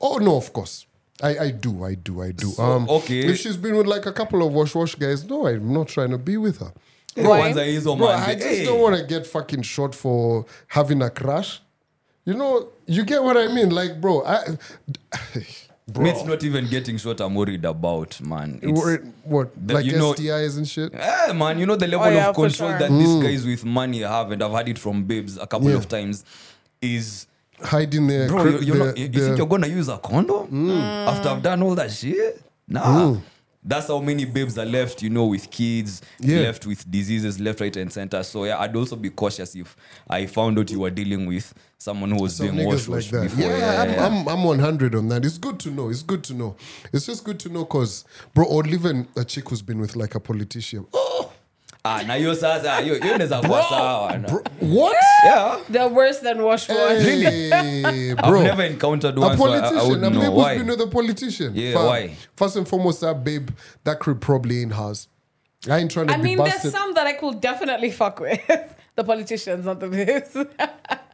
Oh, 0.00 0.18
no, 0.18 0.36
of 0.36 0.52
course. 0.52 0.86
I, 1.22 1.38
I 1.38 1.50
do, 1.50 1.84
I 1.84 1.94
do, 1.94 2.22
I 2.22 2.30
do. 2.32 2.46
So, 2.48 2.62
um, 2.62 2.88
okay. 2.88 3.20
If 3.20 3.38
she's 3.40 3.56
been 3.56 3.76
with 3.76 3.86
like 3.88 4.06
a 4.06 4.12
couple 4.12 4.46
of 4.46 4.52
wash 4.52 4.74
wash 4.74 4.94
guys, 4.94 5.24
no, 5.24 5.46
I'm 5.48 5.72
not 5.72 5.88
trying 5.88 6.10
to 6.10 6.18
be 6.18 6.36
with 6.36 6.58
her. 6.60 6.72
Why? 7.16 7.40
Kwanza 7.52 7.64
hizo 7.64 7.96
Bro. 7.96 8.08
I 8.08 8.34
just 8.34 8.46
Hey. 8.46 8.64
don't 8.64 8.80
want 8.80 8.96
to 8.96 9.02
get 9.04 9.26
fucking 9.26 9.62
shot 9.62 9.94
for 9.96 10.44
having 10.68 11.02
a 11.02 11.10
crush. 11.10 11.60
You 12.24 12.34
know, 12.34 12.68
you 12.86 13.04
get 13.04 13.22
what 13.22 13.36
I 13.36 13.48
mean? 13.48 13.70
Like, 13.70 14.00
bro, 14.00 14.22
I. 14.24 14.56
Bro. 15.90 16.04
Me, 16.04 16.10
it's 16.10 16.24
not 16.24 16.44
even 16.44 16.68
getting 16.68 16.98
short 16.98 17.18
I'm 17.20 17.34
worried 17.34 17.64
about, 17.64 18.20
man. 18.20 18.58
It's, 18.62 18.78
What, 18.78 19.00
what 19.24 19.66
the- 19.68 19.72
like 19.74 19.86
you 19.86 19.92
know- 19.96 20.12
STIs 20.12 20.58
and 20.58 20.68
shit? 20.68 20.92
Eh, 20.94 21.32
man, 21.32 21.58
you 21.58 21.64
know 21.64 21.76
the 21.76 21.86
level 21.88 22.06
Oh, 22.06 22.10
yeah, 22.10 22.28
of 22.28 22.34
control 22.34 22.68
sure. 22.70 22.78
that 22.78 22.90
these 22.90 23.22
guys 23.22 23.46
with 23.46 23.64
money 23.64 24.00
have, 24.02 24.30
and 24.30 24.42
I've 24.42 24.52
had 24.52 24.68
it 24.68 24.78
from 24.78 25.04
babes 25.04 25.38
a 25.38 25.46
couple 25.46 25.70
Yeah. 25.70 25.76
of 25.76 25.88
times, 25.88 26.24
is 26.82 27.26
Hiding 27.62 28.06
the 28.06 28.26
bro, 28.28 28.42
cri- 28.42 28.52
you, 28.52 28.58
you're 28.60 28.76
the, 28.78 28.84
not, 28.86 28.96
you, 28.98 29.04
you 29.12 29.20
think 29.24 29.38
you're 29.38 29.46
gonna 29.46 29.66
use 29.66 29.88
a 29.88 29.98
condom 29.98 30.46
Mm. 30.48 31.06
after 31.08 31.28
I've 31.28 31.42
done 31.42 31.62
all 31.62 31.74
that 31.74 31.90
shit? 31.90 32.40
Nah. 32.68 33.16
that's 33.64 33.88
how 33.88 33.98
many 34.00 34.24
babes 34.24 34.56
are 34.58 34.64
left 34.66 35.02
you 35.02 35.10
know 35.10 35.26
with 35.26 35.50
kids 35.50 36.00
Yeah. 36.20 36.40
left 36.40 36.64
with 36.66 36.88
diseases 36.90 37.40
left 37.40 37.60
right 37.60 37.74
and 37.76 37.92
center 37.92 38.22
so 38.22 38.44
yeah 38.44 38.58
i'd 38.60 38.76
also 38.76 38.94
be 38.94 39.10
cautious 39.10 39.54
if 39.56 39.74
i 40.08 40.26
found 40.26 40.58
out 40.58 40.70
you 40.70 40.80
were 40.80 40.90
dealing 40.90 41.26
with 41.26 41.52
someone 41.78 42.10
who 42.10 42.22
was 42.22 42.36
Some 42.36 42.54
doing 42.54 42.66
wash 42.66 42.86
like 42.88 43.04
that. 43.06 43.22
before 43.24 43.44
Yeah, 43.50 43.82
I'm, 43.98 44.28
I'm, 44.28 44.28
I'm 44.28 44.44
100 44.44 44.94
on 44.94 45.08
that. 45.08 45.24
It's 45.24 45.38
good 45.38 45.58
to 45.60 45.70
know. 45.70 45.88
It's 45.90 46.02
good 46.02 46.24
to 46.24 46.34
know. 46.34 46.56
It's 46.92 47.06
just 47.06 47.22
good 47.24 47.38
to 47.40 47.48
know 47.48 47.64
because, 47.64 48.04
bro, 48.34 48.44
or 48.46 48.66
even 48.66 49.06
a 49.16 49.24
chick 49.24 49.48
who's 49.48 49.62
been 49.62 49.78
with 49.80 49.94
like 49.94 50.16
a 50.16 50.20
politician. 50.20 50.86
Oh, 50.92 51.32
ah 51.84 52.02
na 52.02 52.14
hiyo 52.14 52.34
sasa 52.34 52.76
hiyo 52.80 52.94
hiyo 52.94 53.14
inaweza 53.14 53.40
kuwa 53.40 53.62
sawa 53.62 54.12
na- 54.18 54.28
bro, 54.28 54.42
what? 54.62 54.96
yeah 55.24 55.58
They're 55.72 55.94
worse 55.94 56.20
than 56.20 56.40
wash 56.40 56.68
wash. 56.68 57.02
Hey, 57.02 57.50
i've 58.10 58.16
bro. 58.16 58.42
never 58.42 58.66
encountered 58.66 59.18
a 59.18 59.20
one 59.20 59.38
so 59.38 59.44
I, 59.44 59.48
I 59.48 59.60
politician. 59.60 59.88
wouldn't 59.90 60.04
a 60.04 60.10
know 60.10 60.20
babe 60.20 60.32
who's 60.32 60.44
why 60.44 60.58
been 60.58 60.66
with 60.70 60.80
a 60.80 60.86
politician. 60.86 61.52
Yeah, 61.54 61.72
Fam, 61.74 61.86
why? 61.86 62.16
First 62.36 62.56
and 62.56 62.66
foremost, 62.68 63.00
that 63.00 63.24
babe, 63.24 63.48
that 63.84 63.98
crib 64.00 64.20
probably 64.20 64.62
ain't 64.62 64.72
hers. 64.74 65.08
I 65.70 65.78
ain't 65.78 65.90
trying 65.90 66.06
to 66.08 66.14
I 66.14 66.16
be 66.16 66.22
mean, 66.22 66.38
there's 66.38 66.70
some 66.72 66.94
that 66.94 67.06
I 67.06 67.12
could 67.14 67.40
definitely 67.40 67.90
fuck 67.90 68.20
with. 68.20 68.40
the 68.96 69.04
politicians, 69.04 69.64
not 69.64 69.80
the 69.80 69.88
babes. 69.88 70.36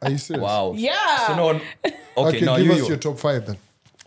Are 0.03 0.11
you 0.11 0.19
serious? 0.19 0.43
wow 0.43 0.73
Yeah. 0.77 1.27
so 1.27 1.37
no 1.37 1.45
one 1.47 1.61
okay, 1.87 1.95
Okay, 2.17 2.41
now 2.41 2.57
give 2.57 2.67
you, 2.67 2.73
us 2.73 2.79
you. 2.81 2.89
your 2.89 2.97
top 2.99 3.19
five 3.19 3.47
then. 3.47 3.57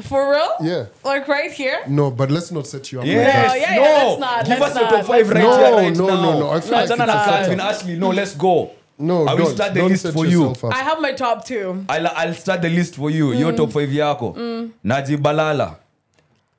For 0.01 0.31
real? 0.31 0.49
Yeah. 0.61 0.85
Like 1.03 1.27
right 1.27 1.51
here? 1.51 1.79
No, 1.87 2.11
but 2.11 2.29
let's 2.29 2.51
not 2.51 2.67
set 2.67 2.91
you 2.91 2.99
up. 2.99 3.05
Yes. 3.05 3.17
Like 3.25 3.33
that. 3.33 3.47
No, 3.47 3.55
yeah, 3.55 3.75
yeah, 3.75 4.03
no. 4.03 4.07
let's 4.09 4.19
not, 4.19 4.45
Give 4.45 4.59
let's 4.59 4.75
us 4.75 4.81
your 4.81 4.89
top 4.89 5.05
five 5.05 5.29
right 5.29 5.41
no, 5.43 5.57
here, 5.57 5.71
right 5.75 5.97
no, 5.97 6.07
now. 6.07 6.21
no, 6.21 6.31
no. 6.33 6.39
no. 6.39 6.49
I 6.51 6.59
feel 6.59 6.71
no, 6.71 6.77
like 6.77 6.89
it's 6.89 6.97
na 6.97 7.03
a 7.03 7.07
Calvin. 7.07 7.59
Ashley, 7.59 7.95
no, 7.97 8.09
let's 8.09 8.35
go. 8.35 8.71
No, 8.99 9.25
I 9.27 9.33
will 9.33 9.45
don't. 9.45 9.55
start 9.55 9.73
the 9.73 9.79
don't 9.79 9.89
list 9.89 10.03
set 10.03 10.13
for 10.13 10.25
you. 10.25 10.49
up. 10.49 10.63
I 10.65 10.77
have 10.83 10.99
my 11.01 11.13
top 11.13 11.45
two. 11.45 11.85
I'll, 11.89 12.07
I'll 12.07 12.33
start 12.33 12.61
the 12.61 12.69
list 12.69 12.95
for 12.95 13.09
you. 13.09 13.29
Mm. 13.29 13.39
Your 13.39 13.51
top 13.53 13.71
five 13.71 13.89
yako. 13.89 14.35
Mm. 14.35 14.71
Najib 14.83 15.19
Balala. 15.21 15.77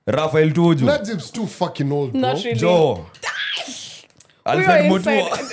Rafael 0.06 0.50
Tuju. 0.50 0.82
Najib's 0.82 1.30
too 1.30 1.46
fucking 1.46 1.92
old, 1.92 2.12
bro. 2.12 2.20
Not 2.20 2.36
really. 2.44 2.54
Joe. 2.54 3.06
Alfred 4.46 4.84
inside- 4.86 5.22
Mutua. 5.22 5.38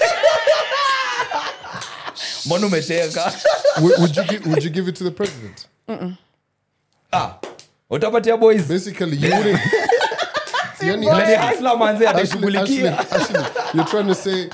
Mbona 2.45 2.67
umeteka? 2.67 3.33
would, 3.81 3.99
would 3.99 4.15
you 4.15 4.23
give, 4.23 4.45
would 4.47 4.63
you 4.63 4.69
give 4.69 4.87
it 4.87 4.95
to 4.95 5.03
the 5.03 5.11
president? 5.11 5.67
Mm-mm. 5.89 6.15
Ah, 7.11 7.37
utapatia 7.91 8.37
boys. 8.39 8.67
Basically, 8.67 9.17
you 9.17 9.29
wouldn't. 9.35 9.59
Yani, 10.79 11.05
Lady 11.11 11.33
Hasla 11.35 11.75
manze 11.77 12.05
Ashley, 12.05 12.57
Ashley, 12.57 12.81
ataishughulikia. 12.83 13.11
Ashley, 13.11 13.43
you're 13.73 13.85
trying 13.85 14.07
to 14.07 14.15
say, 14.15 14.49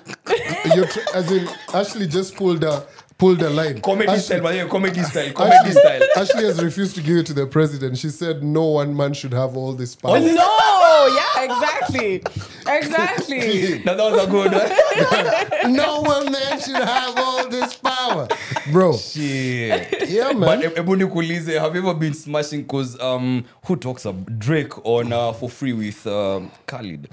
you're 0.76 0.88
tr- 0.88 1.00
as 1.16 1.32
in 1.32 1.48
Ashley 1.74 2.08
just 2.08 2.36
pulled 2.36 2.64
a 2.64 2.86
pulled 3.18 3.42
a 3.42 3.50
line. 3.50 3.82
Comedy 3.82 4.08
Ashley, 4.10 4.22
style, 4.22 4.42
manze, 4.42 4.70
comedy 4.70 5.04
style, 5.04 5.34
comedy 5.34 5.72
style. 5.72 6.02
Ashley 6.16 6.46
has 6.46 6.64
refused 6.64 6.96
to 6.96 7.02
give 7.02 7.18
it 7.18 7.26
to 7.28 7.34
the 7.34 7.46
president. 7.48 7.98
She 7.98 8.10
said 8.10 8.44
no 8.44 8.66
one 8.66 8.96
man 8.96 9.14
should 9.14 9.34
have 9.34 9.58
all 9.58 9.74
this 9.74 9.96
power. 9.96 10.18
Oh, 10.18 10.20
no, 10.20 11.16
yeah, 11.16 11.44
exactly. 11.44 12.24
Exactly. 12.68 13.82
Now 13.86 13.96
that 13.96 14.12
was 14.12 14.24
a 14.24 14.30
good 14.30 14.52
one. 14.52 15.74
no 15.74 16.02
one 16.02 16.32
man 16.32 16.60
should 16.60 16.76
have 16.76 17.18
all 17.18 17.48
this 17.50 17.76
power, 17.76 18.28
bro. 18.72 18.98
Shit. 18.98 20.10
Yeah, 20.10 20.34
man. 20.34 20.62
e- 20.64 20.72
ebu 20.76 20.96
nikuulize, 20.96 21.60
have 21.60 21.76
you 21.76 21.82
ever 21.90 21.94
been 22.00 22.14
smashing 22.14 22.66
cause 22.66 22.98
um 23.04 23.44
who 23.66 23.76
talks 23.76 24.06
of 24.06 24.16
Drake 24.40 24.74
on 24.86 25.14
uh, 25.14 25.32
for 25.34 25.50
free 25.50 25.74
with 25.74 26.06
um, 26.08 26.52
Khalid? 26.68 27.08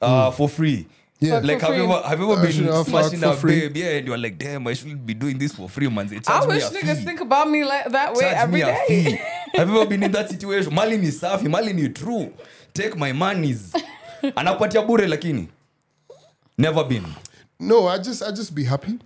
Uh, 0.00 0.30
for 0.30 0.48
free. 0.48 0.86
Yeah. 1.20 1.40
Like 1.40 1.60
have 1.60 1.76
you 1.76 1.84
ever 1.84 2.00
have 2.08 2.18
you 2.20 2.32
ever 2.32 2.40
I 2.40 2.44
been 2.46 2.52
should 2.52 2.86
smashing 2.86 3.20
for 3.20 3.26
a 3.28 3.36
free. 3.36 3.60
babe? 3.68 3.76
Yeah, 3.76 3.96
and 3.98 4.06
you're 4.06 4.16
like, 4.18 4.38
damn, 4.38 4.66
I 4.66 4.72
shouldn't 4.74 5.04
be 5.04 5.12
doing 5.14 5.36
this 5.38 5.52
for 5.52 5.68
free, 5.68 5.88
man. 5.88 6.06
They 6.08 6.18
I 6.26 6.46
wish 6.46 6.62
a 6.64 6.66
niggas 6.70 6.96
fee. 6.98 7.04
think 7.04 7.20
about 7.20 7.50
me 7.50 7.62
like 7.64 7.90
that 7.90 8.14
way 8.14 8.20
charge 8.22 8.36
every 8.36 8.54
me 8.54 8.62
a 8.62 8.66
day. 8.72 9.04
fee. 9.04 9.18
have 9.58 9.68
you 9.68 9.76
ever 9.80 9.86
been 9.90 10.02
in 10.02 10.12
that 10.12 10.30
situation? 10.30 10.72
Mali 10.74 10.96
ni 10.96 11.08
safi, 11.10 11.48
mali 11.48 11.72
ni 11.74 11.88
true. 11.90 12.32
Take 12.72 12.96
my 12.96 13.12
monies. 13.12 13.74
Anakupatia 14.36 14.82
bure 14.86 15.06
lakini. 15.06 15.48
Never 16.56 16.84
been. 16.84 17.04
No, 17.58 17.86
I 17.88 17.98
just 17.98 18.22
I 18.22 18.30
just 18.30 18.54
be 18.54 18.64
happy. 18.64 18.98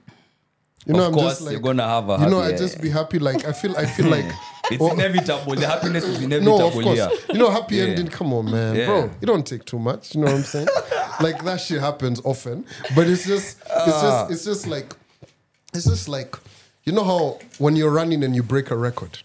You 0.86 0.92
know, 0.94 1.00
of 1.00 1.06
I'm 1.08 1.14
course, 1.14 1.26
just 1.32 1.40
like 1.42 1.52
you're 1.52 1.60
gonna 1.60 1.86
have 1.88 2.08
a 2.10 2.18
you 2.18 2.26
know, 2.30 2.40
happy- 2.40 2.54
I 2.54 2.58
just 2.58 2.80
be 2.80 2.90
happy. 2.90 3.18
Like 3.18 3.44
I 3.46 3.52
feel 3.52 3.76
I 3.76 3.86
feel 3.86 4.06
like 4.06 4.26
It's 4.70 4.80
Oh. 4.82 4.92
inevitable. 4.92 5.54
The 5.56 5.66
happiness 5.66 6.04
is 6.04 6.22
inevitable 6.22 6.58
No, 6.58 6.66
of 6.68 6.72
course. 6.72 6.98
here. 6.98 7.10
You 7.28 7.38
know, 7.38 7.50
happy 7.50 7.76
Yeah. 7.76 7.84
ending. 7.84 8.08
Come 8.08 8.32
on, 8.32 8.50
man, 8.50 8.74
Yeah. 8.74 8.86
bro. 8.86 9.10
You 9.20 9.26
don't 9.26 9.46
take 9.46 9.64
too 9.66 9.78
much. 9.78 10.14
You 10.14 10.22
know 10.22 10.26
what 10.28 10.36
I'm 10.36 10.42
saying? 10.44 10.68
like 11.20 11.44
that 11.44 11.60
shit 11.60 11.80
happens 11.80 12.20
often, 12.24 12.64
but 12.96 13.06
it's 13.06 13.26
just, 13.26 13.58
it's 13.60 13.70
Ah. 13.70 14.26
just, 14.26 14.32
it's 14.32 14.44
just 14.46 14.66
like, 14.66 14.96
it's 15.74 15.84
just 15.84 16.08
like, 16.08 16.34
you 16.84 16.92
know 16.92 17.04
how 17.04 17.38
when 17.58 17.76
you're 17.76 17.90
running 17.90 18.24
and 18.24 18.34
you 18.34 18.42
break 18.42 18.70
a 18.70 18.76
record, 18.76 19.18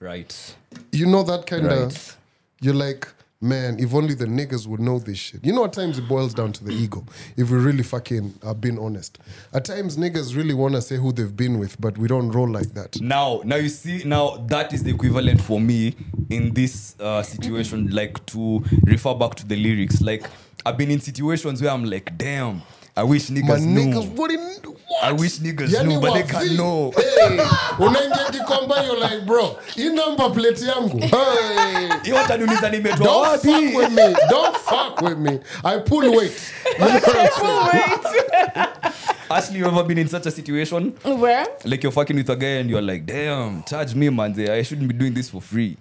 Right. 0.00 0.54
you 0.90 1.06
know 1.06 1.22
that 1.22 1.46
kind 1.46 1.66
of, 1.66 2.16
you're 2.60 2.74
like, 2.74 3.06
man, 3.42 3.78
if 3.80 3.92
only 3.94 4.14
the 4.14 4.26
niggas 4.26 4.66
would 4.66 4.80
know 4.80 4.98
this 4.98 5.18
shit. 5.18 5.44
You 5.44 5.52
know, 5.52 5.64
at 5.64 5.72
times 5.72 5.98
it 5.98 6.08
boils 6.08 6.32
down 6.34 6.52
to 6.52 6.64
the 6.64 6.72
ego. 6.72 7.04
If 7.36 7.50
we 7.50 7.58
really 7.58 7.82
fucking 7.82 8.34
are 8.44 8.54
being 8.54 8.78
honest, 8.78 9.18
at 9.52 9.64
times 9.64 9.96
niggas 9.96 10.36
really 10.36 10.54
want 10.54 10.74
to 10.74 10.82
say 10.82 10.96
who 10.96 11.12
they've 11.12 11.36
been 11.36 11.58
with, 11.58 11.80
but 11.80 11.98
we 11.98 12.08
don't 12.08 12.30
roll 12.30 12.48
like 12.48 12.72
that. 12.74 13.00
now 13.00 13.40
now 13.44 13.56
you 13.56 13.68
see 13.68 14.02
now 14.04 14.36
that 14.48 14.72
is 14.72 14.82
the 14.84 14.90
equivalent 14.90 15.40
for 15.40 15.60
me 15.60 15.94
in 16.30 16.54
this 16.54 16.94
uh, 17.00 17.22
situation 17.22 17.88
like 17.90 18.24
to 18.26 18.62
refer 18.84 19.14
back 19.14 19.34
to 19.34 19.46
the 19.46 19.56
lyrics 19.56 20.00
like 20.00 20.24
i've 20.64 20.76
been 20.78 20.90
in 20.90 21.00
situations 21.00 21.60
where 21.60 21.70
i'm 21.70 21.84
like 21.84 22.16
damn 22.16 22.62
i 22.96 23.02
wish 23.02 23.28
My 23.30 23.40
niggas 23.40 23.66
knew 23.66 23.80
niggas 23.94 24.08
wouldn't. 24.16 24.66
What? 24.92 25.04
I 25.04 25.12
wish 25.12 25.38
niggas 25.38 25.70
Yani 25.70 25.88
knew, 25.88 26.00
but 26.00 26.14
they 26.14 26.22
can't 26.22 26.56
know. 26.56 26.92
Hey, 27.22 27.38
unaingia 27.78 28.30
Gikomba, 28.32 28.84
you're 28.84 28.98
like, 29.00 29.24
bro, 29.26 29.56
hii 29.74 29.88
number 29.94 30.30
plate 30.30 30.60
yangu. 30.66 30.98
Hey, 31.00 31.88
hiyo 32.02 32.16
wataniuliza 32.16 32.70
nimetoa 32.70 33.04
don't 33.04 33.42
fuck 33.42 33.76
with 33.76 33.90
me. 33.90 34.14
Don't 34.30 34.56
fuck 34.56 35.00
with 35.02 35.18
me. 35.18 35.40
I 35.64 35.78
pull 35.78 36.16
weight. 36.16 36.52
I 36.80 37.28
pull 37.28 37.64
weight. 37.72 38.92
Ashley 39.30 39.58
you 39.58 39.66
ever 39.66 39.82
been 39.84 39.98
in 39.98 40.08
such 40.08 40.26
a 40.26 40.30
situation 40.30 40.92
Where? 41.04 41.46
like 41.64 41.82
you're 41.82 41.92
fucking 41.92 42.16
with 42.16 42.28
a 42.28 42.36
guy 42.36 42.58
and 42.60 42.68
you're 42.68 42.82
like 42.82 43.06
damn 43.06 43.62
charge 43.62 43.94
me 43.94 44.10
man 44.10 44.38
i 44.50 44.62
shouldn't 44.62 44.88
be 44.88 44.94
doing 44.94 45.14
this 45.14 45.30
for 45.30 45.40
free 45.40 45.78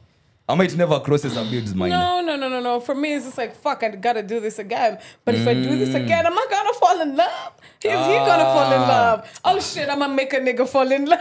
i 0.51 0.55
might 0.55 0.75
never 0.75 0.99
crosses 0.99 1.35
a 1.37 1.43
babe's 1.45 1.73
mind 1.73 1.91
No, 1.91 2.21
no, 2.21 2.35
no, 2.35 2.47
no, 2.49 2.59
no. 2.59 2.79
For 2.79 2.93
me, 2.95 3.13
it's 3.15 3.25
just 3.25 3.37
like, 3.37 3.55
fuck, 3.55 3.83
I 3.83 3.89
gotta 3.89 4.23
do 4.23 4.39
this 4.39 4.59
again. 4.59 4.99
But 5.25 5.35
if 5.35 5.47
I 5.47 5.53
do 5.53 5.77
this 5.77 5.93
again, 5.95 6.25
am 6.25 6.37
I 6.37 6.45
gonna 6.49 6.73
fall 6.73 7.01
in 7.01 7.15
love? 7.15 7.53
Is 7.83 7.91
he 7.91 8.15
gonna 8.29 8.43
fall 8.55 8.71
in 8.77 8.81
Ah. 8.81 8.87
love? 8.95 9.39
Oh 9.45 9.59
shit, 9.59 9.89
I'm 9.89 9.99
gonna 9.99 10.13
make 10.13 10.33
a 10.33 10.39
nigga 10.39 10.67
fall 10.67 10.91
in 10.91 11.05
love. 11.05 11.19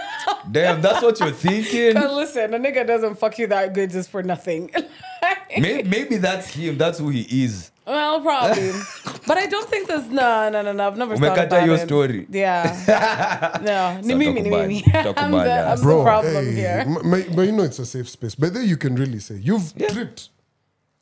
damn 0.51 0.81
that's 0.83 1.03
what 1.03 1.19
you're 1.21 1.31
thinking 1.33 1.95
Cause 2.01 2.13
listen, 2.13 2.55
a 2.55 2.59
nigga 2.59 2.87
doesn't 2.87 3.17
fuck 3.19 3.39
you 3.39 3.47
that 3.49 3.73
good 3.73 3.91
just 3.91 4.11
for 4.11 4.23
nothing. 4.23 4.71
maybe, 5.59 5.89
maybe 5.89 6.17
that's 6.17 6.49
him 6.49 6.77
that's 6.79 6.99
who 6.99 7.09
he 7.11 7.45
is 7.45 7.71
well, 7.91 8.21
probably. 8.21 8.71
but 9.27 9.37
I 9.39 9.47
don't 9.47 9.69
think 9.69 9.89
there's 9.89 10.07
no, 10.09 10.49
no, 10.51 10.63
no, 10.63 10.73
no. 10.73 10.87
I've 10.87 10.97
never 10.97 11.17
thought 11.17 11.37
Umekata 11.37 11.47
about 11.47 11.63
hiyo 11.63 11.77
him. 11.77 11.87
story. 11.87 12.27
Yeah. 12.31 13.59
No. 13.63 14.01
Ni 14.03 14.15
mimi, 14.15 14.41
ni 14.41 14.51
Takubali, 14.51 14.69
mimi. 14.69 14.85
I'm 15.17 15.31
the, 15.33 15.71
I'm 15.73 15.77
the 15.81 16.03
problem 16.03 16.45
hey, 16.47 16.53
here. 16.55 16.85
m- 16.87 17.15
m- 17.15 17.35
but 17.37 17.43
you 17.47 17.53
know 17.53 17.65
it's 17.65 17.79
a 17.79 17.87
safe 17.87 18.09
space. 18.09 18.35
But 18.35 18.55
then 18.55 18.67
you 18.69 18.77
can 18.77 18.95
really 18.97 19.19
say, 19.21 19.35
you've 19.37 19.75
tripped 19.93 20.29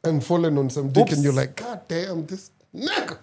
and 0.04 0.24
fallen 0.24 0.58
on 0.58 0.70
some 0.70 0.88
dick 0.88 1.02
Oops. 1.04 1.12
and 1.12 1.22
you're 1.24 1.32
like, 1.32 1.56
God 1.56 1.80
damn, 1.88 2.26
this 2.26 2.50
nigga. 2.74 3.18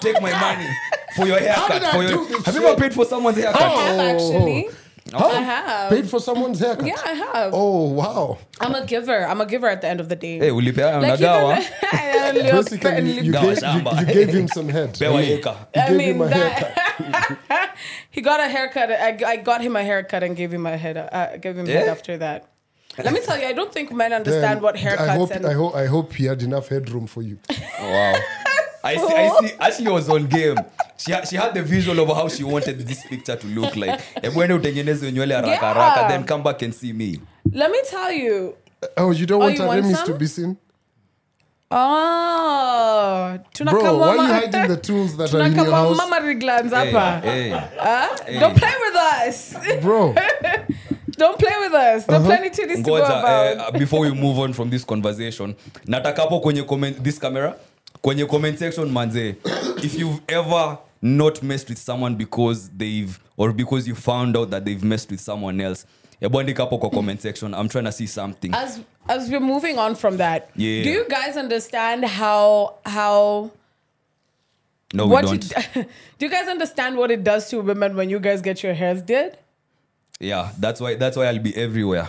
take 0.00 0.20
my 0.20 0.32
money 0.40 0.68
for 1.16 1.26
your 1.26 1.38
haircut. 1.46 1.72
did 1.72 1.84
I 1.84 1.92
For 1.92 2.02
your, 2.02 2.10
do 2.12 2.24
this 2.28 2.46
have 2.46 2.54
you 2.54 2.66
ever 2.66 2.80
paid 2.80 2.94
for 2.94 3.04
someone's 3.04 3.36
haircut? 3.38 3.60
I 3.62 3.68
have 3.68 4.00
actually. 4.00 4.68
Oh. 4.68 4.72
I 5.12 5.40
have. 5.42 5.90
Paid 5.90 6.08
for 6.08 6.18
someone's 6.18 6.60
haircut. 6.60 6.86
Yeah, 6.86 6.96
I 7.04 7.10
have. 7.12 7.50
Oh, 7.54 7.90
wow. 7.90 8.38
I'm 8.60 8.74
a 8.74 8.86
giver. 8.86 9.26
I'm 9.26 9.40
a 9.40 9.46
giver 9.46 9.68
at 9.68 9.80
the 9.82 9.86
end 9.88 10.00
of 10.00 10.08
the 10.08 10.16
day. 10.16 10.38
Hey, 10.38 10.48
ulipea 10.50 11.00
Like 11.02 11.20
you 11.20 11.26
unagawa. 11.26 11.56
can- 11.80 12.34
Basically, 12.56 13.10
you, 13.20 13.32
Gawa 13.32 13.54
gave, 13.54 14.06
you, 14.06 14.08
you 14.08 14.24
gave 14.26 14.28
him 14.34 14.48
some 14.48 14.68
head. 14.76 14.98
Pewa 14.98 15.20
You 15.22 15.38
eka. 15.38 15.56
I 15.76 15.88
gave 15.88 15.96
mean, 15.96 16.08
him 16.16 16.20
a 16.22 16.28
that- 16.28 16.78
haircut. 17.18 17.70
he 18.10 18.20
got 18.22 18.40
a 18.40 18.48
haircut. 18.48 18.90
I, 18.90 19.18
I 19.26 19.36
got 19.36 19.60
him 19.60 19.76
a 19.76 19.82
haircut 19.84 20.22
and 20.22 20.34
gave 20.36 20.52
him 20.52 20.64
a 20.66 20.76
head. 20.76 20.96
Uh, 20.96 21.36
gave 21.36 21.56
him 21.58 21.66
head 21.66 21.88
after 21.88 22.16
that. 22.18 22.48
Let 22.96 23.12
me 23.12 23.20
tell 23.20 23.38
you, 23.38 23.46
I 23.46 23.52
don't 23.52 23.72
think 23.72 23.92
men 23.92 24.12
understand 24.12 24.56
Damn, 24.58 24.62
what 24.62 24.76
haircuts 24.76 24.98
I 25.08 25.16
hope, 25.16 25.30
and 25.32 25.44
I, 25.46 25.52
hope, 25.52 25.74
I 25.74 25.86
hope 25.86 26.12
he 26.14 26.26
had 26.26 26.42
enough 26.42 26.68
headroom 26.68 27.06
for 27.08 27.22
you. 27.22 27.38
Oh, 27.50 27.90
wow. 27.90 28.14
I 28.84 28.96
see, 28.96 29.14
I 29.14 29.28
see. 29.40 29.52
Ashley 29.58 29.88
was 29.90 30.08
on 30.10 30.26
game. 30.26 30.58
She, 30.96 31.12
she 31.30 31.36
had 31.36 31.54
the 31.54 31.62
visual 31.62 31.98
of 32.00 32.08
how 32.16 32.28
she 32.28 32.44
wanted 32.44 32.78
this 32.86 33.02
picture 33.04 33.36
to 33.36 33.46
look 33.46 33.74
like. 33.76 34.00
Hebu 34.22 34.42
ende 34.42 34.54
utengeneze 34.54 35.10
nywele 35.12 35.34
haraka 35.34 35.48
Yeah. 35.50 35.74
haraka, 35.74 36.08
then 36.08 36.24
come 36.24 36.42
back 36.42 36.62
and 36.62 36.74
see 36.74 36.92
me. 36.92 37.20
Let 37.52 37.70
me 37.70 37.78
tell 37.90 38.12
you. 38.12 38.54
Oh, 38.96 39.10
you 39.12 39.26
don't 39.26 39.40
Oh, 39.42 39.46
want 39.46 39.58
you 39.58 39.64
our 39.96 40.04
to 40.06 40.14
be 40.14 40.26
seen? 40.26 40.56
Oh, 41.70 43.38
Bro, 43.64 43.98
why 43.98 44.08
are 44.08 44.16
you 44.16 44.22
hiding 44.32 44.68
the 44.68 44.76
tools 44.88 45.16
that 45.16 45.34
are 45.34 45.40
in 45.46 45.54
your 45.56 45.70
house? 45.72 45.96
mama 45.96 46.20
reglans 46.20 46.70
Hey, 46.70 46.92
hapa. 46.92 47.20
hey. 47.22 47.50
Huh? 47.50 48.16
Don't 48.40 48.56
play 48.56 48.72
with 48.86 48.94
us. 48.96 49.54
Bro, 49.82 50.14
Don't 51.16 51.38
play 51.38 51.54
with 51.60 51.72
us. 51.74 52.04
There 52.06 52.16
are 52.20 52.24
plenty 52.24 52.50
to 52.50 52.82
go 52.82 52.96
about. 52.96 53.74
eh, 53.74 53.78
before 53.78 54.00
we 54.00 54.10
move 54.12 54.38
on 54.38 54.52
from 54.52 54.70
this 54.70 54.84
conversation 54.84 55.54
natakapo 55.86 56.40
kwenye 56.40 56.62
comment, 56.66 57.02
this 57.02 57.18
camera 57.18 57.56
kwenye 58.04 58.26
comment 58.26 58.58
section 58.58 58.90
manze 58.92 59.36
if 59.82 59.94
you've 59.98 60.20
ever 60.28 60.78
not 61.02 61.42
messed 61.42 61.68
with 61.70 61.78
someone 61.78 62.14
because 62.16 62.70
they've 62.76 63.18
or 63.36 63.52
because 63.52 63.88
you 63.88 63.94
found 63.94 64.36
out 64.36 64.50
that 64.50 64.64
they've 64.64 64.84
messed 64.84 65.10
with 65.10 65.20
someone 65.20 65.64
else 65.64 65.86
hebu 66.20 66.40
andika 66.40 66.62
hapo 66.62 66.78
kwa 66.78 66.90
comment 66.90 67.20
section 67.20 67.54
i'm 67.54 67.68
trying 67.68 67.84
to 67.86 67.92
see 67.92 68.06
something 68.06 68.54
As 68.54 68.80
as 69.08 69.28
we're 69.30 69.40
moving 69.46 69.78
on 69.78 69.94
from 69.94 70.16
that, 70.18 70.42
Yeah. 70.56 70.84
do 70.84 70.90
you 70.90 71.04
guys 71.08 71.36
understand 71.36 72.04
how 72.04 72.74
how 72.84 73.50
No, 74.94 75.06
we 75.06 75.22
don't. 75.22 75.44
it, 75.44 75.74
do 76.18 76.26
you 76.26 76.30
guys 76.32 76.48
understand 76.48 76.96
what 76.98 77.10
it 77.10 77.24
does 77.24 77.48
to 77.50 77.60
women 77.62 77.96
when 77.96 78.10
you 78.10 78.20
guys 78.20 78.42
get 78.42 78.62
your 78.62 78.74
hairs 78.74 79.02
did? 79.02 79.36
yeah, 80.20 80.50
that's 80.60 80.80
why. 80.80 80.94
That's 80.96 81.16
why 81.16 81.26
I'll 81.26 81.42
be 81.42 81.52
everywhere. 81.56 82.08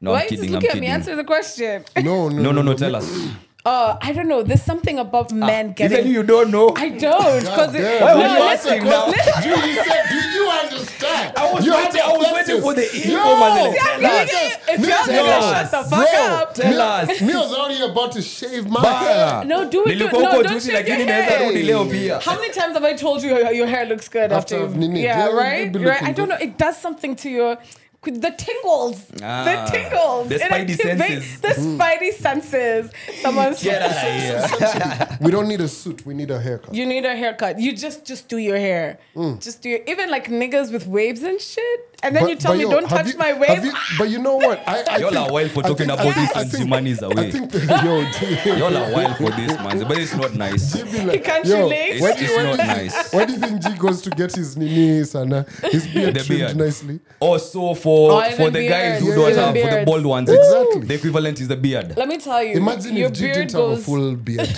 No, 0.00 0.10
Why 0.10 0.16
I'm 0.16 0.20
are 0.20 0.24
you 0.24 0.30
just 0.30 0.42
kidding. 0.42 0.56
I'm 0.56 0.62
looking 0.62 0.76
at 0.76 0.80
me? 0.80 0.86
Answer 0.88 1.16
the 1.16 1.24
question. 1.24 1.84
No, 2.04 2.28
no, 2.28 2.42
No, 2.42 2.52
no, 2.52 2.62
no. 2.62 2.74
Tell 2.74 2.96
us. 2.96 3.08
Uh, 3.64 3.96
I 4.02 4.12
don't 4.12 4.26
know. 4.26 4.42
There's 4.42 4.60
something 4.62 4.98
about 4.98 5.32
men 5.32 5.72
getting. 5.72 5.98
Even 5.98 6.10
you 6.10 6.24
don't 6.24 6.50
know. 6.50 6.74
I 6.74 6.88
don't 6.88 7.40
because 7.44 7.72
damn. 7.72 8.02
Why 8.02 8.14
no, 8.14 8.34
you 8.34 8.44
listen, 8.50 8.72
asking 8.72 8.84
now? 8.90 9.06
listen. 9.06 9.32
You, 9.48 9.54
you 9.70 9.84
said, 9.84 10.02
do 10.08 10.16
you 10.16 10.48
understand? 10.50 11.36
I 11.36 11.52
was 11.52 11.64
You 11.64 11.72
waiting- 11.72 12.00
I 12.02 12.12
was 12.16 12.32
waiting 12.32 12.60
for 12.60 12.74
the 12.74 12.82
Yo, 12.82 13.14
info, 13.14 13.36
man. 13.38 13.72
Yeah, 13.72 13.82
Tell 13.82 14.00
yeah, 14.02 14.08
us. 14.08 14.32
yeah. 14.32 14.74
If 14.74 14.80
y'all 14.80 15.04
tell 15.04 15.24
niggas 15.24 15.52
us. 15.52 15.70
shut 15.70 15.70
the 15.70 15.90
fuck 15.96 16.10
Bro, 16.10 16.20
up. 16.34 16.54
Tell 16.54 16.70
me, 16.70 16.76
us. 17.12 17.20
Me 17.20 17.34
was 17.36 17.54
already 17.54 17.82
about 17.82 18.12
to 18.12 18.22
shave 18.22 18.68
my 18.68 18.82
Bana. 18.82 18.98
hair. 18.98 19.44
No, 19.44 19.70
do 19.70 19.84
it. 19.86 19.94
Do, 19.96 20.04
no, 20.06 20.10
don't 20.10 20.44
juzi 20.46 20.70
shave 20.72 20.88
your 20.88 20.96
lakini 20.98 21.06
hair. 21.06 21.46
rudi 21.48 21.62
leo 21.62 21.84
pia. 21.88 22.18
How 22.18 22.34
many 22.34 22.52
times 22.52 22.74
have 22.74 22.84
I 22.84 22.94
told 22.94 23.22
you 23.22 23.28
your, 23.30 23.52
your 23.52 23.66
hair 23.68 23.86
looks 23.86 24.08
good 24.08 24.32
After 24.32 24.56
after, 24.56 24.64
I've 24.64 24.72
you? 24.74 24.80
nini- 24.80 25.02
Yeah, 25.04 25.28
yeah, 25.28 25.32
right. 25.36 25.76
Right. 25.76 26.02
I 26.02 26.10
don't 26.12 26.28
know. 26.28 26.38
It 26.40 26.58
does 26.58 26.76
something 26.78 27.14
to 27.16 27.30
your 27.30 27.58
the 28.04 28.34
tingles. 28.36 29.06
Ah, 29.22 29.44
the 29.44 29.70
tingles. 29.70 30.28
the 30.28 30.34
It 30.34 30.42
spidey 30.42 30.76
senses. 30.76 31.40
The 31.40 31.48
spidey 31.48 32.12
senses. 32.12 32.90
Someone's 33.20 33.62
Get 33.62 33.80
out 33.82 33.90
of 33.90 35.06
here. 35.08 35.18
We 35.20 35.30
don't 35.30 35.46
need 35.46 35.60
a 35.60 35.68
suit. 35.68 36.04
We 36.04 36.14
need 36.14 36.30
a 36.30 36.40
haircut. 36.40 36.74
You 36.74 36.84
need 36.84 37.04
a 37.04 37.14
haircut. 37.14 37.60
You 37.60 37.76
just 37.76 38.04
just 38.04 38.28
do 38.28 38.38
your 38.38 38.58
hair. 38.58 38.98
Just 39.38 39.62
do 39.62 39.68
your, 39.68 39.80
even 39.86 40.10
like 40.10 40.26
niggas 40.26 40.72
with 40.72 40.86
waves 40.86 41.22
and 41.22 41.40
shit. 41.40 41.91
And 42.04 42.16
then 42.16 42.24
but, 42.24 42.30
you 42.30 42.36
tell 42.36 42.54
me 42.54 42.62
yo, 42.62 42.70
don't 42.72 42.88
touch 42.88 43.06
you- 43.12 43.16
my 43.18 43.32
wave. 43.32 43.64
you- 43.64 43.72
but 43.96 44.10
you 44.10 44.18
know 44.18 44.34
what? 44.36 44.60
I, 44.66 44.82
I 44.90 44.96
Y'all 44.98 45.10
think, 45.10 45.28
are 45.28 45.32
wild 45.32 45.50
for 45.52 45.62
talking 45.62 45.76
think- 45.76 45.92
about 45.92 46.06
I 46.06 46.12
this 46.26 46.36
I 46.36 46.40
and 46.40 46.50
think- 46.50 46.68
Zimani's 46.68 47.02
I 47.02 47.06
away. 47.06 47.30
think 47.30 47.50
that, 47.52 48.44
yo, 48.44 48.56
Y'all 48.58 48.76
are 48.76 48.92
wild 48.92 49.16
for 49.18 49.30
this, 49.30 49.52
man. 49.58 49.78
But 49.86 49.98
it's 49.98 50.14
not 50.14 50.34
nice. 50.34 50.74
Like, 50.82 51.12
he 51.12 51.18
can't 51.20 51.44
yo, 51.46 51.58
relate. 51.58 52.00
It's, 52.02 52.20
it's 52.22 52.36
not 52.36 52.58
nice. 52.58 53.12
Where 53.12 53.26
do 53.26 53.32
you 53.34 53.38
think 53.38 53.62
G 53.62 53.74
goes 53.74 54.02
to 54.02 54.10
get 54.10 54.34
his 54.34 54.56
nini 54.56 55.04
sana? 55.04 55.46
His 55.70 55.86
beard 55.86 56.14
trimmed 56.16 56.28
beard. 56.28 56.56
nicely. 56.56 56.98
Also, 57.20 57.74
for 57.74 58.12
Oh, 58.24 58.30
for 58.32 58.46
the 58.50 58.58
beard. 58.60 58.70
guys 58.70 59.00
who 59.00 59.08
yeah, 59.10 59.14
don't 59.14 59.34
have 59.54 59.70
for 59.70 59.78
the 59.78 59.84
bald 59.86 60.04
ones, 60.06 60.28
Exactly. 60.28 60.86
The 60.86 60.94
equivalent 60.94 61.40
is 61.40 61.46
the 61.48 61.56
beard. 61.56 61.96
Let 61.96 62.08
me 62.08 62.18
tell 62.18 62.42
you. 62.42 62.56
Imagine 62.56 62.96
if 62.96 63.12
G 63.12 63.26
didn't 63.32 63.52
have 63.52 63.60
a 63.62 63.76
full 63.76 64.16
beard, 64.16 64.52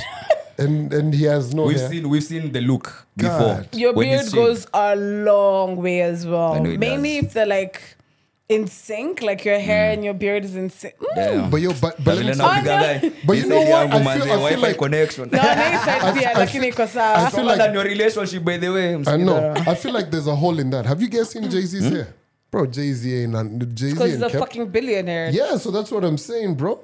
and 0.59 0.93
and 0.93 1.15
he 1.15 1.25
has 1.25 1.55
no 1.55 1.65
We've 1.65 1.79
hair. 1.79 1.89
seen 1.91 2.09
we've 2.09 2.23
seen 2.25 2.53
the 2.53 2.61
look 2.61 3.07
before. 3.17 3.65
Your 3.73 3.93
when 3.93 4.09
he's 4.09 4.17
beard 4.17 4.25
shaved. 4.25 4.35
goes 4.35 4.67
a 4.73 4.97
long 4.97 5.77
way 5.77 6.03
as 6.03 6.27
well. 6.27 6.55
I 6.55 6.59
know 6.61 6.71
it 6.71 6.79
Mainly 6.81 7.17
does. 7.21 7.25
if 7.27 7.33
they're 7.35 7.47
like 7.47 7.81
in 8.49 8.67
sync, 8.67 9.23
like 9.23 9.45
your 9.45 9.59
hair 9.59 9.89
hmm. 9.89 9.95
and 9.95 10.05
your 10.05 10.15
beard 10.15 10.45
is 10.45 10.55
in 10.55 10.69
sync. 10.71 10.95
Mm. 10.99 11.15
Damn. 11.15 11.51
But 11.51 11.61
yo, 11.63 11.73
but 11.81 11.97
but 12.05 12.17
let 12.17 12.27
me 12.27 12.33
Vile 12.33 12.37
tell 12.37 12.47
Oh, 12.47 12.53
napiga 12.53 13.03
no. 13.03 13.13
But 13.27 13.33
He 13.37 13.43
you 13.43 13.49
know 13.49 13.65
said 13.65 13.71
what? 13.73 13.89
yangu 13.89 13.95
I 13.95 13.99
feel- 13.99 14.05
manze, 14.05 14.21
I 14.21 14.27
feel 14.27 14.37
Wi-Fi 14.37 14.61
like- 14.61 14.79
connection. 14.79 15.31
No, 15.33 15.39
nice 15.39 15.89
idea, 15.89 16.31
I 16.31 16.35
lakini 16.35 16.69
iko 16.69 16.87
sawa. 16.89 17.15
I 17.15 17.21
feel 17.21 17.31
Stronger 17.31 17.49
like- 17.51 17.59
than 17.59 17.75
your 17.75 17.85
relationship, 17.85 18.45
by 18.45 18.57
the 18.59 18.69
way. 18.69 18.95
I 18.95 19.17
know. 19.17 19.55
I 19.67 19.75
feel 19.75 19.93
like 19.95 20.11
there's 20.11 20.27
a 20.27 20.37
hole 20.37 20.59
in 20.59 20.71
that. 20.71 20.85
Have 20.87 21.01
you 21.01 21.09
guys 21.09 21.31
seen 21.31 21.45
hmm? 21.45 21.51
Jay 21.51 21.63
Z's 21.63 21.89
hmm? 21.89 21.95
hair, 21.95 22.15
bro? 22.51 22.67
Jay 22.67 22.93
Z 22.93 23.23
ain't 23.23 23.75
Jay 23.75 23.87
Z 23.89 23.93
Because 23.95 24.13
he's 24.13 24.23
ain't 24.23 24.25
a 24.25 24.31
kept. 24.31 24.45
fucking 24.45 24.67
billionaire. 24.69 25.31
Yeah, 25.31 25.57
so 25.57 25.71
that's 25.71 25.91
what 25.91 26.05
I'm 26.05 26.19
saying, 26.19 26.55
bro. 26.57 26.81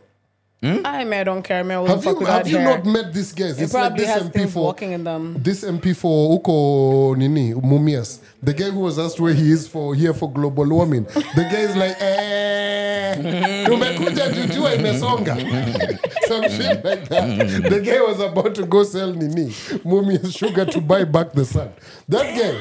I 0.62 1.04
man, 1.04 1.20
I 1.20 1.24
don't 1.24 1.42
care, 1.42 1.64
man. 1.64 1.86
Have 1.86 2.04
you 2.04 2.20
have 2.20 2.46
you 2.48 2.58
hair. 2.58 2.76
not 2.76 2.84
met 2.86 3.14
these 3.14 3.32
guys? 3.32 3.58
It 3.58 3.64
It's 3.64 3.72
like 3.74 3.82
probably 3.82 4.04
this 4.04 4.14
has 4.14 4.22
MP 4.24 4.32
things 4.32 4.52
for 4.52 4.64
walking 4.64 4.92
in 4.92 5.04
them. 5.04 5.36
this 5.42 5.64
MP 5.64 5.96
for 5.96 6.38
Uko 6.38 7.16
Nini 7.16 7.54
Mumias. 7.54 8.20
The 8.42 8.52
guy 8.52 8.70
who 8.70 8.80
was 8.80 8.98
asked 8.98 9.18
where 9.20 9.32
he 9.32 9.50
is 9.52 9.66
for 9.66 9.94
here 9.94 10.12
for 10.12 10.30
global 10.30 10.68
warming. 10.68 11.04
The 11.04 11.48
guy 11.50 11.60
is 11.60 11.76
like, 11.76 11.96
eh, 12.00 13.14
tumekuja 13.66 14.28
jujua 14.28 14.74
imesonga. 14.74 15.36
Some 16.28 16.42
shit 16.50 16.84
like 16.84 17.08
that. 17.08 17.62
The 17.70 17.80
guy 17.80 18.00
was 18.00 18.20
about 18.20 18.54
to 18.56 18.66
go 18.66 18.82
sell 18.82 19.12
Nini 19.14 19.46
Mumias 19.84 20.36
sugar 20.36 20.66
to 20.66 20.80
buy 20.80 21.04
back 21.04 21.32
the 21.32 21.44
sun. 21.44 21.70
That 22.08 22.36
guy. 22.36 22.60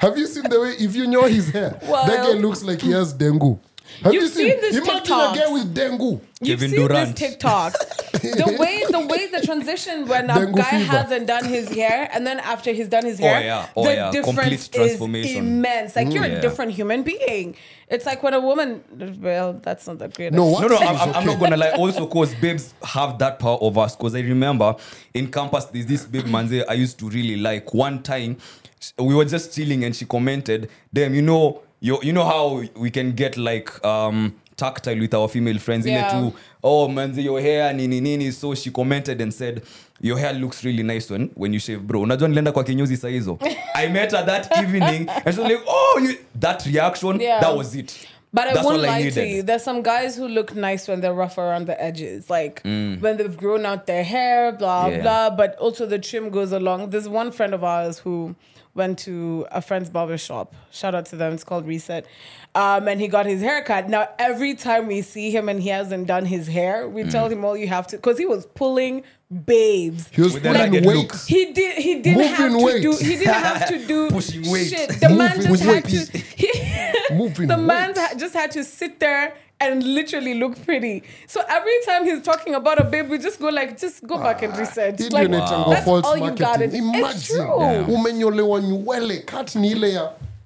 Have 0.00 0.18
you 0.18 0.26
seen 0.26 0.48
the 0.50 0.60
way 0.60 0.70
if 0.80 0.96
you 0.96 1.06
know 1.06 1.22
his 1.22 1.50
hair? 1.50 1.70
that 1.80 2.16
guy 2.26 2.32
looks 2.32 2.64
like 2.64 2.80
he 2.80 2.90
has 2.90 3.12
dengue. 3.12 3.58
Have 4.02 4.12
You've 4.12 4.22
you 4.24 4.28
seen? 4.28 4.50
seen 4.52 4.60
this 4.60 4.76
Imagine 4.76 4.96
a 4.96 5.08
guy 5.08 5.36
TikToks. 5.36 5.52
with 5.52 5.74
dengue. 5.74 6.20
You've 6.40 6.58
Kevin 6.58 6.70
seen 6.70 6.88
Durant. 6.88 7.16
this 7.16 7.30
TikTok. 7.30 7.72
the 8.12 8.56
way 8.58 8.84
the 8.90 9.06
way 9.06 9.26
the 9.28 9.40
transition 9.46 10.06
when 10.06 10.28
a 10.30 10.34
Dengue 10.34 10.56
guy 10.56 10.62
fever. 10.70 10.84
hasn't 10.84 11.26
done 11.26 11.44
his 11.44 11.68
hair 11.68 12.08
and 12.12 12.26
then 12.26 12.40
after 12.40 12.72
he's 12.72 12.88
done 12.88 13.04
his 13.04 13.20
oh, 13.20 13.24
hair, 13.24 13.40
yeah. 13.42 13.68
Oh, 13.76 13.84
the 13.84 13.94
yeah. 13.94 14.10
difference 14.10 14.38
Complete 14.38 14.52
is 14.60 14.68
transformation. 14.68 15.38
immense. 15.46 15.94
Like 15.96 16.08
mm. 16.08 16.14
you're 16.14 16.26
Yeah. 16.26 16.38
a 16.38 16.40
different 16.40 16.72
human 16.72 17.02
being. 17.04 17.54
It's 17.88 18.06
like 18.06 18.22
when 18.22 18.34
a 18.34 18.40
woman. 18.40 18.82
Well, 19.20 19.54
that's 19.62 19.86
not 19.86 19.98
that 20.00 20.14
great. 20.14 20.32
No, 20.32 20.46
what 20.46 20.62
No, 20.62 20.68
no, 20.68 20.76
I'm, 20.78 20.96
I'm- 20.96 21.14
I'm 21.14 21.26
not 21.26 21.38
gonna 21.38 21.56
lie. 21.56 21.70
Also, 21.76 22.06
cause 22.06 22.34
babes 22.36 22.74
have 22.82 23.18
that 23.18 23.38
power 23.38 23.58
over 23.60 23.80
us. 23.80 23.94
Cause 23.96 24.14
I 24.14 24.20
remember 24.20 24.74
in 25.14 25.30
campus, 25.30 25.64
there's 25.66 25.86
this 25.86 26.04
babe 26.04 26.24
manze 26.26 26.64
I 26.68 26.74
used 26.74 26.98
to 27.00 27.08
really 27.08 27.36
like. 27.36 27.72
One 27.74 28.02
time, 28.02 28.36
sh- 28.80 28.90
we 28.98 29.14
were 29.14 29.24
just 29.24 29.54
chilling 29.54 29.84
and 29.84 29.94
she 29.94 30.04
commented, 30.06 30.70
"Damn, 30.92 31.14
you 31.14 31.22
know, 31.22 31.62
you 31.82 31.98
you 32.02 32.12
know 32.12 32.24
how 32.24 32.62
we 32.76 32.90
can 32.90 33.12
get 33.12 33.36
like 33.36 33.84
um 33.84 34.32
tactile 34.56 35.00
with 35.00 35.14
our 35.14 35.28
female 35.28 35.58
friends 35.58 35.86
in 35.86 35.92
Yeah. 35.92 36.06
it 36.08 36.10
too. 36.12 36.32
Oh 36.62 36.88
manze, 36.88 37.22
your 37.22 37.40
hair 37.40 37.74
nini 37.74 38.00
nini." 38.00 38.30
So 38.32 38.54
she 38.54 38.70
commented 38.70 39.20
and 39.20 39.32
said. 39.34 39.62
Your 40.04 40.18
hair 40.18 40.32
looks 40.32 40.64
really 40.64 40.82
nice 40.82 41.08
when, 41.12 41.30
when 41.36 41.52
you 41.52 41.60
shave 41.60 41.80
bro. 41.86 42.00
Unajua 42.00 42.28
nilienda 42.28 42.52
kwa 42.52 42.64
kinyozi 42.64 42.96
saa 42.96 43.08
hizo. 43.08 43.38
I 43.74 43.88
met 43.88 44.10
her 44.12 44.26
that 44.26 44.58
evening 44.58 45.08
and 45.08 45.34
she 45.34 45.40
was 45.40 45.50
like, 45.50 45.62
"Oh, 45.66 46.00
you 46.00 46.14
that 46.40 46.66
reaction, 46.66 47.20
Yeah. 47.20 47.40
that 47.40 47.56
was 47.56 47.74
it." 47.76 47.92
But 48.32 48.44
I 48.46 48.52
That's 48.54 48.64
won't 48.66 48.78
all 48.78 48.84
I 48.90 49.02
lie 49.02 49.10
to 49.10 49.26
you. 49.28 49.42
There's 49.42 49.62
some 49.64 49.82
guys 49.82 50.16
who 50.20 50.26
look 50.28 50.54
nice 50.56 50.88
when 50.92 51.00
they're 51.02 51.14
rough 51.14 51.38
around 51.38 51.66
the 51.66 51.76
edges, 51.84 52.30
like 52.30 52.62
Mm. 52.64 53.00
when 53.02 53.16
they've 53.16 53.36
grown 53.36 53.64
out 53.66 53.86
their 53.86 54.02
hair, 54.04 54.52
blah 54.52 54.88
Yeah. 54.88 55.02
blah. 55.02 55.30
But 55.30 55.56
also 55.60 55.86
the 55.86 55.98
trim 55.98 56.30
goes 56.30 56.52
along. 56.52 56.90
There's 56.90 57.08
one 57.08 57.30
friend 57.30 57.54
of 57.54 57.62
ours 57.62 58.02
who 58.04 58.34
went 58.74 58.98
to 59.00 59.46
a 59.50 59.60
friend's 59.60 59.90
barber 59.90 60.16
shop. 60.16 60.54
Shout 60.70 60.94
out 60.94 61.06
to 61.06 61.16
them. 61.16 61.32
It's 61.34 61.44
called 61.44 61.66
Reset. 61.66 62.06
Um, 62.54 62.88
and 62.88 63.00
he 63.00 63.08
got 63.08 63.26
his 63.26 63.40
hair 63.42 63.62
cut. 63.62 63.88
Now 63.88 64.08
every 64.18 64.54
time 64.54 64.86
we 64.86 65.02
see 65.02 65.30
him 65.30 65.48
and 65.48 65.60
he 65.62 65.68
hasn't 65.68 66.06
done 66.06 66.24
his 66.26 66.46
hair, 66.48 66.88
we 66.88 67.04
tell 67.04 67.28
Mm. 67.28 67.32
him 67.32 67.44
all 67.44 67.56
you 67.56 67.68
have 67.68 67.86
to 67.88 67.96
because 67.96 68.18
he 68.18 68.26
was 68.26 68.46
pulling 68.54 69.02
babes. 69.46 70.08
He 70.12 70.20
was 70.22 70.38
pulling 70.38 70.52
ragged 70.54 70.84
weight. 70.86 71.12
He 71.26 71.52
did. 71.52 71.78
He 71.78 71.94
didn't 72.00 72.18
Moving 72.18 72.32
have 72.34 72.52
to 72.52 72.64
weight. 72.64 72.82
do. 72.82 72.92
He 72.96 73.16
didn't 73.16 73.34
have 73.34 73.68
to 73.68 73.86
do 73.86 74.10
Pushing 74.10 74.50
weight. 74.50 74.68
Shit. 74.68 75.00
The 75.00 75.08
man 75.10 75.40
just 75.40 75.62
had 75.62 75.84
weight. 75.84 75.84
to. 75.84 76.18
He, 76.42 77.46
the 77.46 77.56
man 77.58 77.94
just 78.18 78.34
had 78.34 78.50
to 78.52 78.64
sit 78.64 78.98
there 79.00 79.34
and 79.62 79.82
literally 79.82 80.34
look 80.34 80.64
pretty. 80.64 81.02
So 81.26 81.40
every 81.48 81.78
time 81.86 82.04
he's 82.04 82.22
talking 82.22 82.54
about 82.54 82.80
a 82.80 82.84
babe, 82.84 83.10
we 83.10 83.18
just 83.18 83.40
go 83.40 83.48
like, 83.48 83.80
just 83.80 84.06
go 84.06 84.18
back 84.18 84.42
and 84.42 84.56
research. 84.58 84.98
Hii 84.98 85.10
Like, 85.10 85.28
inaitangwa 85.28 85.74
that's 85.74 85.88
all 85.88 86.18
you 86.18 86.30
got. 86.30 86.60
It. 86.60 86.74
It's 86.74 87.26
true. 87.26 87.94
umenyolewa 87.94 88.60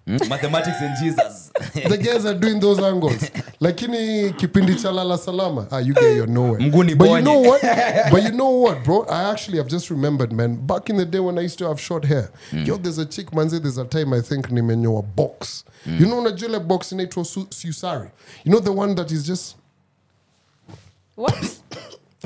ya 0.06 0.18
Mathematics 0.28 0.80
and 0.80 0.96
Jesus. 1.02 1.50
the 1.88 1.98
guys 1.98 2.24
are 2.24 2.34
doing 2.38 2.60
those 2.60 2.78
angles. 2.82 3.30
Lakini 3.60 4.30
kipindi 4.36 4.74
cha 4.82 4.90
lala 4.92 5.18
salama 5.18 5.66
ah, 5.70 5.78
you 5.80 5.94
get 5.94 6.16
your 6.16 6.28
nowhere. 6.28 6.60
Mguni 6.60 6.94
but 6.96 7.04
you 7.06 7.10
bonye. 7.16 7.22
know 7.24 7.40
what? 7.40 7.60
But 8.12 8.22
you 8.22 8.30
know 8.32 8.50
what 8.50 8.84
bro? 8.84 9.04
I 9.08 9.30
actually 9.30 9.58
have 9.58 9.68
just 9.68 9.90
remembered 9.90 10.32
man. 10.32 10.56
Back 10.66 10.90
in 10.90 10.96
the 10.96 11.04
day 11.04 11.18
when 11.20 11.38
i 11.38 11.40
used 11.42 11.58
to 11.58 11.66
have 11.66 11.80
short 11.80 12.04
hair 12.04 12.30
yo 12.52 12.76
there's 12.76 12.98
a 12.98 13.06
chick 13.06 13.30
manze 13.32 13.60
there's 13.60 13.78
a 13.78 13.84
time 13.84 14.12
i 14.12 14.20
think 14.20 14.46
nimenyoa 14.50 15.02
box. 15.16 15.64
You 15.86 16.06
know 16.06 16.18
unajua 16.22 16.48
ile 16.48 16.58
box 16.60 16.92
inaitwa 16.92 17.24
su- 17.24 17.46
susari? 17.50 18.10
You 18.44 18.52
know 18.52 18.60
the 18.60 18.70
one 18.80 18.94
that 18.94 19.10
is 19.10 19.24
just 19.26 19.56
What? 21.16 21.34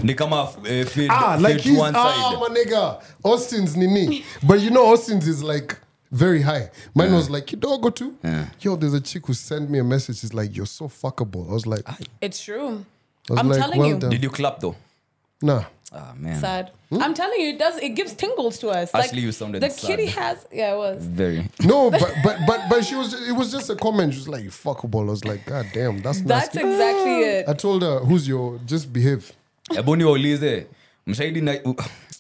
ni 0.03 0.15
kama 0.15 0.43
uh, 0.43 0.85
fade, 0.87 1.09
ah 1.11 1.37
like 1.37 1.61
he's 1.61 1.79
one 1.79 1.95
ah 1.97 2.31
side. 2.31 2.39
my 2.41 2.49
nigga. 2.55 3.03
Austin's 3.25 3.77
nini? 3.77 4.25
But 4.43 4.61
you 4.61 4.71
know 4.71 4.87
austin's 4.93 5.29
is 5.29 5.43
like 5.43 5.77
very 6.11 6.43
high 6.43 6.71
mine 6.95 7.13
was 7.13 7.31
like 7.31 7.47
kidogo 7.47 7.91
too 7.95 8.15
yo 8.61 8.77
there's 8.77 8.95
a 8.95 9.01
chick 9.01 9.27
who 9.27 9.35
sent 9.35 9.71
me 9.71 9.79
a 9.79 9.85
message 9.85 10.19
she's 10.21 10.35
like 10.35 10.57
you're 10.57 10.67
so 10.67 10.89
fuckable 10.89 11.49
i 11.49 11.53
was 11.53 11.67
like 11.67 11.85
It's 12.21 12.43
true. 12.43 12.85
I 13.29 13.33
was 13.33 13.39
I'm 13.41 13.49
like, 13.49 13.59
telling 13.61 13.79
well 13.81 13.89
you. 13.89 13.99
done. 13.99 14.11
did 14.11 14.23
you 14.23 14.31
clap 14.31 14.59
though 14.61 14.75
nah 15.43 15.65
ah 15.93 16.13
man 16.17 16.41
Sad. 16.41 16.71
I'm 16.93 17.15
telling 17.15 17.41
you, 17.41 17.51
it 17.51 17.59
does. 17.61 17.77
It 17.79 17.91
gives 17.91 18.15
tingles 18.15 18.59
to 18.59 18.69
us. 18.71 18.93
Actually, 18.93 19.21
you 19.23 19.31
sounded 19.31 19.63
the 19.63 19.71
sad. 19.71 19.87
kitty 19.87 20.07
has. 20.07 20.45
Yeah, 20.53 20.75
it 20.75 20.77
was. 20.77 21.05
very 21.07 21.49
No, 21.63 21.89
but 22.03 22.13
but 22.25 22.37
but 22.49 22.61
but 22.69 22.85
she 22.85 22.97
was. 22.97 23.15
It 23.29 23.37
was 23.41 23.53
just 23.53 23.71
a 23.71 23.77
comment. 23.77 24.13
She 24.15 24.19
was 24.19 24.29
like, 24.29 24.47
"Fuckable." 24.47 25.03
I 25.07 25.11
was 25.11 25.25
like, 25.25 25.47
"God 25.47 25.67
damn, 25.73 26.03
that's 26.03 26.21
That's 26.23 26.53
nasty." 26.53 26.69
exactly 26.69 27.19
it. 27.35 27.49
I 27.49 27.55
told 27.55 27.83
her, 27.83 28.01
"Who's 28.01 28.27
your? 28.27 28.59
Just 28.67 28.93
behave." 28.93 29.33
hebu 29.77 29.97
niwaulize 29.97 30.67
mshahidi 31.11 31.41
na 31.41 31.57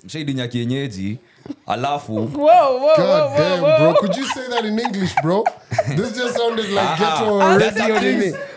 mshahidi 0.04 0.34
nya 0.34 0.48
kienyeji 0.48 1.18
alafu 1.66 2.14
Whoa, 2.14 2.26
whoa, 2.26 2.78
whoa, 2.78 2.96
God 2.96 3.30
whoa, 3.30 3.38
damn, 3.38 3.62
whoa. 3.62 3.78
bro. 3.78 3.94
Could 3.94 4.16
you 4.16 4.26
say 4.26 4.48
that 4.50 4.64
in 4.64 4.78
English, 4.78 5.14
bro? 5.22 5.44
This 5.96 6.16
just 6.16 6.36
sounded 6.36 6.68
like 6.70 6.98
ghetto 6.98 7.58
That's 7.58 7.80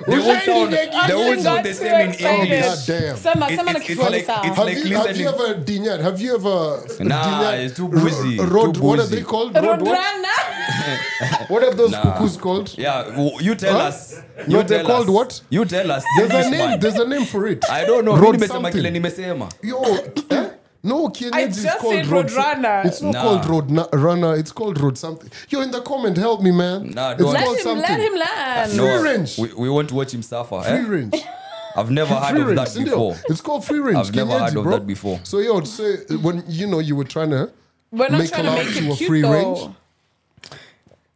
they 0.07 0.19
won't 0.19 0.43
sound 0.45 0.73
they 1.07 1.15
won't 1.15 1.41
sound 1.41 1.63
the 1.65 1.73
same 1.73 2.01
in. 2.01 2.13
English. 2.13 2.65
God 2.65 2.79
damn. 2.87 3.17
Sema, 3.17 3.45
It- 3.49 3.57
sema 3.57 3.63
na 3.63 3.71
it's- 3.71 3.75
it's 3.77 3.87
Kiswahili 3.87 4.17
like- 4.17 4.25
sawa. 4.25 4.45
it's 4.47 4.55
Have, 4.55 4.67
like 4.69 4.89
you, 4.89 4.97
have 4.97 5.17
you 5.19 5.25
listening- 5.25 5.27
ever 5.27 5.55
dinyat? 5.65 6.01
Have 6.01 6.21
you 6.23 6.35
ever 6.35 6.79
Nah, 6.99 7.51
it's 7.55 7.75
too 7.75 7.87
boozy, 7.87 8.39
R- 8.39 8.45
road, 8.47 8.73
too 8.75 8.81
what 8.87 8.99
are 8.99 9.07
they 9.07 9.21
called? 9.21 9.55
Road 9.55 9.81
what? 9.81 9.97
Rodrana. 9.97 10.35
What 11.49 11.63
are 11.63 11.73
those 11.75 11.91
Nah. 11.91 12.01
cuckoos 12.01 12.37
called? 12.37 12.69
Yeah, 12.77 13.03
w- 13.03 13.37
you 13.41 13.55
tell 13.55 13.73
Huh? 13.79 13.87
us. 13.89 14.15
You 14.47 14.63
they're 14.63 14.63
tell 14.83 14.85
called 14.87 15.09
us. 15.09 15.15
what? 15.15 15.41
You 15.49 15.65
tell 15.65 15.91
us. 15.91 16.03
There's 16.17 16.31
a 16.31 16.35
English 16.35 16.51
name. 16.51 16.69
man. 16.69 16.79
There's 16.79 16.99
a 16.99 17.05
name 17.05 17.25
for 17.25 17.47
it. 17.47 17.65
I 17.69 17.85
don't 17.85 18.03
know. 18.05 18.15
Road 18.15 18.21
Mimi 18.21 18.37
nimesema 18.37 18.53
something. 18.53 18.71
kile 18.77 18.91
nimesema. 18.91 19.49
Yo, 19.63 19.81
eh? 20.29 20.43
No, 20.85 21.07
kienyeji 21.09 21.49
is 21.49 21.63
just 21.63 21.77
called 21.79 21.93
said 21.93 22.07
road. 22.07 22.27
Roadrunner. 22.27 22.85
It's 22.85 23.01
not 23.01 23.13
Nah. 23.13 23.21
called 23.21 23.45
road 23.45 23.69
na- 23.69 23.87
runner. 23.93 24.35
It's 24.35 24.51
called 24.51 24.79
road 24.81 24.97
something. 24.97 25.29
Yo, 25.49 25.61
in 25.61 25.71
the 25.71 25.79
comment, 25.81 26.17
help 26.17 26.41
me, 26.41 26.51
man. 26.51 26.89
Nah, 26.91 27.11
it's 27.11 27.21
don't. 27.21 27.33
Let 27.33 27.45
called 27.45 27.57
him, 27.57 27.77
let 27.79 27.99
him 27.99 28.13
learn. 28.13 28.69
Free 29.01 29.09
range. 29.11 29.37
We, 29.37 29.53
we 29.53 29.69
want 29.69 29.89
to 29.89 29.95
watch 29.95 30.13
him 30.13 30.21
suffer. 30.21 30.61
Free 30.61 30.71
Eh? 30.71 30.87
range. 30.87 31.15
I've 31.75 31.89
never 31.89 32.13
heard 32.13 32.31
free 32.33 32.41
of 32.41 32.47
range. 32.47 32.59
that 32.59 32.67
sindio? 32.67 32.83
before. 32.85 33.15
It's 33.29 33.41
called 33.41 33.65
free 33.65 33.79
range. 33.79 33.97
I've 33.97 34.13
never 34.15 34.37
heard 34.37 34.55
of 34.57 34.63
bro. 34.63 34.71
that 34.77 34.85
before. 34.85 35.19
So 35.23 35.39
yo, 35.39 35.61
say 35.63 35.95
when 36.21 36.43
you 36.47 36.67
know 36.67 36.79
you 36.79 36.95
were 36.97 37.05
trying 37.05 37.29
to 37.31 37.49
We're 37.91 38.09
not 38.09 38.19
make 38.19 38.29
trying 38.29 38.43
to 38.43 38.49
love 38.51 38.65
make 38.65 38.75
to 38.75 38.83
it 38.83 38.93
a 38.93 38.95
cute 38.97 39.07
free 39.07 39.21
though. 39.21 39.31
range. 39.31 39.75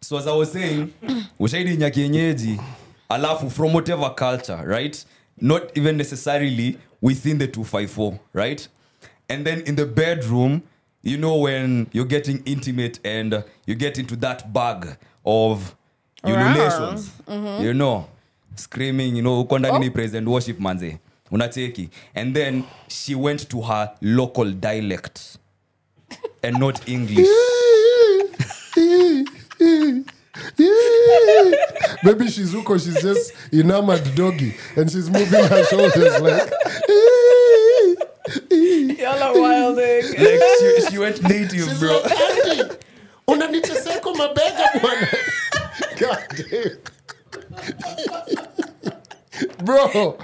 So 0.01 0.17
as 0.17 0.25
I 0.27 0.31
was 0.31 0.51
saying, 0.51 0.93
ushaidi 1.39 1.75
nya 1.77 1.91
kienyeji, 1.91 2.59
alafu 3.09 3.51
from 3.51 3.73
whatever 3.73 4.09
culture, 4.11 4.63
right? 4.65 5.03
Not 5.39 5.71
even 5.75 5.97
necessarily 5.97 6.77
within 7.01 7.37
the 7.37 7.47
254, 7.47 8.17
right? 8.33 8.67
And 9.29 9.45
then 9.45 9.61
in 9.61 9.75
the 9.75 9.85
bedroom, 9.85 10.63
you 11.03 11.17
know 11.17 11.37
when 11.37 11.87
you're 11.91 12.05
getting 12.05 12.41
intimate 12.45 12.99
and 13.03 13.33
uh, 13.33 13.41
you 13.65 13.75
get 13.75 13.97
into 13.97 14.15
that 14.17 14.51
bag 14.53 14.97
of 15.25 15.75
ululations, 16.25 17.11
you 17.61 17.73
know, 17.73 18.07
screaming, 18.55 19.15
you 19.15 19.21
know, 19.21 19.43
uko 19.43 19.59
ndani 19.59 19.79
ni 19.79 19.89
praise 19.89 20.17
and 20.17 20.27
worship 20.27 20.59
manze. 20.59 20.99
Unacheki. 21.31 21.89
And 22.15 22.33
then 22.33 22.63
she 22.87 23.15
went 23.15 23.49
to 23.49 23.61
her 23.61 23.91
local 24.01 24.51
dialect 24.51 25.37
and 26.43 26.57
not 26.59 26.87
English. 26.87 27.27
Maybe 32.03 32.29
she's 32.29 32.53
Shizuko, 32.53 32.79
she's 32.83 33.01
just 33.01 33.33
enamored 33.51 34.15
doggy 34.15 34.53
and 34.75 34.89
she's 34.89 35.09
moving 35.09 35.43
her 35.43 35.63
shoulders 35.65 36.21
like. 36.21 36.51
Y'all 38.97 39.23
are 39.23 39.39
wilding. 39.39 39.83
Eh? 39.83 40.01
like 40.19 40.41
she, 40.59 40.91
she 40.91 40.97
went 40.97 41.21
native, 41.23 41.51
She's 41.67 41.79
bro. 41.79 42.01
like, 42.01 42.11
"Auntie, 42.11 42.77
unaniteseka 43.27 44.13
mabega 44.13 44.65
bwana. 44.81 45.07
God 45.99 46.23
damn. 46.49 46.77
Bro, 49.63 50.17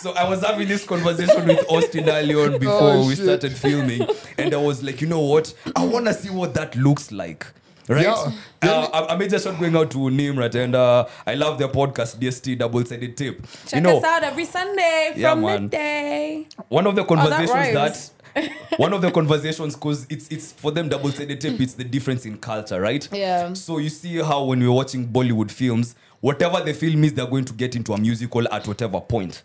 So 0.00 0.12
I 0.12 0.28
was 0.28 0.42
having 0.44 0.68
this 0.68 0.84
conversation 0.84 1.46
with 1.46 1.64
Austin 1.70 2.08
earlier 2.08 2.40
on 2.52 2.58
before 2.58 2.74
Oh, 2.92 3.06
we 3.06 3.14
shit. 3.16 3.24
started 3.24 3.56
filming, 3.56 4.06
and 4.38 4.52
I 4.54 4.58
was 4.58 4.82
like, 4.82 5.00
you 5.00 5.06
know 5.06 5.20
what? 5.20 5.54
I 5.74 5.84
want 5.84 6.06
to 6.06 6.14
see 6.14 6.30
what 6.30 6.54
that 6.54 6.76
looks 6.76 7.10
like. 7.10 7.46
Right? 7.88 8.02
Yeah. 8.02 8.32
Uh, 8.62 8.88
I, 8.92 9.14
I 9.14 9.16
made 9.16 9.30
just 9.30 9.44
shot 9.44 9.58
going 9.60 9.76
out 9.76 9.90
to 9.92 9.98
Nimrat, 9.98 10.54
and 10.56 10.74
uh, 10.74 11.06
I 11.26 11.34
love 11.34 11.58
their 11.58 11.68
podcast, 11.68 12.16
DST 12.18 12.58
Double 12.58 12.84
Sided 12.84 13.16
Tape. 13.16 13.42
Check 13.66 13.74
you 13.74 13.80
know, 13.82 13.98
us 13.98 14.04
out 14.04 14.24
every 14.24 14.44
Sunday 14.44 15.12
Yeah, 15.14 15.30
from 15.32 15.42
man. 15.42 15.62
midday. 15.62 16.46
one 16.68 16.86
of 16.86 16.96
the 16.96 17.04
conversations 17.04 17.50
rhymes. 17.50 18.10
that 18.34 18.52
one 18.78 18.92
of 18.92 19.00
the 19.00 19.10
conversations 19.10 19.74
because 19.76 20.06
it's 20.10 20.28
it's 20.30 20.52
for 20.52 20.70
them 20.70 20.90
double 20.90 21.10
sided 21.10 21.40
tape 21.40 21.58
it's 21.58 21.72
the 21.72 21.84
difference 21.84 22.26
in 22.26 22.36
culture 22.36 22.78
right 22.78 23.08
Yeah. 23.10 23.54
so 23.54 23.78
you 23.78 23.88
see 23.88 24.18
how 24.22 24.44
when 24.44 24.60
we're 24.60 24.70
watching 24.70 25.08
bollywood 25.08 25.50
films 25.50 25.94
whatever 26.20 26.60
the 26.60 26.74
film 26.74 27.02
is 27.04 27.14
they're 27.14 27.24
going 27.26 27.46
to 27.46 27.54
get 27.54 27.74
into 27.74 27.94
a 27.94 27.98
musical 27.98 28.46
at 28.52 28.68
whatever 28.68 29.00
point 29.00 29.42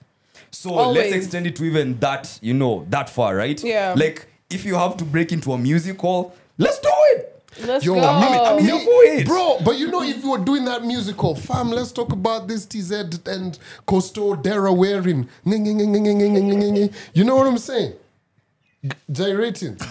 so 0.52 0.90
let's 0.90 1.14
extend 1.14 1.48
it 1.48 1.56
to 1.56 1.64
even 1.64 2.00
that 2.02 2.38
you 2.42 2.54
know 2.54 2.86
that 2.90 3.10
far 3.10 3.34
right 3.38 3.64
Yeah. 3.64 3.94
like 3.96 4.28
if 4.50 4.66
you 4.66 4.76
have 4.76 4.98
to 4.98 5.06
break 5.06 5.32
into 5.32 5.54
a 5.54 5.58
musical 5.58 6.36
let's 6.58 6.80
do 6.80 6.90
it 7.14 7.31
Let's 7.60 7.86
yo, 7.86 7.96
go. 7.96 8.02
I 8.02 8.22
mean, 8.22 8.40
I 8.40 8.56
mean, 8.56 8.66
Here 8.66 9.24
for 9.24 9.26
bro, 9.26 9.58
but 9.64 9.78
you 9.78 9.92
know, 9.92 10.02
if 10.02 10.24
you 10.24 10.32
were 10.32 10.38
doing 10.38 10.66
that 10.66 10.84
musical, 10.84 11.36
fam, 11.36 11.70
let's 11.70 11.92
talk 11.92 12.12
about 12.12 12.48
this 12.48 12.66
TZ 12.66 12.92
and 13.28 13.60
Costo 13.86 14.42
Dara 14.42 14.72
wearing. 14.72 15.28
You 15.46 17.24
know 17.26 17.36
what 17.36 17.48
I'm 17.48 17.58
saying? 17.58 17.94
G- 18.84 18.92
Gyrating. 19.12 19.78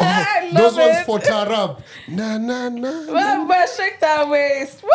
I 0.00 0.50
love 0.52 0.74
Those 0.74 0.76
ones 0.76 0.96
it. 0.98 1.06
for 1.06 1.18
Tarab. 1.18 1.82
Na 2.08 2.38
na 2.38 2.68
na. 2.68 2.90
Well, 3.12 3.46
well, 3.46 3.66
shake 3.68 4.00
that 4.00 4.28
waist. 4.28 4.82
Woo! 4.82 4.90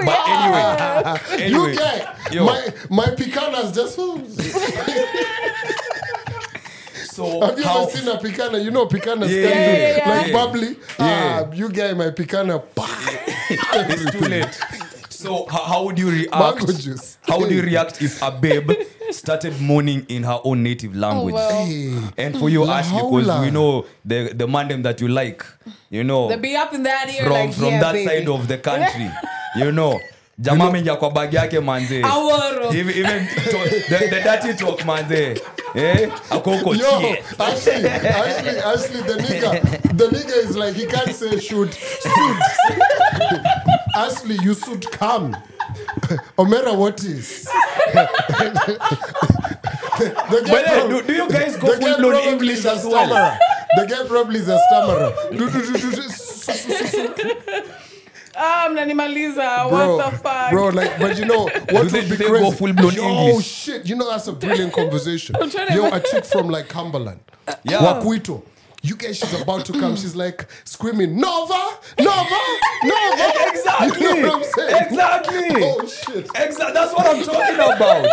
but 0.00 0.06
yeah. 0.06 1.18
anyway 1.30 1.44
anyway 1.44 1.70
You 1.72 1.78
guy, 1.78 2.16
yo, 2.32 2.44
my 2.44 2.68
my 2.90 3.06
picanas 3.14 3.72
just. 3.74 3.98
so 7.18 7.40
Have 7.40 7.58
you 7.58 7.64
how 7.64 7.82
ever 7.82 7.90
seen 7.90 8.08
a 8.08 8.16
picana? 8.16 8.62
You 8.62 8.70
know 8.70 8.86
picana 8.86 9.28
Yeah, 9.28 9.48
yeah, 9.48 9.48
yeah, 9.50 9.96
yeah. 9.96 10.08
like 10.10 10.26
Yeah. 10.28 10.32
bubbly. 10.32 10.76
Yeah. 10.98 11.46
Uh, 11.50 11.52
you 11.54 11.68
guy, 11.68 11.92
my 11.94 12.10
picana. 12.10 12.62
it's 13.50 14.10
too 14.12 14.24
late. 14.34 14.54
So 15.10 15.46
how, 15.50 15.64
how 15.64 15.84
would 15.84 15.98
you 15.98 16.10
react? 16.10 16.60
Mango 16.60 16.72
juice. 16.72 17.18
How 17.22 17.38
would 17.40 17.50
you 17.50 17.62
react 17.62 18.00
if 18.00 18.22
a 18.22 18.30
babe 18.30 18.70
started 19.10 19.60
mourning 19.60 20.06
in 20.08 20.22
her 20.22 20.38
own 20.44 20.62
native 20.62 20.94
language? 20.94 21.34
well. 21.34 21.66
Hey. 21.66 21.98
And 22.16 22.38
for 22.38 22.48
you, 22.48 22.64
ask 22.70 22.92
Ashley, 22.94 23.10
because 23.10 23.40
we 23.40 23.50
know 23.50 23.84
the 24.04 24.32
the 24.32 24.46
mandem 24.46 24.84
that 24.84 25.00
you 25.00 25.08
like, 25.08 25.44
you 25.90 26.04
know, 26.04 26.28
They 26.28 26.36
be 26.36 26.54
up 26.54 26.72
in 26.72 26.84
that 26.84 27.08
ear 27.10 27.24
from 27.24 27.32
like, 27.32 27.52
from 27.54 27.64
yeah, 27.74 27.80
that 27.80 27.92
baby. 27.94 28.06
side 28.08 28.28
of 28.28 28.46
the 28.46 28.58
country, 28.58 29.10
you 29.56 29.72
know. 29.72 29.98
Jamaa 30.40 30.64
ameingia 30.68 30.96
kwa 30.96 31.10
bag 31.10 31.34
yake 31.34 31.60
manze. 31.60 32.02
Aworo. 32.02 32.72
Even, 32.74 32.96
even 32.98 33.26
to, 33.28 33.58
the, 33.88 34.08
the 34.10 34.20
dirty 34.22 34.54
talk 34.54 34.84
manze. 34.84 35.40
Eh? 35.74 36.10
Ako 36.30 36.50
Yo. 36.74 37.16
Ashley, 37.38 37.86
Ashley, 37.86 38.58
Ashley, 38.58 39.02
the 39.02 39.14
nigga, 39.18 39.60
the 39.98 40.06
nigga 40.06 40.36
is 40.44 40.56
like 40.56 40.74
he 40.74 40.86
can't 40.86 41.14
say 41.14 41.40
shoot, 41.40 41.74
shoot. 41.74 42.42
Ashley, 43.96 44.36
you 44.42 44.54
should 44.54 44.88
come. 44.92 45.36
Omera, 46.38 46.76
what 46.78 47.02
is? 47.02 47.44
the 47.44 48.08
But 50.30 50.46
then, 50.46 50.88
do, 50.88 51.02
do 51.02 51.12
you 51.12 51.28
guys 51.28 51.56
go 51.56 51.66
full 51.66 51.96
blown 51.96 52.12
probably 52.12 52.32
English 52.32 52.58
is 52.58 52.66
a 52.66 52.72
as 52.72 52.86
well? 52.86 53.08
The 53.76 53.86
guy 53.86 54.06
probably 54.06 54.38
is 54.38 54.48
a 54.48 54.58
stammerer. 54.68 55.12
Ah, 58.40 58.68
mnanimaliza. 58.70 59.68
Bro, 59.68 59.96
What 59.96 60.12
the 60.12 60.18
fuck? 60.18 60.50
bro, 60.50 60.68
like, 60.68 60.98
but 61.00 61.18
you 61.18 61.24
know 61.24 61.42
what 61.48 61.68
Do 61.68 61.76
would 61.76 61.88
they- 61.90 62.00
be 62.02 62.08
do 62.08 62.16
they 62.16 62.24
crazy? 62.26 62.44
go 62.44 62.50
full-blown 62.52 62.92
Yo, 62.94 63.02
English? 63.08 63.46
shit! 63.46 63.86
You 63.86 63.96
know 63.96 64.08
that's 64.10 64.28
a 64.28 64.32
brilliant 64.32 64.72
conversation. 64.80 65.34
I'm 65.40 65.50
trying 65.50 65.68
to 65.68 65.74
Yo, 65.74 65.84
a 65.84 65.88
imagine. 65.88 66.10
chick 66.10 66.24
from 66.24 66.48
like 66.48 66.68
Cumberland, 66.68 67.20
Yeah. 67.64 67.78
Wakuito. 67.80 68.42
You 68.80 68.94
guys, 68.94 69.18
she's 69.18 69.40
about 69.42 69.64
to 69.66 69.72
come. 69.72 69.96
She's 69.96 70.14
like 70.14 70.46
screaming, 70.64 71.18
Nova, 71.18 71.78
Nova, 71.98 72.40
Nova. 72.84 73.32
Exactly. 73.48 74.06
You 74.06 74.22
know 74.22 74.28
what 74.28 74.36
I'm 74.36 74.44
saying? 74.44 74.84
Exactly. 74.86 75.48
Oh 75.64 75.86
shit. 75.88 76.24
Exactly. 76.36 76.72
That's 76.74 76.92
what 76.94 77.06
I'm 77.06 77.24
talking 77.24 77.54
about. 77.56 78.08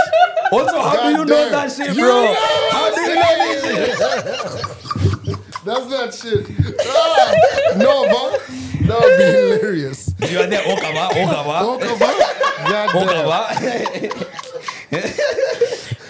Also, 0.52 0.80
how 0.82 1.04
do 1.04 1.10
you 1.12 1.18
God 1.18 1.28
know 1.30 1.44
damn. 1.44 1.52
that 1.52 1.72
shit, 1.72 1.96
You 1.96 2.02
bro? 2.02 2.24
know 2.24 2.36
how 2.72 2.96
do 2.96 3.02
you 3.02 3.16
know 3.16 3.38
this 3.52 3.64
shit? 3.64 5.38
That's 5.66 5.86
that 5.88 6.14
shit. 6.14 6.48
Ah, 6.88 7.34
Nova. 7.78 8.40
That 8.88 9.00
would 9.02 9.18
be 9.18 9.24
hilarious. 9.24 10.05
You 10.20 10.40
are 10.40 10.48
there. 10.48 10.64
God 10.64 11.14
damn. 11.14 11.28
Okava. 11.30 12.66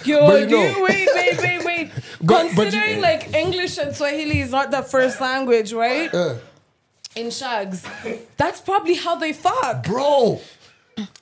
Yo, 0.06 0.28
But 0.28 0.42
you 0.42 0.46
do 0.48 0.56
know- 0.56 0.64
you 0.78 0.84
wait, 0.84 1.08
wait, 1.16 1.38
wait, 1.42 1.66
wait. 1.66 1.90
But- 2.22 2.28
but 2.28 2.46
you- 2.46 2.56
Considering 2.56 3.02
like 3.02 3.34
English 3.34 3.78
and 3.80 3.96
Swahili 3.96 4.42
is 4.42 4.52
not 4.52 4.70
the 4.72 4.84
first 4.84 5.20
language, 5.20 5.74
right? 5.74 6.14
Uh, 6.14 6.36
In 7.16 7.32
shags, 7.32 7.82
that's 8.38 8.60
probably 8.62 8.96
how 8.96 9.16
they 9.16 9.32
fuck. 9.34 9.84
bro, 9.84 10.40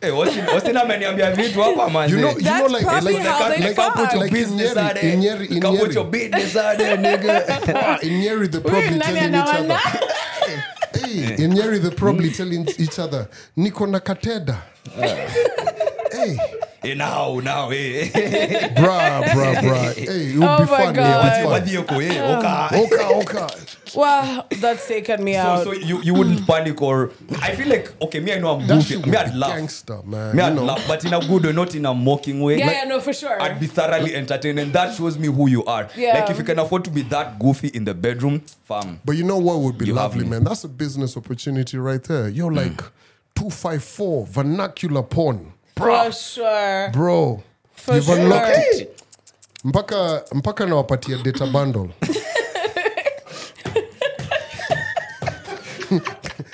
Hey, 0.02 0.12
Austin, 0.12 0.46
Austin 0.50 0.76
ameniambia 0.78 1.32
vitu 1.36 1.62
hapa 1.62 1.90
manze. 1.90 2.12
you 2.16 2.22
know, 2.22 2.30
you 2.30 2.36
know, 2.36 2.42
That's 2.44 2.72
like, 2.74 2.84
probably 2.86 3.14
like, 3.14 3.26
how 3.26 3.50
they 3.50 3.58
like, 3.60 3.76
fuck. 3.76 3.96
like 3.96 4.14
like 4.16 4.32
business 4.32 4.72
in 4.72 4.78
Nyeri, 4.78 4.94
there. 4.94 5.14
in 5.14 5.22
Nyeri, 5.22 5.50
in 5.50 5.62
Come 5.62 5.78
put 5.78 5.94
your 5.94 6.06
Nyeri. 6.06 6.12
business 6.12 6.54
there, 6.78 6.98
nigga. 6.98 7.76
Ah, 7.76 7.98
in 8.02 8.22
Nyeri, 8.22 8.52
they're 8.52 8.62
probably 8.62 8.90
Nani 8.90 9.00
telling 9.00 9.34
each 9.34 9.42
anawana? 9.42 9.80
Hey, 11.14 11.44
in 11.44 11.52
Nyeri, 11.52 11.80
they're 11.80 11.92
probably 11.92 12.32
telling 12.32 12.68
each 12.80 12.98
other, 12.98 13.30
Niko 13.56 13.88
na 13.88 14.00
kateda. 14.00 14.58
Hey, 16.14 16.38
Hey, 16.84 16.96
now, 16.96 17.40
now, 17.40 17.70
eh, 17.70 18.10
eh, 18.14 18.20
eh. 18.20 18.68
bruh, 18.76 19.24
bruh, 19.24 19.56
bruh. 19.56 19.94
Hey, 19.96 20.34
it 20.34 20.38
would 20.38 20.44
Oh 20.50 20.58
be 20.66 20.72
my 20.72 20.78
fun. 20.84 20.94
God. 20.94 21.40
It 21.40 21.46
would 21.46 21.52
What 21.52 21.64
be 21.64 21.70
do 21.70 21.76
you 21.78 21.84
call 21.86 22.00
it? 22.02 22.18
Um, 22.18 22.38
oka. 22.38 22.68
fun. 22.70 22.80
Okay, 22.84 23.38
okay. 23.40 23.56
Wow, 23.96 24.46
that's 24.60 24.86
taken 24.88 25.24
me 25.24 25.34
So, 25.34 25.40
out. 25.40 25.64
so 25.64 25.72
you, 25.72 26.02
you 26.02 26.14
wouldn't 26.14 26.40
hmm. 26.42 26.46
panic 26.46 26.82
or 26.82 27.12
I 27.42 27.56
feel 27.56 27.70
like 27.70 27.94
okay, 28.02 28.20
me 28.20 28.34
I 28.34 28.40
know 28.40 28.56
I'm 28.60 28.68
That 28.68 28.80
goofy. 28.80 28.96
shit 28.96 29.06
Me 29.06 29.16
I'd 29.16 29.34
laugh. 29.34 29.56
gangster, 29.56 30.02
man. 30.04 30.36
Me 30.36 30.42
I'd 30.44 30.56
know. 30.56 30.66
laugh, 30.66 30.84
but 30.86 31.06
in 31.06 31.14
a 31.14 31.20
good 31.22 31.46
way, 31.46 31.54
not 31.54 31.74
in 31.74 31.86
a 31.86 31.94
mocking 31.94 32.42
way. 32.42 32.58
yeah, 32.60 32.66
Like, 32.68 32.76
yeah, 32.76 32.84
no, 32.86 33.00
for 33.00 33.14
sure. 33.14 33.42
I'd 33.42 33.60
be 33.62 33.68
thoroughly 33.68 34.14
entertained, 34.14 34.60
and 34.60 34.74
that 34.74 34.94
shows 34.96 35.18
me 35.18 35.28
who 35.28 35.48
you 35.48 35.64
are. 35.64 35.88
Yeah. 35.96 36.16
Like 36.20 36.32
if 36.32 36.38
you 36.38 36.44
can 36.44 36.60
afford 36.60 36.84
to 36.86 36.90
be 36.92 37.04
that 37.04 37.40
goofy 37.40 37.70
in 37.70 37.86
the 37.86 37.94
bedroom, 37.94 38.42
fam. 38.66 39.00
But 39.06 39.16
you 39.16 39.24
know 39.24 39.38
what 39.38 39.60
would 39.60 39.78
be 39.78 39.94
lovely, 39.94 40.26
man? 40.26 40.44
That's 40.44 40.66
a 40.66 40.70
business 40.70 41.16
opportunity 41.16 41.78
right 41.78 42.04
there. 42.04 42.28
You're 42.28 42.50
hmm. 42.52 42.58
like 42.58 42.78
254 43.36 44.28
vernacular 44.28 45.04
porn. 45.04 45.53
For 45.78 46.12
sure. 46.12 46.90
bro 46.94 47.44
For 47.76 47.96
you've 47.96 48.06
sure. 48.06 48.18
unlocked 48.20 48.58
it 48.82 48.90
mpaka 49.64 50.24
mpaka 50.34 50.66
nawapatia 50.66 51.18
data 51.24 51.46
bundle 51.48 51.90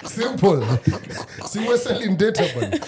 simple 0.05 0.63
see 1.45 1.59
we're 1.67 1.78
selling 1.78 2.15
data 2.15 2.43
bundle 2.53 2.80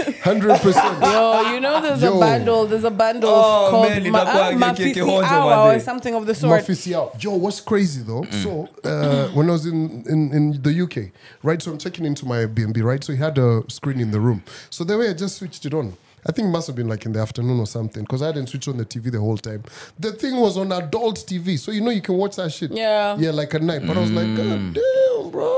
100% 0.56 1.02
Yo, 1.02 1.52
you 1.54 1.60
know 1.60 1.82
there's 1.82 2.02
Yo. 2.02 2.18
a 2.18 2.20
bundle. 2.20 2.66
There's 2.68 2.84
a 2.84 2.92
bundle 2.92 3.30
Oh, 3.34 3.68
called 3.72 3.90
man, 3.90 4.12
Ma- 4.12 4.22
itakuwa 4.22 4.74
ke- 4.74 4.94
ke- 4.94 5.00
Mafisi 5.00 5.24
Hour 5.24 5.76
or 5.76 5.80
something 5.80 6.14
of 6.16 6.26
the 6.28 6.36
sort. 6.36 6.62
Mafisi 6.62 6.94
out. 6.94 7.24
Yo, 7.24 7.32
what's 7.32 7.60
crazy 7.62 8.02
though? 8.04 8.24
So 8.44 8.68
uh, 8.84 9.30
when 9.34 9.50
I 9.50 9.52
was 9.54 9.66
in, 9.66 10.04
in 10.08 10.32
in 10.34 10.62
the 10.62 10.82
UK, 10.84 11.12
right? 11.44 11.62
So 11.62 11.72
I'm 11.72 11.78
checking 11.80 12.06
into 12.06 12.26
my 12.28 12.46
Airbnb, 12.46 12.84
right? 12.84 13.04
So 13.04 13.14
he 13.14 13.20
had 13.20 13.38
a 13.40 13.64
screen 13.68 14.00
in 14.00 14.12
the 14.12 14.20
room. 14.20 14.44
So 14.70 14.84
the 14.84 14.98
way 14.98 15.10
I 15.10 15.14
just 15.14 15.38
switched 15.38 15.66
it 15.66 15.74
on. 15.74 15.94
I 16.26 16.32
think 16.32 16.48
it 16.48 16.52
must 16.52 16.68
have 16.68 16.76
been 16.76 16.88
like 16.88 17.06
in 17.06 17.14
the 17.14 17.20
afternoon 17.20 17.60
or 17.60 17.68
something 17.68 18.04
because 18.04 18.22
I 18.22 18.28
hadn't 18.28 18.48
switch 18.48 18.68
on 18.68 18.78
the 18.78 18.86
TV 18.86 19.12
the 19.12 19.20
whole 19.20 19.38
time. 19.38 19.64
The 20.00 20.12
thing 20.12 20.36
was 20.40 20.58
on 20.58 20.72
adult 20.72 21.20
TV, 21.26 21.58
so 21.58 21.72
you 21.72 21.82
know 21.82 21.92
you 21.92 22.02
can 22.02 22.16
watch 22.16 22.36
that 22.36 22.52
shit. 22.52 22.72
Yeah. 22.72 23.18
Yeah, 23.20 23.32
like 23.32 23.54
at 23.56 23.62
night. 23.64 23.86
But 23.88 23.98
I 23.98 24.02
was 24.02 24.12
like, 24.12 24.36
God 24.38 24.74
damn, 24.76 25.32
bro. 25.32 25.58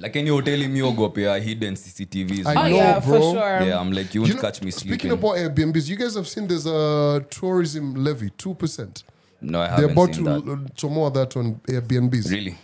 lakini 0.00 0.30
hoteli 0.30 0.68
miogopea 0.68 1.36
hidden 1.36 1.74
cctvs 1.74 2.46
I 2.46 2.54
Oh 2.56 2.68
know, 2.68 2.76
yeah, 2.76 3.00
for 3.00 3.18
bro. 3.18 3.32
sure. 3.32 3.66
yeah 3.66 3.80
i'm 3.80 3.92
like 3.92 4.14
you 4.14 4.20
won't 4.22 4.28
You 4.28 4.34
know, 4.36 4.42
catch 4.42 4.62
me 4.62 4.70
speaking 4.70 4.98
sleeping 4.98 5.10
about 5.12 5.36
Airbnbs, 5.38 5.88
you 5.90 5.96
guys 5.96 6.14
have 6.14 6.28
seen 6.28 6.46
there's 6.48 6.66
a 6.66 7.24
tourism 7.30 7.94
levy, 8.04 8.30
two 8.30 8.54
percent. 8.54 9.02
no 9.40 9.60
i 9.60 9.66
They're 9.66 9.76
haven't 9.76 9.90
about 9.92 10.14
seen 10.14 10.24
to 10.24 10.30
that 10.30 10.52
uh, 10.52 10.56
promote 10.76 11.14
that 11.14 11.36
on 11.36 11.54
Airbnbs. 11.68 12.30
really 12.30 12.56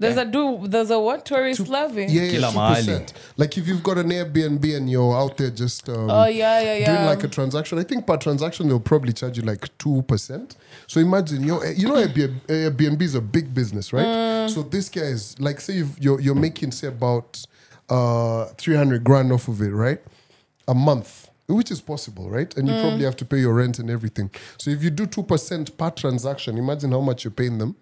There's 0.00 0.16
a 0.16 0.24
do. 0.24 0.66
There's 0.68 0.90
a 0.90 0.98
what 0.98 1.24
tourist 1.24 1.68
levy. 1.68 2.04
Yeah, 2.04 2.22
yeah, 2.22 2.30
Kila 2.30 2.50
two 2.52 2.58
mahali. 2.58 2.74
percent. 2.76 3.12
Like 3.36 3.58
if 3.58 3.66
you've 3.66 3.82
got 3.82 3.98
an 3.98 4.10
Airbnb 4.10 4.76
and 4.76 4.88
you're 4.90 5.16
out 5.16 5.36
there 5.36 5.50
just 5.50 5.88
um, 5.88 6.08
Oh 6.10 6.26
yeah, 6.26 6.60
yeah, 6.60 6.74
yeah. 6.76 6.86
doing 6.94 7.04
like 7.06 7.24
a 7.24 7.28
transaction, 7.28 7.78
I 7.78 7.82
think 7.82 8.06
per 8.06 8.16
transaction 8.16 8.68
they'll 8.68 8.78
probably 8.80 9.12
charge 9.12 9.36
you 9.38 9.42
like 9.42 9.76
two 9.78 10.02
percent. 10.02 10.56
So 10.86 11.00
imagine 11.00 11.42
you 11.42 11.60
you 11.74 11.88
know 11.88 11.94
Airbnb, 11.96 12.40
Airbnb 12.46 13.02
is 13.02 13.14
a 13.16 13.20
big 13.20 13.52
business, 13.52 13.92
right? 13.92 14.06
Mm. 14.06 14.50
So 14.54 14.62
this 14.62 14.88
guy 14.88 15.02
is 15.02 15.38
like 15.40 15.60
say 15.60 15.74
you've, 15.74 15.98
you're 15.98 16.20
you're 16.20 16.34
making 16.36 16.70
say 16.70 16.86
about 16.88 17.44
uh 17.90 18.46
three 18.56 18.76
hundred 18.76 19.02
grand 19.04 19.32
off 19.32 19.48
of 19.48 19.60
it, 19.62 19.70
right? 19.70 20.00
A 20.68 20.74
month. 20.74 21.28
Which 21.50 21.70
is 21.70 21.80
possible, 21.80 22.28
right? 22.28 22.54
And 22.58 22.68
you 22.68 22.74
Mm. 22.74 22.80
probably 22.82 23.04
have 23.06 23.16
to 23.16 23.24
pay 23.24 23.38
your 23.38 23.54
rent 23.54 23.78
and 23.78 23.88
everything. 23.90 24.30
So 24.58 24.70
if 24.70 24.82
you 24.82 24.90
do 24.90 25.06
two 25.06 25.22
percent 25.22 25.76
per 25.78 25.88
transaction, 25.90 26.58
imagine 26.58 26.92
how 26.92 27.00
much 27.00 27.24
you're 27.24 27.30
paying 27.30 27.56
them 27.56 27.74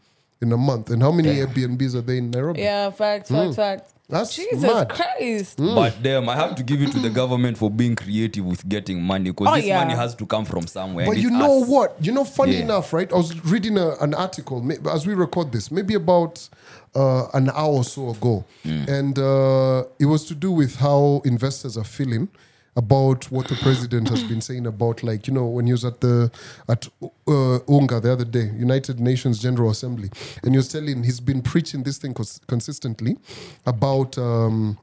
in 0.42 0.52
a 0.52 0.56
month, 0.56 0.90
and 0.90 1.02
how 1.02 1.10
many 1.12 1.28
Airbnbs 1.30 1.94
are 1.94 2.00
there 2.02 2.16
in 2.16 2.30
Nairobi? 2.30 2.60
yeah, 2.60 2.90
fact, 2.90 3.28
facts, 3.28 3.56
fact. 3.56 3.92
That's 4.08 4.36
Jesus 4.36 4.62
mad. 4.62 4.88
Christ. 4.88 5.58
But 5.58 6.00
damn, 6.00 6.28
I 6.28 6.36
have 6.36 6.54
to 6.56 6.62
give 6.62 6.80
it 6.80 6.92
to 6.92 7.00
the 7.00 7.10
government 7.10 7.58
for 7.58 7.68
being 7.70 7.96
creative 7.96 8.44
with 8.44 8.68
getting 8.68 9.02
money 9.02 9.30
because 9.30 9.48
Oh, 9.50 9.56
this 9.56 9.64
yeah. 9.64 9.78
money 9.82 9.94
has 9.96 10.14
to 10.16 10.26
come 10.26 10.44
from 10.44 10.68
somewhere. 10.68 11.06
But 11.06 11.16
you 11.16 11.28
know 11.30 11.62
us. 11.62 11.68
what? 11.68 11.96
You 12.00 12.12
know, 12.12 12.22
funny 12.24 12.52
Yeah. 12.54 12.60
enough, 12.66 12.92
right? 12.92 13.12
I 13.12 13.16
was 13.16 13.44
reading 13.44 13.76
a, 13.78 13.94
an 14.00 14.14
article 14.14 14.64
as 14.88 15.08
we 15.08 15.14
record 15.14 15.50
this, 15.50 15.72
maybe 15.72 15.94
about 15.94 16.48
uh, 16.94 17.26
an 17.34 17.50
hour 17.50 17.72
or 17.78 17.84
so 17.84 18.10
ago, 18.10 18.44
and 18.64 19.18
uh, 19.18 19.82
it 19.98 20.06
was 20.06 20.24
to 20.26 20.34
do 20.36 20.52
with 20.52 20.76
how 20.76 21.20
investors 21.24 21.76
are 21.76 21.84
feeling 21.84 22.28
about 22.76 23.30
what 23.30 23.48
the 23.48 23.54
president 23.56 24.08
has 24.10 24.22
been 24.22 24.40
saying 24.40 24.66
about, 24.66 25.02
like 25.02 25.26
you 25.26 25.32
know, 25.32 25.46
when 25.46 25.66
he 25.66 25.72
was 25.72 25.84
at 25.84 26.00
the 26.00 26.30
at 26.68 26.86
uh, 27.02 27.58
UNGA 27.68 28.02
the 28.02 28.12
other 28.12 28.24
day, 28.24 28.50
United 28.56 29.00
Nations 29.00 29.38
General 29.38 29.70
Assembly, 29.70 30.10
and 30.42 30.52
he 30.52 30.56
was 30.58 30.68
telling 30.68 31.02
he's 31.04 31.20
been 31.20 31.42
preaching 31.42 31.82
this 31.82 31.98
thing 31.98 32.14
cons- 32.14 32.40
consistently 32.46 33.16
about. 33.64 34.18
Um, 34.18 34.78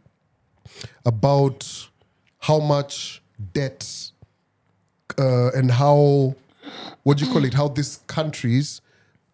about 1.06 1.88
how 2.40 2.60
much 2.60 3.22
debt 3.54 4.12
uh, 5.18 5.52
and 5.52 5.72
how 5.72 6.36
what 7.04 7.18
do 7.18 7.26
you 7.26 7.32
call 7.32 7.46
it 7.46 7.54
how 7.54 7.68
these 7.68 7.98
countries 8.08 8.82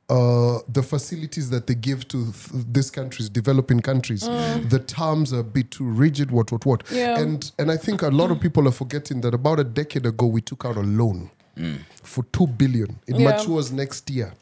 uh, 0.09 0.59
the 0.73 0.81
facilities 0.81 1.49
that 1.49 1.67
they 1.67 1.75
give 1.75 2.07
to 2.07 2.17
th- 2.31 2.65
these 2.71 2.89
countries 2.91 3.29
developing 3.29 3.79
countries 3.79 4.21
the 4.69 4.79
terms 4.79 5.31
are 5.33 5.39
a 5.41 5.43
bit 5.43 5.69
too 5.71 5.85
rigid 5.85 6.31
what 6.31 6.51
what 6.51 6.65
what 6.65 6.83
Yeah. 6.91 7.19
and 7.21 7.51
and 7.59 7.71
i 7.71 7.77
think 7.77 8.01
a 8.01 8.09
lot 8.09 8.31
of 8.31 8.39
people 8.39 8.67
are 8.67 8.71
forgetting 8.73 9.21
that 9.21 9.33
about 9.33 9.59
a 9.59 9.63
decade 9.63 10.05
ago 10.07 10.25
we 10.25 10.41
took 10.41 10.65
out 10.65 10.77
a 10.77 10.81
loan 10.83 11.29
for 12.03 12.23
2 12.31 12.47
billion 12.47 12.97
it 13.07 13.15
Yeah. 13.19 13.29
matures 13.31 13.71
next 13.71 14.09
year 14.09 14.33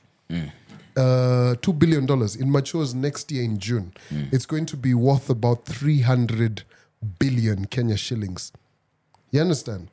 uh, 0.96 1.56
two 1.62 1.74
billion 1.74 2.06
dollars. 2.08 2.36
It 2.36 2.48
matures 2.48 2.96
next 2.96 3.32
year 3.32 3.44
in 3.44 3.60
June. 3.60 3.92
It's 4.32 4.48
going 4.48 4.66
to 4.66 4.76
be 4.78 4.94
worth 4.96 5.30
about 5.30 5.64
three 5.66 6.02
hundred 6.02 6.64
billion 7.20 7.66
Kenya 7.66 7.98
shillings. 7.98 8.52
You 9.32 9.42
understand? 9.42 9.90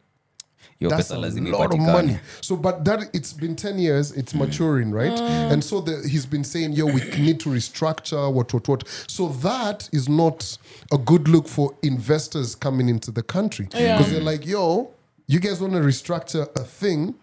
Hiyo 0.81 0.91
That's 0.91 1.09
pesa 1.09 1.15
a 1.17 1.19
lazima 1.19 1.51
lot 1.53 1.73
of 1.75 1.81
ipatikane. 1.81 1.93
money. 1.93 2.19
So, 2.41 2.57
but 2.57 2.85
that 2.85 3.09
it's 3.13 3.33
been 3.33 3.55
ten 3.57 3.79
years. 3.79 4.13
It's 4.13 4.35
maturing, 4.35 4.91
right? 4.91 5.19
And 5.53 5.63
so 5.63 5.81
the, 5.81 6.07
he's 6.09 6.27
been 6.27 6.45
saying, 6.45 6.73
"Yo, 6.73 6.87
we 6.87 7.01
need 7.19 7.41
to 7.41 7.49
restructure 7.51 8.33
what, 8.33 8.53
what, 8.53 8.69
what." 8.69 8.89
So 9.07 9.29
that 9.43 9.89
is 9.93 10.09
not 10.09 10.59
a 10.93 10.99
good 10.99 11.29
look 11.29 11.49
for 11.49 11.75
investors 11.83 12.55
coming 12.57 12.89
into 12.89 13.11
the 13.11 13.23
country 13.23 13.67
because 13.67 14.11
they're 14.11 14.21
like, 14.21 14.47
"Yo." 14.47 14.91
You 15.27 15.41
guys 15.41 15.59
want 15.59 15.73
to 15.73 15.79
restructure 15.81 16.47
a 16.55 16.65
thing? 16.65 17.15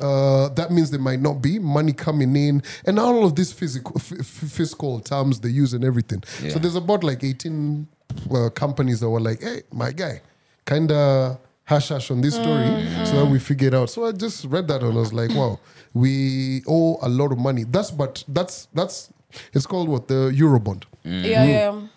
Uh, 0.00 0.48
that 0.54 0.70
means 0.70 0.90
there 0.90 0.98
might 0.98 1.20
not 1.20 1.42
be 1.42 1.58
money 1.58 1.92
coming 1.92 2.34
in, 2.34 2.62
and 2.86 2.98
all 2.98 3.22
of 3.22 3.34
these 3.34 3.52
physical, 3.52 3.92
f- 3.96 4.12
f- 4.18 4.26
fiscal 4.26 4.98
terms 5.00 5.40
they 5.40 5.50
use 5.50 5.74
and 5.74 5.84
everything. 5.84 6.22
So 6.48 6.58
there's 6.58 6.74
about 6.74 7.04
like 7.04 7.22
18 7.22 7.86
uh, 8.32 8.48
companies 8.54 9.00
that 9.00 9.10
were 9.10 9.20
like, 9.20 9.42
"Hey, 9.42 9.60
my 9.70 9.92
guy, 9.92 10.22
kind 10.64 10.90
of 10.90 11.36
hash 11.70 11.88
hash 11.88 12.10
on 12.10 12.20
this 12.20 12.34
story 12.34 12.66
mm. 12.66 13.06
so 13.06 13.14
that 13.20 13.26
we 13.30 13.38
figure 13.38 13.68
it 13.68 13.74
out. 13.74 13.88
So 13.88 14.04
I 14.04 14.12
just 14.12 14.44
read 14.46 14.66
that 14.68 14.82
and 14.82 14.92
I 14.92 15.00
was 15.00 15.12
like, 15.12 15.30
wow, 15.30 15.60
we 15.94 16.62
owe 16.66 16.98
a 17.00 17.08
lot 17.08 17.30
of 17.30 17.38
money. 17.38 17.64
That's 17.64 17.90
but 17.92 18.24
that's 18.26 18.66
that's 18.74 19.12
it's 19.52 19.66
called 19.66 19.88
what 19.88 20.08
the 20.08 20.20
Eurobond. 20.42 20.82
Mm. 21.04 21.24
Yeah, 21.24 21.44
yeah. 21.44 21.70
Mm. 21.70 21.88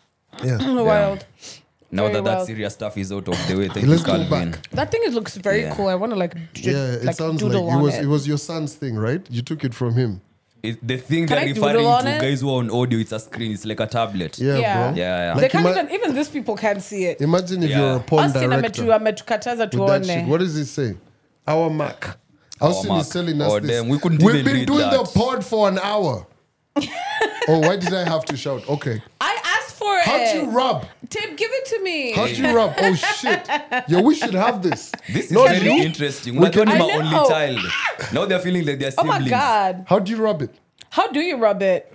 Yeah. 0.46 0.82
Wild. 0.92 1.26
Now 1.92 2.04
Very 2.04 2.14
that 2.16 2.24
that 2.26 2.46
serious 2.48 2.74
stuff 2.74 2.98
is 2.98 3.12
out 3.12 3.28
of 3.28 3.38
the 3.48 3.56
way, 3.56 3.68
thank 3.68 3.86
Let's 3.86 4.02
you, 4.02 4.08
go 4.08 4.30
back. 4.30 4.68
That 4.72 4.90
thing 4.92 5.02
it 5.06 5.14
looks 5.14 5.38
very 5.38 5.62
Yeah. 5.62 5.76
cool. 5.76 5.88
I 5.88 5.96
want 5.96 6.12
to 6.12 6.18
like, 6.18 6.34
d- 6.54 6.72
Yeah, 6.72 6.94
it 6.94 7.04
like 7.06 7.16
sounds 7.16 7.44
like 7.44 7.54
it 7.54 7.82
was 7.86 7.96
it. 7.96 8.04
it 8.06 8.08
was 8.08 8.28
your 8.28 8.40
son's 8.40 8.74
thing, 8.74 8.96
right? 8.96 9.22
You 9.30 9.44
took 9.44 9.64
it 9.64 9.76
from 9.76 9.94
him. 9.94 10.22
It, 10.64 10.88
the 10.88 10.96
thing 10.98 11.28
Can 11.28 11.36
they're 11.36 11.40
I 11.46 11.48
doodle 11.52 11.64
referring 11.68 11.86
on 11.86 12.04
to, 12.06 12.10
it? 12.16 12.22
guys 12.22 12.40
who 12.40 12.50
are 12.50 12.60
on 12.60 12.72
audio, 12.72 12.98
it's 13.00 13.12
a 13.12 13.20
screen. 13.20 13.52
It's 13.52 13.66
like 13.66 13.82
a 13.82 13.86
tablet. 13.86 14.40
Yeah, 14.40 14.58
Yeah. 14.58 14.88
bro. 14.92 14.96
Yeah, 14.98 15.34
yeah. 15.36 15.40
they 15.42 15.50
can't 15.50 15.66
ima- 15.66 15.72
even 15.78 15.92
even 15.92 16.16
these 16.16 16.30
people 16.30 16.56
can't 16.56 16.82
see 16.82 17.04
it. 17.06 17.20
Imagine 17.20 17.64
if 17.64 17.70
Yeah. 17.70 17.80
you're 17.80 17.96
a 17.98 18.00
porn 18.00 18.24
Austin 18.26 18.50
director 18.50 18.84
ametu- 18.84 18.98
ametukataza 18.98 19.60
with 19.78 19.88
that 19.90 20.06
shit. 20.06 20.20
tuone. 20.20 20.28
What 20.28 20.40
does 20.40 20.56
it 20.56 20.66
say? 20.68 20.96
Our 21.46 21.70
Mac. 21.70 22.18
Austin 22.62 22.92
Mac. 22.94 23.02
is 23.02 23.10
telling 23.10 23.42
us 23.42 23.52
Oh, 23.52 23.60
this. 23.60 23.72
damn, 23.72 23.90
we 23.90 23.98
couldn't 24.00 24.24
We've 24.24 24.36
even 24.36 24.46
been 24.46 24.56
read 24.56 24.68
doing 24.68 24.90
the 24.90 25.04
that. 25.04 25.14
pod 25.14 25.44
for 25.46 25.68
an 25.68 25.80
hour. 25.80 26.26
oh, 26.78 27.60
why 27.60 27.76
did 27.76 27.94
I 27.94 28.08
have 28.08 28.24
to 28.26 28.38
shout? 28.38 28.68
Okay. 28.70 29.02
I 29.20 29.33
asked 29.86 30.06
for 30.06 30.16
it. 30.16 30.28
How'd 30.28 30.36
you 30.44 30.50
rub? 30.52 30.86
Tim, 31.10 31.36
give 31.36 31.50
it 31.52 31.66
to 31.68 31.84
me. 31.84 32.12
How'd 32.14 32.30
you 32.32 32.56
rub? 32.56 32.74
Oh 32.78 32.94
shit. 32.96 33.48
Yeah, 33.88 34.02
we 34.02 34.16
should 34.16 34.34
have 34.34 34.62
this. 34.62 34.92
This 35.10 35.26
is 35.26 35.32
No, 35.32 35.46
very 35.46 35.60
you- 35.72 35.84
interesting. 35.84 36.36
we 36.36 36.42
We're 36.42 36.50
can- 36.50 36.68
my 36.68 36.80
only 36.80 37.30
child. 37.30 37.60
Now 38.14 38.26
they're 38.26 38.40
feeling 38.40 38.66
like 38.66 38.80
they're 38.80 38.92
still. 38.92 39.06
Oh 39.06 39.08
my 39.08 39.28
god. 39.28 39.86
How 39.88 40.00
do 40.00 40.12
you 40.12 40.18
rub 40.24 40.42
it? 40.42 40.56
How 40.90 41.08
do 41.12 41.20
you 41.20 41.38
rub 41.38 41.62
it? 41.62 41.92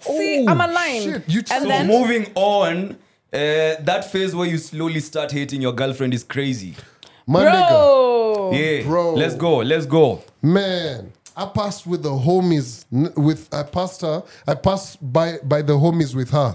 See, 0.00 0.44
Oh, 0.46 0.50
I'm 0.50 0.60
aligned. 0.60 1.02
shit. 1.04 1.22
You 1.28 1.38
and 1.40 1.48
so 1.48 1.58
So 1.60 1.68
then 1.68 1.86
moving 1.86 2.26
on, 2.34 2.90
uh, 3.32 3.76
that 3.80 4.08
phase 4.10 4.34
where 4.34 4.48
you 4.48 4.58
slowly 4.58 5.00
start 5.00 5.30
hating 5.30 5.62
your 5.62 5.72
girlfriend 5.72 6.12
is 6.12 6.24
crazy. 6.24 6.74
My 7.26 7.44
nigga. 7.44 7.68
bro. 7.68 8.50
Yeah, 8.52 8.82
Bro. 8.82 9.14
Let's 9.14 9.36
go. 9.36 9.58
Let's 9.58 9.86
go. 9.86 10.22
Man, 10.42 11.12
I 11.36 11.46
passed 11.46 11.86
with 11.86 12.02
the 12.02 12.10
homies 12.10 12.84
with 13.16 13.48
I 13.52 13.62
passed 13.62 14.02
her. 14.02 14.22
I 14.46 14.54
passed 14.54 14.98
by 15.12 15.38
by 15.44 15.62
the 15.62 15.74
homies 15.74 16.14
with 16.14 16.30
her. 16.30 16.54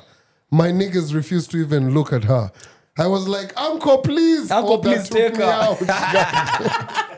My 0.51 0.69
niggas 0.69 1.13
refused 1.13 1.51
to 1.51 1.57
even 1.57 1.93
look 1.93 2.13
at 2.13 2.23
her. 2.25 2.51
I 2.97 3.05
was 3.07 3.27
like, 3.27 3.53
Uncle, 3.59 3.99
please. 3.99 4.49
Uncle, 4.49 4.73
Oh, 4.73 4.77
please 4.79 5.07
take 5.09 5.33
me 5.37 5.43
her. 5.43 5.51
out. 5.51 7.03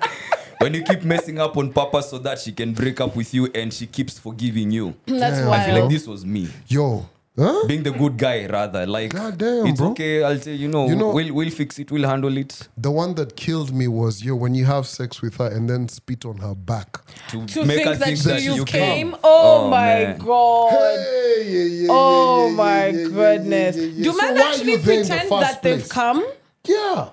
When 0.60 0.74
you 0.74 0.84
keep 0.84 1.04
messing 1.04 1.40
up 1.40 1.56
on 1.56 1.72
purpose 1.72 2.10
so 2.10 2.18
that 2.20 2.38
she 2.38 2.52
can 2.52 2.74
break 2.74 3.00
up 3.00 3.16
with 3.16 3.34
you 3.34 3.46
and 3.56 3.74
she 3.74 3.86
keeps 3.88 4.20
forgiving 4.20 4.72
you. 4.72 4.94
That's 5.06 5.38
Damn. 5.38 5.48
why. 5.48 5.64
I 5.64 5.66
feel 5.66 5.80
like 5.82 5.90
this 5.90 6.06
was 6.06 6.26
me. 6.26 6.50
Yo, 6.68 7.08
huh? 7.40 7.66
Being 7.68 7.84
the 7.84 7.92
good 7.92 8.18
guy, 8.18 8.46
rather. 8.46 8.86
Like, 8.86 9.14
God 9.14 9.38
damn, 9.38 9.66
it's 9.68 9.80
bro. 9.80 9.92
okay. 9.92 10.24
I'll 10.24 10.38
say, 10.40 10.54
you 10.56 10.68
know, 10.68 10.88
You 10.88 10.96
know- 10.96 11.12
we'll, 11.14 11.34
we'll 11.34 11.50
fix 11.50 11.80
it. 11.80 11.92
We'll 11.92 12.08
handle 12.08 12.36
it. 12.38 12.68
The 12.78 12.92
one 12.92 13.16
that 13.16 13.36
killed 13.36 13.74
me 13.74 13.88
was 13.88 14.24
yo 14.24 14.36
when 14.36 14.54
you 14.56 14.66
have 14.66 14.86
sex 14.86 15.22
with 15.22 15.36
her 15.38 15.48
and 15.48 15.70
then 15.70 15.88
spit 15.90 16.26
on 16.26 16.38
her 16.38 16.54
back. 16.56 16.98
To, 17.30 17.46
to 17.48 17.66
make 17.66 17.84
her 17.86 17.96
think 17.96 18.20
that, 18.20 18.30
that 18.36 18.42
you, 18.42 18.54
you 18.56 18.66
came. 18.66 19.12
came. 19.12 19.16
Oh, 19.24 19.66
Oh, 19.66 19.70
my 19.70 19.86
man. 19.86 20.18
god. 20.20 20.72
Hey, 20.72 21.46
yeah, 21.48 21.82
yeah, 21.84 21.88
Oh 21.90 22.44
yeah, 22.46 22.50
yeah, 22.50 22.56
my 22.56 22.86
yeah, 22.88 22.98
yeah, 23.00 23.08
goodness. 23.08 23.76
yeah, 23.78 23.82
yeah, 23.84 23.90
yeah. 23.96 24.04
Do 24.04 24.12
So 24.12 24.18
men 24.18 24.36
why 24.36 24.42
are 24.42 24.50
actually 24.50 24.72
you 24.72 24.78
there 24.78 24.94
in 24.96 25.02
the 25.04 25.08
pretend 25.08 25.30
first 25.30 25.42
that 25.42 25.62
they've 25.64 25.78
place? 25.80 25.92
come? 25.92 26.26
Yeah. 26.66 27.10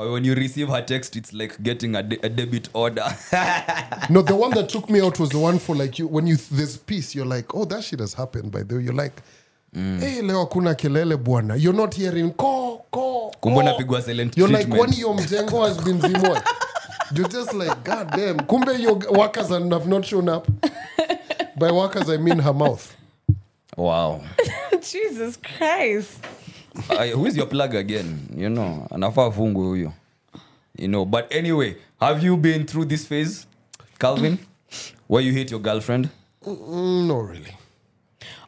Or 0.00 0.12
when 0.12 0.24
you 0.24 0.34
receive 0.34 0.68
her 0.70 0.80
text, 0.80 1.14
it's 1.16 1.34
like 1.34 1.62
getting 1.62 1.94
a, 1.94 2.02
de- 2.02 2.18
a 2.24 2.28
debit 2.30 2.70
order. 2.72 3.04
No, 4.08 4.22
the 4.22 4.34
one 4.34 4.50
that 4.52 4.68
took 4.70 4.88
me 4.88 5.00
out 5.02 5.20
was 5.20 5.28
the 5.28 5.38
one 5.38 5.58
for 5.58 5.76
like 5.76 5.98
you 5.98 6.06
when 6.08 6.26
you 6.26 6.36
this 6.36 6.76
piece, 6.78 7.14
You're 7.14 7.26
like, 7.26 7.54
oh, 7.54 7.66
that 7.66 7.84
shit 7.84 8.00
has 8.00 8.14
happened. 8.14 8.50
By 8.50 8.62
the 8.62 8.76
way, 8.76 8.82
you're 8.82 8.94
like, 8.94 9.12
hey, 9.74 10.22
leo 10.22 10.46
kuna 10.46 10.74
kelele 10.74 11.16
bwana 11.16 11.54
you're 11.62 11.76
not 11.76 11.94
hearing 11.94 12.32
ko 12.32 12.84
ko 12.90 13.30
Kumbe 13.42 13.62
napigwa 13.62 14.02
silent 14.02 14.36
you're 14.36 14.48
like 14.48 14.66
treatment. 14.66 14.80
kwani 14.80 14.98
your 15.00 15.14
mjengo 15.14 15.64
has 15.68 15.78
been 15.84 16.00
zimwa 16.00 16.42
you're 17.14 17.28
just 17.28 17.52
like 17.54 17.84
god 17.84 18.10
damn 18.16 18.38
kumbe 18.46 18.72
your 18.82 18.98
workers 19.12 19.48
have 19.50 19.86
not 19.86 20.04
shown 20.04 20.28
up 20.28 20.48
by 21.56 21.70
workers 21.70 22.08
i 22.10 22.16
mean 22.16 22.40
her 22.40 22.52
mouth 22.54 22.96
wow 23.76 24.20
Jesus 24.92 25.36
Christ. 25.36 26.18
I, 26.90 27.08
who 27.08 27.26
is 27.26 27.36
your 27.36 27.46
plug 27.46 27.74
again? 27.74 28.28
You 28.36 28.48
know 28.48 28.86
anafaa 28.90 29.30
fungwe 29.30 29.66
huyo. 29.66 29.92
You 30.78 30.88
know 30.88 31.04
but 31.04 31.34
anyway 31.34 31.74
have 32.00 32.26
you 32.26 32.36
been 32.36 32.66
through 32.66 32.88
this 32.88 33.06
phase 33.06 33.46
calvin? 33.98 34.38
Where 35.08 35.24
you 35.26 35.32
hate 35.32 35.50
your 35.50 35.60
girlfriend? 35.60 36.08
Mm, 36.46 37.06
no 37.06 37.20
really. 37.20 37.56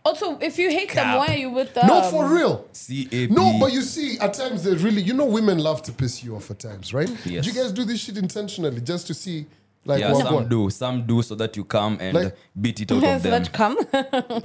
Also, 0.04 0.36
if 0.40 0.58
you 0.58 0.68
hate 0.70 0.92
them, 0.94 1.16
why 1.16 1.28
are 1.28 1.36
you 1.38 1.50
with 1.50 1.74
them? 1.74 1.86
no 1.86 2.02
for 2.02 2.28
real. 2.28 2.66
Cap 2.72 3.30
No, 3.30 3.56
but 3.60 3.72
you 3.72 3.82
see, 3.82 4.18
at 4.18 4.34
times 4.34 4.64
they 4.64 4.74
really, 4.74 5.00
you 5.00 5.12
know, 5.12 5.24
women 5.26 5.58
love 5.58 5.82
to 5.82 5.92
piss 5.92 6.24
you 6.24 6.34
off 6.34 6.50
at 6.50 6.58
times, 6.58 6.92
right? 6.92 7.08
Yes. 7.24 7.44
Do 7.44 7.52
you 7.52 7.62
guys 7.62 7.70
do 7.72 7.84
this 7.84 8.00
shit 8.00 8.18
intentionally 8.18 8.80
just 8.80 9.06
to 9.06 9.14
see, 9.14 9.46
like, 9.84 10.00
yeah 10.00 10.12
what, 10.12 10.22
some 10.24 10.34
what? 10.34 10.48
do 10.48 10.70
some 10.70 11.06
do 11.06 11.22
so 11.22 11.34
that 11.34 11.56
you 11.56 11.64
come 11.64 11.98
and 12.00 12.14
Like- 12.14 12.36
beat 12.60 12.80
it 12.80 12.92
out 12.92 12.98
of 13.04 13.22
so 13.22 13.30
them 13.30 13.42
that 13.42 13.52
come. 13.52 13.76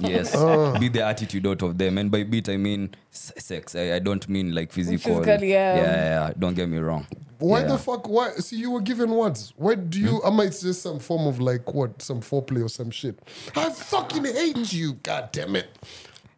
yes 0.00 0.34
Uh. 0.34 0.76
beat 0.80 0.92
the 0.92 1.04
attitude 1.04 1.46
out 1.46 1.62
of 1.62 1.78
them 1.78 1.98
and 1.98 2.10
by 2.10 2.24
beat 2.24 2.48
i 2.48 2.56
mean 2.56 2.90
sex 3.10 3.74
i, 3.76 3.94
I 3.94 3.98
don't 4.00 4.28
mean 4.28 4.54
like 4.54 4.72
physical 4.72 5.18
Physical, 5.22 5.44
yeah. 5.44 5.76
yeah, 5.76 5.82
yeah 6.28 6.32
don't 6.38 6.54
get 6.54 6.68
me 6.68 6.78
wrong 6.78 7.06
Why 7.40 7.60
Yeah. 7.60 7.68
the 7.68 7.78
fuck? 7.78 8.08
Why? 8.08 8.30
See, 8.40 8.56
you 8.56 8.72
were 8.72 8.80
given 8.82 9.10
words. 9.14 9.52
Why 9.56 9.76
do 9.76 10.00
you? 10.00 10.20
Am 10.26 10.32
I 10.32 10.36
might 10.44 10.58
just 10.58 10.82
some 10.82 10.98
form 10.98 11.28
of 11.28 11.38
like 11.38 11.72
what, 11.72 12.02
some 12.02 12.20
foreplay 12.20 12.64
or 12.64 12.68
some 12.68 12.90
shit. 12.90 13.14
I 13.54 13.70
fucking 13.70 14.24
hate 14.24 14.72
you. 14.72 14.94
God 14.94 15.30
damn 15.30 15.54
it. 15.54 15.68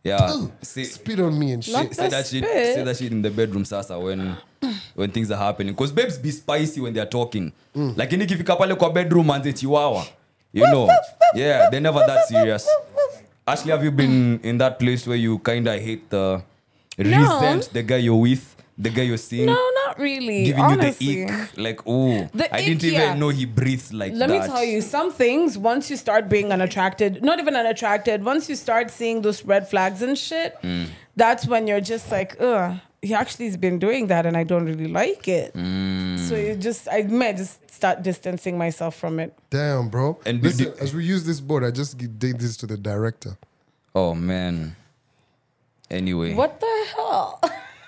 yeah 0.05 0.19
Ugh. 0.21 0.53
see, 0.61 0.85
Spit 0.85 1.21
on 1.21 1.39
me 1.39 1.53
and 1.53 1.65
shit. 1.65 1.73
Not 1.75 1.95
say 1.95 2.09
that 2.11 2.27
shit 2.27 2.45
spit. 2.45 2.75
say 2.77 2.85
that 2.85 2.97
shit 2.99 3.13
in 3.13 3.23
the 3.23 3.31
bedroom 3.31 3.65
sasa 3.65 3.99
when 3.99 4.37
when 4.97 5.11
things 5.11 5.31
are 5.31 5.39
happening 5.47 5.75
because 5.75 5.93
babes 5.95 6.19
be 6.19 6.31
spicy 6.33 6.81
when 6.81 6.95
they're 6.95 7.11
talking 7.11 7.53
Mm. 7.75 7.95
lakini 7.97 8.25
ikifika 8.25 8.57
pale 8.57 8.75
kwa 8.75 8.91
bedroom 8.93 9.31
anze 9.31 9.53
chiwawa 9.53 10.05
you 10.55 10.67
know 10.67 10.89
yeah 11.35 11.71
they're 11.71 11.81
never 11.81 12.07
that 12.07 12.25
serious 12.29 12.67
Ashley 13.47 13.71
have 13.73 13.85
you 13.85 13.91
been 13.93 14.41
in 14.43 14.59
that 14.59 14.79
place 14.79 15.07
where 15.11 15.23
you 15.23 15.39
kind 15.39 15.69
of 15.69 15.75
hate 15.75 16.03
the 16.11 16.41
resent 16.99 17.73
the 17.73 17.83
guy 17.83 17.97
you're 17.97 18.21
with 18.21 18.57
the 18.83 18.91
guy 18.91 19.03
you're 19.03 19.19
seeing 19.19 19.47
no, 19.47 19.59
not 19.87 19.99
really. 19.99 20.45
giving 20.45 20.65
honestly. 20.65 21.07
you 21.07 21.27
the 21.27 21.33
ick 21.33 21.57
like 21.59 21.81
oh 21.87 22.29
The 22.35 22.55
I 22.55 22.65
didn't 22.65 22.85
even 22.85 23.01
yeah. 23.01 23.15
know 23.15 23.29
he 23.29 23.47
breathes 23.47 23.93
like 23.93 24.13
Let 24.15 24.29
that 24.29 24.41
me 24.41 24.47
tell 24.47 24.65
you, 24.65 24.81
some 24.83 25.13
things, 25.13 25.59
once 25.59 25.91
you 25.91 25.97
start 25.99 26.29
being 26.29 26.51
unattracted, 26.53 27.23
not 27.23 27.39
even 27.41 27.55
unattracted, 27.57 28.25
once 28.25 28.49
you 28.49 28.57
start 28.57 28.91
seeing 28.91 29.21
those 29.23 29.45
red 29.45 29.69
flags 29.69 30.03
and 30.03 30.17
shit, 30.17 30.55
Mm. 30.63 30.87
that's 31.17 31.47
when 31.47 31.67
you're 31.69 31.83
just 31.83 32.11
like, 32.11 32.37
ugh, 32.41 32.77
he 33.03 33.15
actually 33.15 33.47
has 33.47 33.57
been 33.57 33.79
doing 33.79 34.09
that 34.09 34.27
and 34.27 34.37
I 34.37 34.45
don't 34.45 34.67
really 34.67 34.89
like 34.89 35.27
it. 35.29 35.55
Mm. 35.55 36.19
So 36.19 36.35
you 36.37 36.55
just, 36.55 36.87
I 36.91 37.03
may 37.03 37.33
just 37.33 37.71
start 37.71 38.03
distancing 38.03 38.59
myself 38.59 38.95
from 38.95 39.19
it. 39.21 39.37
Damn, 39.49 39.89
bro. 39.89 40.19
And 40.27 40.43
did 40.43 40.49
Listen, 40.59 40.67
you- 40.67 40.75
as 40.81 40.95
we 40.95 41.05
use 41.05 41.25
this 41.25 41.41
board, 41.41 41.65
I 41.65 41.71
just 41.71 41.99
gi- 41.99 42.07
did 42.09 42.39
this 42.41 42.57
to 42.59 42.67
the 42.67 42.77
director. 42.77 43.37
oh 43.95 44.15
man 44.15 44.77
anyway 45.91 46.35
What 46.35 46.61
the 46.61 46.87
hell? 46.95 47.41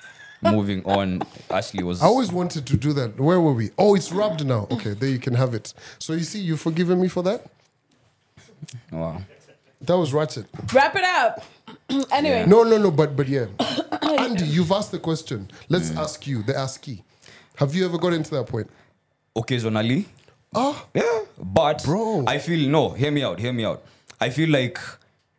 moving 0.43 0.85
on 0.85 1.23
Ashley 1.51 1.85
was 1.85 2.03
I 2.03 2.07
always 2.07 2.33
wanted 2.33 2.67
to 2.67 2.77
do 2.77 2.93
that. 2.95 3.21
Where 3.21 3.41
were 3.41 3.53
we? 3.53 3.71
Oh, 3.79 3.95
it's 3.95 4.11
rubbed 4.11 4.45
now. 4.45 4.67
Okay, 4.73 4.95
there 4.95 5.09
you 5.09 5.21
can 5.21 5.35
have 5.35 5.55
it. 5.55 5.73
So 6.01 6.15
you 6.15 6.25
see, 6.25 6.41
you've 6.41 6.61
forgiven 6.61 7.01
me 7.01 7.07
for 7.09 7.23
that. 7.23 7.47
wow 8.91 9.23
That 9.83 9.97
was 9.99 10.13
ratchet. 10.13 10.47
Wrap 10.73 10.95
it 10.97 11.05
up. 11.05 11.45
anyway, 12.13 12.45
No, 12.47 12.63
no, 12.63 12.79
no. 12.79 12.91
But 12.91 13.17
but 13.17 13.29
yeah, 13.29 13.47
Andy, 14.03 14.47
you've 14.47 14.73
asked 14.73 14.93
the 14.93 14.99
question. 14.99 15.51
Let's 15.69 15.91
mm. 15.91 15.99
ask 15.99 16.27
you, 16.27 16.43
the 16.43 16.57
askee. 16.57 17.03
Have 17.57 17.75
you 17.75 17.85
ever 17.85 17.99
got 17.99 18.13
into 18.13 18.31
that 18.35 18.47
point? 18.47 18.71
occasionally 19.35 20.07
Oh, 20.55 20.87
Yeah, 20.93 21.23
but 21.39 21.83
Bro. 21.85 22.25
I 22.27 22.39
feel 22.39 22.69
no. 22.69 22.91
Hear 22.91 23.11
me 23.11 23.23
out. 23.23 23.39
Hear 23.41 23.53
me 23.53 23.65
out. 23.65 23.83
I 24.21 24.29
feel 24.29 24.51
like 24.51 24.79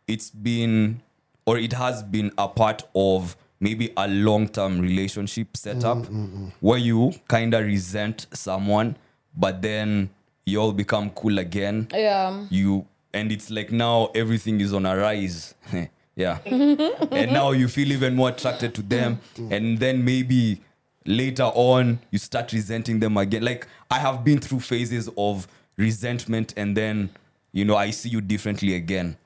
it's 0.08 0.30
been 0.30 1.00
or 1.46 1.56
it 1.56 1.72
has 1.72 2.02
been 2.02 2.32
a 2.36 2.48
part 2.48 2.82
of 2.96 3.36
maybe 3.60 3.92
a 3.96 4.08
long-term 4.08 4.80
relationship 4.80 5.56
setup 5.56 5.98
mm, 5.98 6.08
mm, 6.08 6.52
where 6.60 6.78
you 6.78 7.12
kind 7.28 7.54
of 7.54 7.64
resent 7.64 8.26
someone, 8.32 8.96
but 9.36 9.62
then 9.62 10.10
you 10.44 10.60
all 10.60 10.72
become 10.72 11.10
cool 11.10 11.38
again. 11.38 11.86
yeah. 11.92 12.44
You 12.50 12.86
and 13.14 13.32
it's 13.32 13.50
like 13.50 13.72
now 13.72 14.10
everything 14.14 14.60
is 14.60 14.74
on 14.74 14.84
a 14.84 14.96
rise. 14.96 15.54
yeah, 16.16 16.38
and 16.44 17.32
now 17.32 17.52
you 17.52 17.68
feel 17.68 17.90
even 17.92 18.14
more 18.14 18.28
attracted 18.30 18.74
to 18.74 18.82
them, 18.82 19.20
and 19.50 19.78
then 19.78 20.04
maybe 20.04 20.60
later 21.06 21.44
on 21.54 21.98
you 22.10 22.18
start 22.18 22.52
resenting 22.52 23.00
them 23.00 23.16
again. 23.16 23.44
Like 23.44 23.66
i 23.90 23.98
have 23.98 24.24
been 24.24 24.38
through 24.38 24.60
phases 24.60 25.08
of 25.16 25.46
resentment 25.76 26.54
and 26.56 26.76
then 26.76 27.10
you 27.52 27.64
know 27.64 27.76
i 27.76 27.90
see 27.90 28.08
you 28.08 28.20
differently 28.20 28.74
again. 28.74 29.16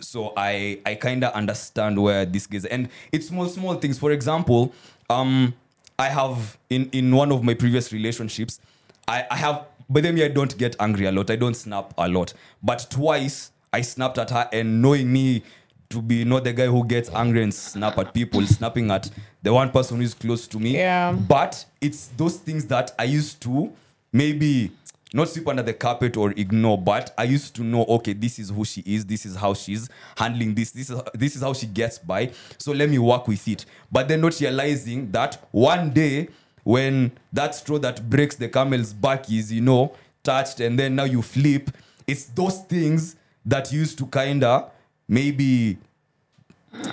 So 0.00 0.32
i 0.36 0.80
i 0.86 0.94
kind 0.94 1.24
of 1.24 1.32
understand 1.34 2.00
where 2.00 2.24
this 2.24 2.46
goes. 2.46 2.64
And 2.64 2.88
it's 3.12 3.28
small 3.28 3.48
small 3.48 3.74
things. 3.74 3.98
For 3.98 4.12
example 4.12 4.72
um 5.10 5.54
i 5.98 6.08
have 6.08 6.58
in 6.70 6.88
in 6.92 7.14
one 7.14 7.32
of 7.32 7.42
my 7.42 7.54
previous 7.54 7.92
relationships 7.92 8.60
i 9.06 9.24
i 9.30 9.36
have 9.36 9.64
but 9.88 10.02
then 10.02 10.18
i 10.20 10.28
don't 10.28 10.56
get 10.58 10.76
angry 10.80 11.06
a 11.06 11.12
lot. 11.12 11.30
I 11.30 11.36
don't 11.36 11.54
snap 11.54 11.92
a 11.98 12.08
lot. 12.08 12.32
But 12.62 12.86
twice 12.90 13.50
i 13.72 13.80
snapped 13.82 14.18
at 14.18 14.30
her 14.30 14.48
and 14.52 14.80
knowing 14.82 15.12
me 15.12 15.42
to 15.88 16.02
be 16.02 16.24
not 16.24 16.44
the 16.44 16.52
guy 16.52 16.66
who 16.66 16.84
gets 16.84 17.08
angry 17.10 17.42
and 17.42 17.54
snap 17.54 17.96
at 17.98 18.12
people 18.12 18.44
snapping 18.46 18.90
at 18.90 19.08
the 19.42 19.52
one 19.52 19.70
person 19.70 19.98
who 19.98 20.02
is 20.02 20.14
close 20.14 20.46
to 20.48 20.58
me. 20.58 20.74
Yeah. 20.74 21.12
but 21.12 21.64
it's 21.80 22.08
those 22.16 22.36
things 22.38 22.66
that 22.66 22.92
i 22.98 23.04
used 23.04 23.40
to 23.42 23.72
maybe 24.12 24.72
not 25.14 25.28
sweep 25.28 25.46
under 25.46 25.62
the 25.62 25.72
carpet 25.72 26.16
or 26.16 26.32
ignore 26.32 26.76
but 26.76 27.14
i 27.16 27.22
used 27.24 27.54
to 27.54 27.62
know 27.62 27.84
okay 27.84 28.12
this 28.12 28.38
is 28.40 28.50
who 28.50 28.64
she 28.64 28.80
is 28.84 29.06
this 29.06 29.24
is 29.24 29.36
how 29.36 29.54
she's 29.54 29.88
handling 30.16 30.54
this 30.54 30.72
this 30.72 30.90
is 30.90 31.00
this 31.14 31.36
is 31.36 31.42
how 31.42 31.52
she 31.52 31.66
gets 31.66 31.98
by. 31.98 32.30
So 32.58 32.72
let 32.72 32.90
me 32.90 32.98
work 32.98 33.28
with 33.28 33.46
it. 33.46 33.64
But 33.92 34.08
then 34.08 34.20
not 34.22 34.38
realizing 34.40 35.10
that 35.12 35.38
one 35.52 35.90
day 35.90 36.28
when 36.66 37.12
that 37.32 37.54
straw 37.54 37.78
that 37.78 38.10
breaks 38.10 38.34
the 38.34 38.48
camel's 38.48 38.92
back 38.92 39.30
is 39.30 39.52
you 39.52 39.60
know 39.60 39.92
touched 40.24 40.58
and 40.58 40.76
then 40.76 40.96
now 40.96 41.04
you 41.04 41.22
flip 41.22 41.70
it's 42.08 42.24
those 42.24 42.58
things 42.62 43.14
that 43.44 43.72
used 43.72 43.96
to 43.96 44.04
kind 44.06 44.42
of 44.42 44.68
maybe 45.06 45.78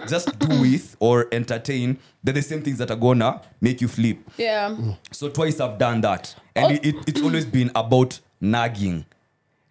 just 0.08 0.38
do 0.38 0.48
with 0.62 0.96
or 1.00 1.28
entertain 1.32 1.98
they're 2.24 2.36
the 2.36 2.42
same 2.42 2.62
things 2.62 2.78
that 2.78 2.92
are 2.92 2.96
gonna 2.96 3.42
make 3.60 3.82
you 3.82 3.88
flip 3.88 4.20
Yeah. 4.38 4.76
so 5.12 5.28
twice 5.30 5.60
I've 5.60 5.80
done 5.80 6.02
that, 6.02 6.36
and 6.56 6.74
it, 6.74 6.86
it, 6.86 6.96
it's 7.08 7.22
always 7.22 7.46
been 7.46 7.72
about 7.76 8.20
nagging. 8.40 9.06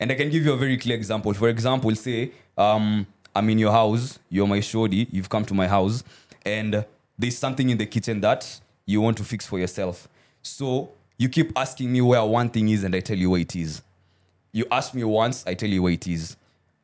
And 0.00 0.11
I 0.11 0.16
can 0.16 0.30
give 0.30 0.44
you 0.44 0.53
a 0.53 0.57
very 0.57 0.76
clear 0.78 0.96
example. 0.96 1.32
For 1.32 1.48
example, 1.48 1.94
say 1.94 2.32
um, 2.59 3.07
I'm 3.36 3.48
in 3.50 3.59
your 3.59 3.70
house, 3.70 4.18
you're 4.28 4.48
my 4.48 4.59
shoddy, 4.61 5.07
you've 5.12 5.28
come 5.28 5.44
to 5.44 5.55
my 5.55 5.68
house, 5.68 6.03
and 6.44 6.84
there's 7.16 7.38
something 7.38 7.70
in 7.70 7.78
the 7.78 7.86
kitchen 7.86 8.20
that 8.22 8.61
you 8.87 9.01
want 9.01 9.16
to 9.18 9.24
fix 9.24 9.47
for 9.47 9.59
yourself. 9.59 10.09
So 10.43 10.91
you 11.18 11.28
keep 11.28 11.53
asking 11.57 11.93
me 11.93 12.01
where 12.01 12.24
one 12.24 12.49
thing 12.51 12.68
is, 12.68 12.85
and 12.85 12.95
I 12.95 13.01
tell 13.01 13.16
you 13.16 13.30
where 13.30 13.41
it 13.41 13.55
is. 13.57 13.83
You 14.53 14.66
ask 14.70 14.93
me 14.95 15.05
once, 15.05 15.45
I 15.47 15.55
tell 15.55 15.68
you 15.68 15.83
where 15.83 15.93
it 15.93 16.07
is. 16.07 16.37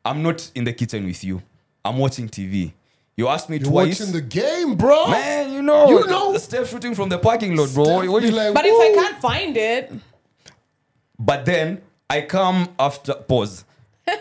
I'm 0.05 0.23
not 0.23 0.51
in 0.55 0.65
the 0.65 0.73
kitchen 0.73 1.05
with 1.05 1.23
you. 1.25 1.43
I'm 1.85 1.99
watching 1.99 2.29
TV. 2.29 2.73
You 3.17 3.29
ask 3.29 3.49
me 3.49 3.57
you're 3.59 3.69
twice. 3.69 3.99
watching 4.01 4.13
the 4.15 4.21
game, 4.21 4.77
bro. 4.77 5.09
Man, 5.09 5.53
you 5.53 5.61
know, 5.63 5.89
You 5.89 6.07
know. 6.07 6.37
Steph 6.39 6.71
shooting 6.71 6.95
from 6.95 7.09
the 7.09 7.19
parking 7.19 7.57
lot, 7.57 7.69
bro. 7.75 7.85
Steph 7.85 8.09
What 8.11 8.23
you- 8.23 8.31
like, 8.31 8.55
But 8.55 8.65
if 8.65 8.75
I 8.75 8.95
can't 8.95 9.21
find 9.21 9.57
it, 9.57 9.93
But 11.19 11.45
then 11.45 11.83
I 12.09 12.23
come 12.23 12.69
after 12.79 13.15
pause. 13.15 13.65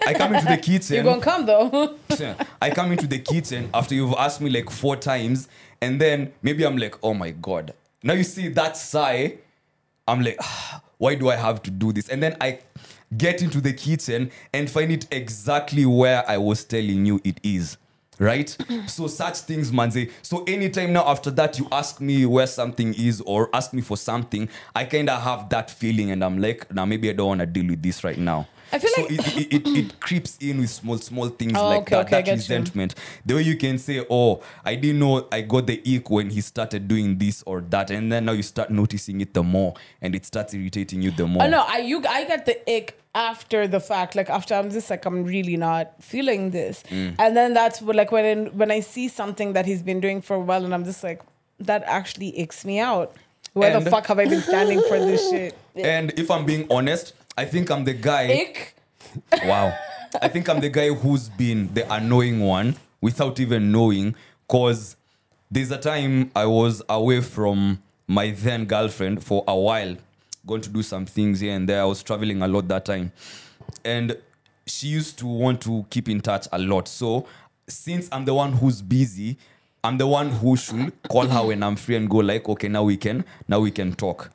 I 0.05 0.13
come 0.13 0.35
into 0.35 0.47
the 0.47 0.57
kitchen. 0.57 0.95
you're 0.95 1.03
gonna 1.03 1.21
come 1.21 1.45
though. 1.45 1.97
I 2.61 2.69
come 2.69 2.91
into 2.91 3.07
the 3.07 3.19
kitchen 3.19 3.69
after 3.73 3.95
you've 3.95 4.13
asked 4.13 4.41
me 4.41 4.49
like 4.49 4.69
four 4.69 4.95
times, 4.95 5.47
and 5.81 5.99
then 6.01 6.33
maybe 6.41 6.65
I'm 6.65 6.77
like, 6.77 6.95
oh 7.03 7.13
my 7.13 7.31
god. 7.31 7.73
Now 8.03 8.13
you 8.13 8.23
see 8.23 8.47
that 8.49 8.77
sigh. 8.77 9.38
I'm 10.07 10.21
like, 10.21 10.38
ah, 10.41 10.81
why 10.97 11.15
do 11.15 11.29
I 11.29 11.35
have 11.35 11.61
to 11.63 11.71
do 11.71 11.91
this? 11.91 12.07
And 12.09 12.23
then 12.23 12.38
I 12.39 12.59
get 13.15 13.41
into 13.41 13.61
the 13.61 13.73
kitchen 13.73 14.31
and 14.53 14.69
find 14.69 14.91
it 14.91 15.07
exactly 15.11 15.85
where 15.85 16.29
I 16.29 16.38
was 16.38 16.63
telling 16.63 17.05
you 17.05 17.19
it 17.23 17.39
is. 17.43 17.77
Right? 18.19 18.55
so 18.88 19.07
such 19.07 19.39
things, 19.39 19.71
manze. 19.71 20.09
So 20.23 20.43
anytime 20.45 20.93
now 20.93 21.07
after 21.07 21.29
that 21.31 21.59
you 21.59 21.67
ask 21.71 22.01
me 22.01 22.25
where 22.25 22.47
something 22.47 22.93
is 22.95 23.21
or 23.21 23.49
ask 23.53 23.73
me 23.73 23.81
for 23.81 23.95
something, 23.95 24.49
I 24.75 24.85
kind 24.85 25.09
of 25.09 25.21
have 25.21 25.49
that 25.49 25.69
feeling 25.69 26.09
and 26.11 26.23
I'm 26.23 26.39
like, 26.39 26.73
now 26.73 26.85
maybe 26.85 27.09
I 27.09 27.13
don't 27.13 27.27
want 27.27 27.41
to 27.41 27.45
deal 27.45 27.67
with 27.67 27.83
this 27.83 28.03
right 28.03 28.17
now. 28.17 28.47
I 28.72 28.80
feel 28.80 28.89
so 28.91 29.01
like- 29.03 29.11
it, 29.11 29.38
it, 29.38 29.53
it, 29.53 29.68
it 29.78 29.99
creeps 29.99 30.38
in 30.41 30.59
with 30.59 30.70
small 30.70 30.97
small 30.97 31.30
things 31.30 31.53
Oh, 31.55 31.70
like 31.70 31.82
okay, 31.82 31.95
that, 31.95 32.05
okay, 32.05 32.11
that 32.18 32.26
get 32.26 32.32
you. 32.32 32.38
resentment. 32.38 32.95
The 33.26 33.36
way 33.36 33.41
you 33.43 33.55
can 33.57 33.78
say, 33.78 34.05
"Oh, 34.09 34.41
I 34.65 34.76
didn't 34.76 34.99
know 34.99 35.28
I 35.32 35.41
got 35.41 35.68
the 35.68 35.82
ick 35.95 36.09
when 36.09 36.30
he 36.30 36.41
started 36.41 36.88
doing 36.88 37.18
this 37.18 37.43
or 37.45 37.61
that," 37.70 37.89
and 37.91 38.11
then 38.11 38.26
now 38.26 38.34
you 38.34 38.43
start 38.43 38.70
noticing 38.70 39.22
it 39.22 39.34
the 39.34 39.43
more, 39.43 39.74
and 40.01 40.15
it 40.15 40.26
starts 40.26 40.53
irritating 40.53 41.01
you 41.01 41.11
the 41.11 41.26
more. 41.28 41.43
Oh 41.43 41.49
no, 41.49 41.63
I 41.68 41.78
you 41.80 42.03
I 42.07 42.26
get 42.26 42.45
the 42.45 42.57
ick 42.70 42.99
after 43.15 43.68
the 43.68 43.80
fact, 43.80 44.15
like 44.15 44.30
after 44.30 44.53
I'm 44.53 44.70
just 44.70 44.89
like 44.89 45.05
I'm 45.05 45.24
really 45.24 45.57
not 45.57 45.93
feeling 46.03 46.51
this, 46.51 46.84
Mm. 46.89 47.15
and 47.20 47.36
then 47.38 47.53
that's 47.53 47.82
what, 47.82 47.95
like 47.95 48.11
when 48.11 48.47
when 48.57 48.70
I 48.72 48.82
see 48.82 49.07
something 49.07 49.53
that 49.53 49.65
he's 49.65 49.82
been 49.82 49.99
doing 49.99 50.22
for 50.22 50.36
a 50.36 50.39
while, 50.39 50.63
and 50.65 50.74
I'm 50.74 50.84
just 50.86 51.03
like 51.03 51.22
that 51.59 51.84
actually 51.88 52.38
icks 52.39 52.63
me 52.65 52.80
out. 52.80 53.15
Where 53.53 53.76
And- 53.76 53.84
the 53.86 53.89
fuck 53.89 54.05
have 54.07 54.20
I 54.20 54.26
been 54.26 54.41
standing 54.41 54.82
for 54.88 54.99
this 54.99 55.28
shit? 55.32 55.55
And 55.76 56.13
if 56.20 56.30
I'm 56.30 56.45
being 56.45 56.68
honest, 56.70 57.13
I 57.38 57.45
think 57.45 57.69
I'm 57.69 57.83
the 57.83 57.93
guy. 57.93 58.33
Ick. 58.33 58.73
Wow. 59.45 59.77
I 60.21 60.27
think 60.27 60.49
I'm 60.49 60.59
the 60.59 60.69
guy 60.69 60.89
who's 60.89 61.29
been 61.29 61.71
the 61.73 61.91
annoying 61.93 62.39
one 62.39 62.75
without 62.99 63.39
even 63.39 63.71
knowing. 63.71 64.15
Cause 64.47 64.95
there's 65.51 65.69
a 65.69 65.77
time 65.77 66.31
I 66.35 66.47
was 66.47 66.81
away 66.89 67.21
from 67.21 67.83
my 68.07 68.31
then 68.31 68.65
girlfriend 68.65 69.23
for 69.23 69.43
a 69.47 69.55
while, 69.55 69.95
going 70.47 70.61
to 70.61 70.69
do 70.69 70.81
some 70.81 71.05
things 71.05 71.39
here 71.41 71.53
and 71.55 71.69
there. 71.69 71.81
I 71.81 71.85
was 71.85 72.01
traveling 72.01 72.41
a 72.41 72.47
lot 72.47 72.67
that 72.69 72.85
time. 72.85 73.11
And 73.85 74.17
she 74.65 74.88
used 74.88 75.19
to 75.19 75.27
want 75.27 75.61
to 75.61 75.85
keep 75.91 76.09
in 76.09 76.21
touch 76.21 76.47
a 76.51 76.57
lot. 76.57 76.88
So 76.88 77.27
since 77.67 78.09
I'm 78.11 78.25
the 78.25 78.33
one 78.33 78.53
who's 78.53 78.81
busy, 78.81 79.38
I'm 79.83 79.97
the 79.97 80.07
one 80.07 80.29
who 80.31 80.57
should 80.57 80.91
call 81.07 81.27
her 81.27 81.45
when 81.45 81.61
I'm 81.61 81.75
free 81.75 81.97
and 81.97 82.09
go 82.09 82.17
like, 82.17 82.49
okay, 82.49 82.67
now 82.67 82.83
we 82.83 82.97
can, 82.97 83.23
now 83.47 83.59
we 83.59 83.69
can 83.69 83.93
talk. 83.93 84.31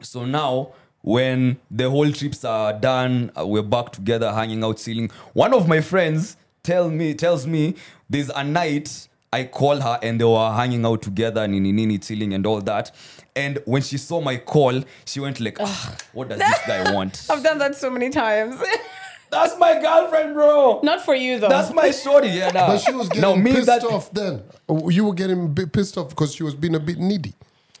So 0.00 0.24
now, 0.24 0.70
when 1.06 1.56
the 1.70 1.88
whole 1.88 2.10
trips 2.10 2.44
are 2.44 2.72
done, 2.72 3.30
uh, 3.38 3.46
we're 3.46 3.62
back 3.62 3.92
together, 3.92 4.32
hanging 4.32 4.64
out, 4.64 4.76
chilling. 4.76 5.08
One 5.34 5.54
of 5.54 5.68
my 5.68 5.80
friends 5.80 6.36
tell 6.64 6.90
me 6.90 7.14
tells 7.14 7.46
me 7.46 7.76
there's 8.10 8.28
a 8.30 8.42
night 8.42 9.06
I 9.32 9.44
call 9.44 9.80
her 9.80 10.00
and 10.02 10.20
they 10.20 10.24
were 10.24 10.52
hanging 10.52 10.84
out 10.84 11.02
together, 11.02 11.46
nini 11.46 11.70
nini, 11.70 11.98
chilling 11.98 12.34
and 12.34 12.44
all 12.44 12.60
that. 12.62 12.90
And 13.36 13.60
when 13.66 13.82
she 13.82 13.98
saw 13.98 14.20
my 14.20 14.38
call, 14.38 14.82
she 15.04 15.20
went 15.20 15.38
like, 15.38 15.58
"Ah, 15.60 15.96
"What 16.12 16.28
does 16.28 16.40
this 16.40 16.58
guy 16.66 16.92
want?" 16.92 17.24
I've 17.30 17.44
done 17.44 17.58
that 17.58 17.76
so 17.76 17.88
many 17.88 18.10
times. 18.10 18.60
That's 19.30 19.56
my 19.60 19.80
girlfriend, 19.80 20.34
bro. 20.34 20.80
Not 20.82 21.04
for 21.04 21.14
you 21.14 21.38
though. 21.38 21.48
That's 21.48 21.72
my 21.72 21.92
shorty. 21.92 22.30
Yeah, 22.30 22.50
nah. 22.50 22.66
But 22.66 22.78
she 22.78 22.90
was 22.90 23.08
getting 23.08 23.22
now, 23.22 23.36
me 23.36 23.52
pissed 23.52 23.66
that, 23.66 23.84
off 23.84 24.10
then. 24.10 24.42
You 24.88 25.04
were 25.04 25.14
getting 25.14 25.54
bi- 25.54 25.66
pissed 25.66 25.96
off 25.96 26.08
because 26.08 26.34
she 26.34 26.42
was 26.42 26.56
being 26.56 26.74
a 26.74 26.80
bit 26.80 26.98
needy. 26.98 27.34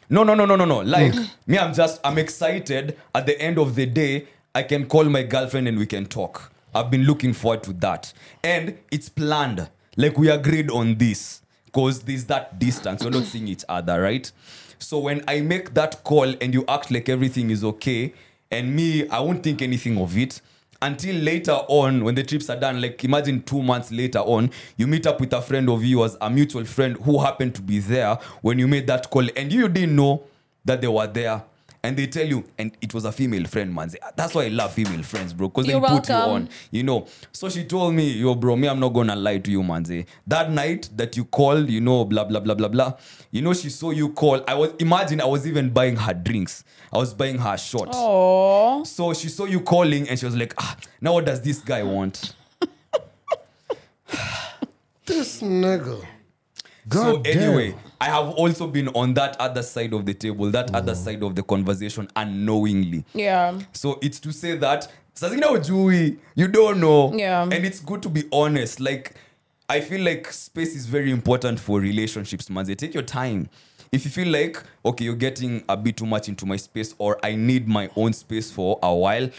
No, 0.08 0.22
no, 0.22 0.34
no, 0.34 0.44
no, 0.44 0.56
no, 0.56 0.64
no. 0.64 0.78
Like 0.80 1.14
me, 1.46 1.58
I'm 1.58 1.74
just 1.74 2.00
I'm 2.04 2.18
excited. 2.18 2.96
At 3.14 3.26
the 3.26 3.40
end 3.40 3.58
of 3.58 3.74
the 3.74 3.86
day, 3.86 4.28
I 4.54 4.62
can 4.62 4.86
call 4.86 5.04
my 5.04 5.22
girlfriend 5.22 5.68
and 5.68 5.78
we 5.78 5.86
can 5.86 6.06
talk. 6.06 6.52
I've 6.74 6.90
been 6.90 7.04
looking 7.04 7.32
forward 7.32 7.62
to 7.64 7.72
that, 7.74 8.12
and 8.44 8.78
it's 8.90 9.08
planned. 9.08 9.68
Like 9.96 10.18
we 10.18 10.28
agreed 10.28 10.70
on 10.70 10.96
this 10.96 11.40
because 11.64 12.00
there's 12.02 12.24
that 12.26 12.58
distance. 12.58 13.02
We're 13.02 13.10
not 13.10 13.24
seeing 13.24 13.48
each 13.48 13.64
other, 13.68 14.00
right? 14.00 14.30
So 14.78 14.98
when 14.98 15.24
I 15.26 15.40
make 15.40 15.74
that 15.74 16.04
call 16.04 16.34
and 16.40 16.52
you 16.52 16.64
act 16.68 16.90
like 16.90 17.08
everything 17.08 17.50
is 17.50 17.64
okay, 17.64 18.12
and 18.50 18.76
me, 18.76 19.08
I 19.08 19.20
won't 19.20 19.42
think 19.42 19.62
anything 19.62 19.98
of 19.98 20.16
it 20.16 20.40
until 20.82 21.16
later 21.16 21.52
on 21.68 22.04
when 22.04 22.14
the 22.14 22.22
trips 22.22 22.50
are 22.50 22.58
done 22.58 22.80
like 22.80 23.02
imagine 23.04 23.42
two 23.42 23.62
months 23.62 23.90
later 23.90 24.18
on 24.20 24.50
you 24.76 24.86
meet 24.86 25.06
up 25.06 25.20
with 25.20 25.32
a 25.32 25.40
friend 25.42 25.68
of 25.68 25.84
yours 25.84 26.16
a 26.20 26.30
mutual 26.30 26.64
friend 26.64 26.96
who 26.98 27.20
happened 27.22 27.54
to 27.54 27.62
be 27.62 27.78
there 27.78 28.14
when 28.42 28.58
you 28.58 28.68
made 28.68 28.86
that 28.86 29.08
call 29.10 29.26
and 29.36 29.52
you 29.52 29.68
didn't 29.68 29.96
know 29.96 30.22
that 30.64 30.80
they 30.80 30.88
were 30.88 31.06
there 31.06 31.42
and 31.86 31.96
they 31.96 32.06
tell 32.06 32.26
you 32.26 32.44
and 32.58 32.76
it 32.80 32.92
was 32.92 33.04
a 33.04 33.12
female 33.12 33.44
friend 33.44 33.72
man 33.74 33.88
that's 34.16 34.34
why 34.34 34.44
i 34.44 34.48
love 34.48 34.72
female 34.72 35.02
friends 35.02 35.32
bro 35.32 35.48
because 35.48 35.66
they 35.66 35.72
You're 35.72 35.80
put 35.80 36.08
you 36.08 36.14
welcome. 36.14 36.32
on 36.32 36.48
you 36.72 36.82
know 36.82 37.06
so 37.32 37.48
she 37.48 37.64
told 37.64 37.94
me 37.94 38.10
yo 38.10 38.34
bro 38.34 38.56
me 38.56 38.68
i'm 38.68 38.80
not 38.80 38.88
gonna 38.92 39.14
lie 39.14 39.38
to 39.38 39.50
you 39.50 39.62
manze 39.62 40.04
that 40.26 40.50
night 40.50 40.90
that 40.96 41.16
you 41.16 41.24
called 41.24 41.70
you 41.70 41.80
know 41.80 42.04
blah 42.04 42.24
blah 42.24 42.40
blah 42.40 42.54
blah 42.54 42.68
blah 42.68 42.94
you 43.30 43.40
know 43.40 43.52
she 43.54 43.70
saw 43.70 43.90
you 43.90 44.08
call 44.10 44.42
i 44.48 44.54
was 44.54 44.72
imagine 44.80 45.20
i 45.20 45.24
was 45.24 45.46
even 45.46 45.70
buying 45.70 45.94
her 45.96 46.12
drinks 46.14 46.64
i 46.92 46.98
was 46.98 47.14
buying 47.14 47.38
her 47.38 47.56
shot 47.56 47.88
Oh, 47.92 48.82
so 48.84 49.14
she 49.14 49.28
saw 49.28 49.44
you 49.44 49.60
calling 49.60 50.08
and 50.08 50.18
she 50.18 50.26
was 50.26 50.34
like, 50.36 50.54
ah, 50.58 50.76
now 51.00 51.12
what 51.14 51.24
does 51.24 51.40
this 51.40 51.58
guy 51.60 51.82
want? 51.82 52.34
This 55.04 55.40
nigga. 55.40 56.00
so 56.00 57.18
God 57.18 57.26
anyway, 57.26 57.70
damn. 57.70 57.80
I 58.00 58.06
have 58.06 58.28
also 58.30 58.66
been 58.66 58.88
on 58.88 59.14
that 59.14 59.36
other 59.40 59.62
side 59.62 59.92
of 59.92 60.04
the 60.04 60.14
table, 60.14 60.50
that 60.50 60.74
other 60.74 60.92
mm. 60.92 60.96
side 60.96 61.22
of 61.22 61.34
the 61.34 61.42
conversation 61.42 62.08
unknowingly. 62.16 63.04
yeah. 63.14 63.58
So 63.72 63.98
it's 64.02 64.20
to 64.20 64.32
say 64.32 64.56
that 64.56 64.92
sazina 65.14 65.44
ujui, 65.44 66.18
you 66.34 66.48
don't 66.48 66.80
know. 66.80 67.14
Yeah. 67.14 67.42
And 67.42 67.64
it's 67.64 67.80
good 67.80 68.02
to 68.02 68.08
be 68.08 68.24
honest. 68.32 68.80
Like 68.80 69.14
I 69.68 69.80
feel 69.80 70.02
like 70.02 70.30
space 70.32 70.76
is 70.76 70.86
very 70.86 71.10
important 71.10 71.58
for 71.58 71.80
relationships, 71.80 72.50
man. 72.50 72.66
They 72.66 72.74
Take 72.74 72.94
your 72.94 73.02
time. 73.02 73.48
If 73.92 74.04
you 74.04 74.10
feel 74.10 74.28
like 74.28 74.62
okay, 74.84 75.04
you're 75.04 75.14
getting 75.14 75.64
a 75.68 75.76
bit 75.76 75.96
too 75.96 76.06
much 76.06 76.28
into 76.28 76.44
my 76.44 76.56
space, 76.56 76.94
or 76.98 77.18
I 77.22 77.34
need 77.34 77.66
my 77.66 77.88
own 77.96 78.12
space 78.12 78.50
for 78.50 78.78
a 78.82 78.94
while, 78.94 79.30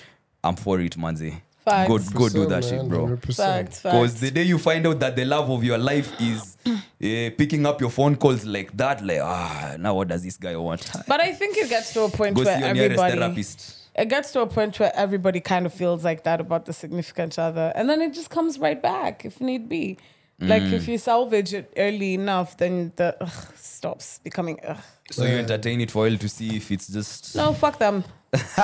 I'm 0.43 0.55
for 0.55 0.80
it, 0.80 0.97
manze. 0.97 1.41
Facts. 1.68 2.09
Go 2.09 2.20
go 2.20 2.30
do 2.30 2.45
that 2.47 2.63
100%, 2.63 2.70
shit, 2.70 2.88
bro. 2.89 3.18
Facts, 3.18 3.82
Because 3.82 4.11
facts. 4.11 4.20
the 4.22 4.32
day 4.32 4.43
you 4.43 4.57
find 4.57 4.88
out 4.88 4.99
that 4.99 5.15
the 5.18 5.26
love 5.26 5.49
of 5.49 5.63
your 5.63 5.78
life 5.78 6.09
is 6.22 6.55
uh, 6.65 6.72
picking 7.38 7.65
up 7.65 7.82
your 7.82 7.89
phone 7.89 8.15
calls 8.15 8.45
like 8.45 8.76
that, 8.78 9.03
like 9.05 9.20
ah, 9.22 9.76
now 9.78 9.93
what 9.95 10.07
does 10.07 10.24
this 10.24 10.38
guy 10.38 10.55
want? 10.55 10.89
But 11.07 11.20
I 11.20 11.34
think 11.34 11.57
it 11.57 11.70
gets 11.70 11.91
to 11.93 12.03
a 12.03 12.09
point 12.09 12.36
Go 12.36 12.43
see 12.43 12.49
where 12.49 12.59
your 12.59 12.74
nearest 12.74 12.99
everybody 13.01 13.20
therapist. 13.20 13.76
it 13.95 14.07
gets 14.09 14.32
to 14.32 14.41
a 14.41 14.47
point 14.47 14.80
where 14.80 14.91
everybody 14.95 15.39
kind 15.41 15.65
of 15.65 15.74
feels 15.74 16.03
like 16.05 16.24
that 16.24 16.39
about 16.39 16.65
the 16.65 16.74
significant 16.74 17.38
other, 17.38 17.74
and 17.76 17.89
then 17.89 18.01
it 18.01 18.13
just 18.13 18.30
comes 18.30 18.59
right 18.59 18.82
back 18.82 19.26
if 19.26 19.41
need 19.41 19.68
be. 19.68 19.97
Like 20.40 20.64
Mm. 20.64 20.74
if 20.74 20.88
you 20.88 20.98
salvage 21.00 21.54
it 21.54 21.74
early 21.78 22.14
enough, 22.14 22.58
then 22.58 22.92
the 22.96 23.16
ugh, 23.20 23.32
stops 23.56 24.20
becoming 24.24 24.60
ugh. 24.68 24.78
So 25.12 25.24
you 25.26 25.38
entertain 25.38 25.82
it 25.82 25.90
for 25.90 26.06
a 26.06 26.10
while 26.10 26.18
to 26.20 26.30
see 26.30 26.58
if 26.58 26.70
it's 26.72 26.88
just 26.88 27.36
No, 27.36 27.54
fuck 27.54 27.80
them. 27.80 28.04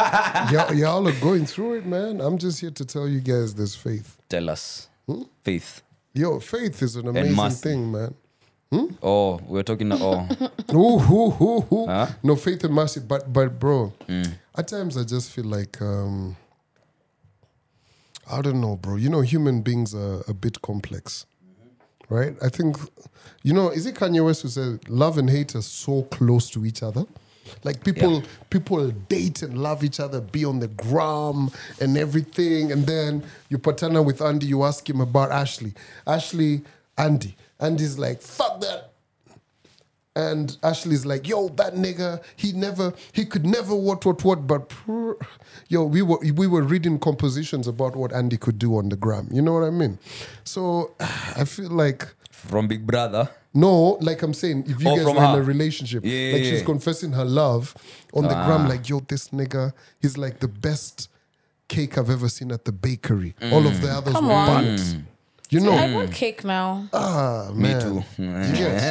y'all, 0.51 0.73
y'all 0.73 1.07
are 1.07 1.19
going 1.19 1.45
through 1.47 1.73
it, 1.79 1.85
man. 1.85 2.21
I'm 2.21 2.37
just 2.37 2.59
here 2.61 2.69
to 2.71 2.85
tell 2.85 3.07
you 3.07 3.21
guys 3.21 3.53
there's 3.55 3.75
faith. 3.75 4.17
tell 4.29 4.49
us 4.49 4.87
faith. 5.43 5.81
Yo, 6.13 6.39
faith 6.39 6.81
is 6.83 6.95
an 6.95 7.07
amazing 7.07 7.35
mercy. 7.35 7.61
thing, 7.69 7.91
man. 7.91 8.13
Oh, 9.01 9.39
we're 9.47 9.63
talking. 9.63 9.91
Oh, 9.93 10.27
Ooh, 10.73 10.99
ooh, 10.99 11.37
ooh, 11.41 11.65
ooh. 11.75 11.85
Huh? 11.87 12.07
No 12.23 12.35
faith 12.35 12.63
and 12.63 12.73
mercy, 12.73 12.99
but 12.99 13.31
but 13.33 13.59
bro, 13.59 13.93
at 14.55 14.67
times 14.67 14.95
I 14.97 15.03
just 15.03 15.31
feel 15.31 15.45
like 15.45 15.81
um 15.81 16.35
I 18.29 18.41
don't 18.41 18.61
know, 18.61 18.75
bro. 18.77 18.95
You 18.95 19.09
know, 19.09 19.21
human 19.21 19.61
beings 19.61 19.93
are 19.93 20.23
a 20.27 20.33
bit 20.33 20.61
complex, 20.61 21.25
right? 22.13 22.35
I 22.41 22.49
think, 22.49 22.77
you 23.41 23.53
know, 23.53 23.69
is 23.69 23.85
it 23.85 23.95
Kanye 23.95 24.23
West 24.23 24.43
who 24.43 24.47
said 24.47 24.87
love 24.87 25.17
and 25.17 25.29
hate 25.29 25.55
are 25.55 25.61
so 25.61 26.03
close 26.03 26.49
to 26.51 26.65
each 26.65 26.83
other? 26.83 27.05
Like 27.63 27.83
people, 27.83 28.23
people 28.49 28.89
date 28.91 29.41
and 29.41 29.57
love 29.57 29.83
each 29.83 29.99
other, 29.99 30.21
be 30.21 30.45
on 30.45 30.59
the 30.59 30.67
gram 30.67 31.49
and 31.81 31.97
everything, 31.97 32.71
and 32.71 32.85
then 32.85 33.23
you 33.49 33.57
partner 33.57 34.01
with 34.01 34.21
Andy. 34.21 34.45
You 34.45 34.63
ask 34.63 34.89
him 34.89 35.01
about 35.01 35.31
Ashley, 35.31 35.73
Ashley, 36.07 36.61
Andy. 36.97 37.35
Andy's 37.59 37.97
like, 37.97 38.21
fuck 38.21 38.61
that 38.61 38.92
and 40.15 40.57
Ashley's 40.61 41.05
like, 41.05 41.27
"Yo, 41.27 41.49
that 41.49 41.73
nigga, 41.75 42.21
he 42.35 42.51
never, 42.51 42.93
he 43.11 43.25
could 43.25 43.45
never 43.45 43.73
what, 43.75 44.05
what, 44.05 44.23
what." 44.23 44.45
But 44.47 44.69
pr- 44.69 45.13
yo, 45.69 45.83
we 45.85 46.01
were 46.01 46.19
we 46.35 46.45
were 46.47 46.61
reading 46.61 46.99
compositions 46.99 47.67
about 47.67 47.95
what 47.95 48.13
Andy 48.13 48.37
could 48.37 48.59
do 48.59 48.77
on 48.77 48.89
the 48.89 48.95
gram. 48.95 49.27
You 49.31 49.41
know 49.41 49.53
what 49.53 49.63
I 49.63 49.71
mean? 49.71 49.97
So 50.43 50.93
I 50.99 51.45
feel 51.45 51.69
like 51.69 52.07
from 52.31 52.67
Big 52.67 52.85
Brother. 52.85 53.29
no, 53.55 53.97
like 54.01 54.21
I'm 54.21 54.33
saying, 54.33 54.65
if 54.67 54.81
you 54.81 54.89
Oh, 54.89 54.95
guys 54.97 55.05
are 55.05 55.13
were 55.13 55.23
in 55.37 55.39
a 55.39 55.43
relationship, 55.43 56.03
Yeah, 56.03 56.33
like 56.33 56.43
yeah, 56.43 56.49
she's 56.49 56.59
yeah. 56.59 56.65
confessing 56.65 57.11
her 57.13 57.25
love 57.25 57.73
on 58.13 58.23
the 58.23 58.29
gram, 58.45 58.65
Ah. 58.65 58.69
like, 58.69 58.87
"Yo, 58.89 58.99
this 58.99 59.29
nigga, 59.29 59.73
he's 60.01 60.17
like 60.17 60.39
the 60.39 60.47
best 60.47 61.09
cake 61.67 61.97
I've 61.97 62.09
ever 62.09 62.29
seen 62.29 62.51
at 62.51 62.65
the 62.65 62.71
bakery. 62.71 63.33
All 63.51 63.65
of 63.65 63.81
the 63.81 63.89
others 63.89 64.13
Come 64.13 64.27
were 64.27 64.33
on. 64.33 64.63
burnt." 64.65 64.95
You 65.53 65.59
know, 65.59 65.73
I 65.73 65.93
want 65.93 66.11
cake 66.11 66.43
now. 66.43 66.87
ah, 66.93 67.51
Me 67.53 67.69
man. 67.69 67.81
too. 67.81 68.03
Yes. 68.17 68.81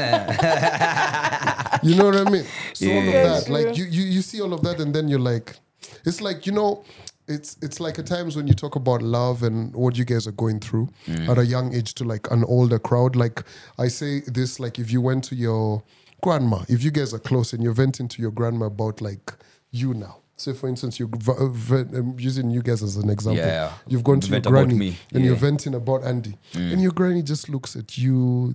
you 1.82 1.96
know 1.96 2.04
what 2.06 2.16
I 2.16 2.30
mean? 2.30 2.44
So 2.72 2.90
all 2.90 2.98
of 2.98 3.12
that, 3.12 3.48
like 3.48 3.76
you, 3.76 3.84
you, 3.84 4.02
you 4.04 4.22
see 4.22 4.40
all 4.40 4.52
of 4.52 4.62
that, 4.62 4.80
and 4.80 4.94
then 4.94 5.08
you're 5.08 5.18
like, 5.32 5.56
it's 6.04 6.20
like 6.20 6.46
you 6.46 6.52
know, 6.52 6.84
it's 7.26 7.56
it's 7.62 7.80
like 7.80 7.98
at 7.98 8.06
times 8.06 8.36
when 8.36 8.46
you 8.46 8.54
talk 8.54 8.76
about 8.76 9.02
love 9.02 9.42
and 9.42 9.74
what 9.74 9.96
you 9.96 10.04
guys 10.04 10.26
are 10.26 10.32
going 10.32 10.60
through 10.60 10.88
at 11.28 11.38
a 11.38 11.44
young 11.44 11.74
age 11.74 11.94
to 11.94 12.04
like 12.04 12.30
an 12.30 12.44
older 12.44 12.78
crowd. 12.78 13.16
Like 13.16 13.42
I 13.78 13.88
say 13.88 14.20
this, 14.20 14.60
like 14.60 14.78
if 14.78 14.90
you 14.92 15.00
went 15.00 15.24
to 15.24 15.34
your 15.34 15.82
grandma, 16.22 16.62
if 16.68 16.84
you 16.84 16.90
guys 16.90 17.12
are 17.12 17.18
close 17.18 17.52
and 17.52 17.62
you're 17.62 17.74
venting 17.74 18.08
to 18.08 18.22
your 18.22 18.30
grandma 18.30 18.66
about 18.66 19.00
like 19.00 19.32
you 19.70 19.94
now. 19.94 20.18
Say 20.42 20.52
for 20.54 20.68
instance, 20.68 21.00
uh, 21.00 21.06
v- 21.06 21.96
um, 21.98 22.16
using 22.18 22.50
you 22.50 22.62
guys 22.62 22.82
as 22.82 22.96
an 22.96 23.08
example. 23.10 23.44
Yeah. 23.44 23.72
You've 23.86 24.02
gone 24.02 24.18
to 24.20 24.26
your 24.26 24.34
Vent 24.40 24.46
about 24.46 24.66
granny 24.68 24.96
and 25.12 25.24
you're 25.24 25.36
venting 25.36 25.74
about 25.74 26.02
Andy, 26.04 26.36
and 26.54 26.82
your 26.82 26.90
granny 26.92 27.22
just 27.22 27.48
looks 27.48 27.76
at 27.76 27.96
you 27.96 28.54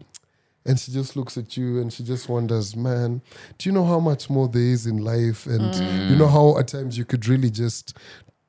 and 0.65 0.77
she 0.77 0.91
just 0.91 1.15
looks 1.15 1.38
at 1.38 1.55
you 1.55 1.79
and 1.79 1.93
she 1.93 2.03
just 2.03 2.27
wonders, 2.27 2.75
man, 2.75 3.21
do 3.57 3.69
you 3.69 3.73
know 3.73 3.85
how 3.85 3.99
much 4.01 4.29
more 4.29 4.49
there 4.49 4.61
is 4.61 4.85
in 4.85 4.97
life? 4.97 5.45
And 5.47 5.73
you 6.11 6.17
know 6.17 6.27
how 6.27 6.57
at 6.59 6.67
times 6.67 6.97
you 6.97 7.05
could 7.05 7.25
really 7.25 7.49
just 7.49 7.97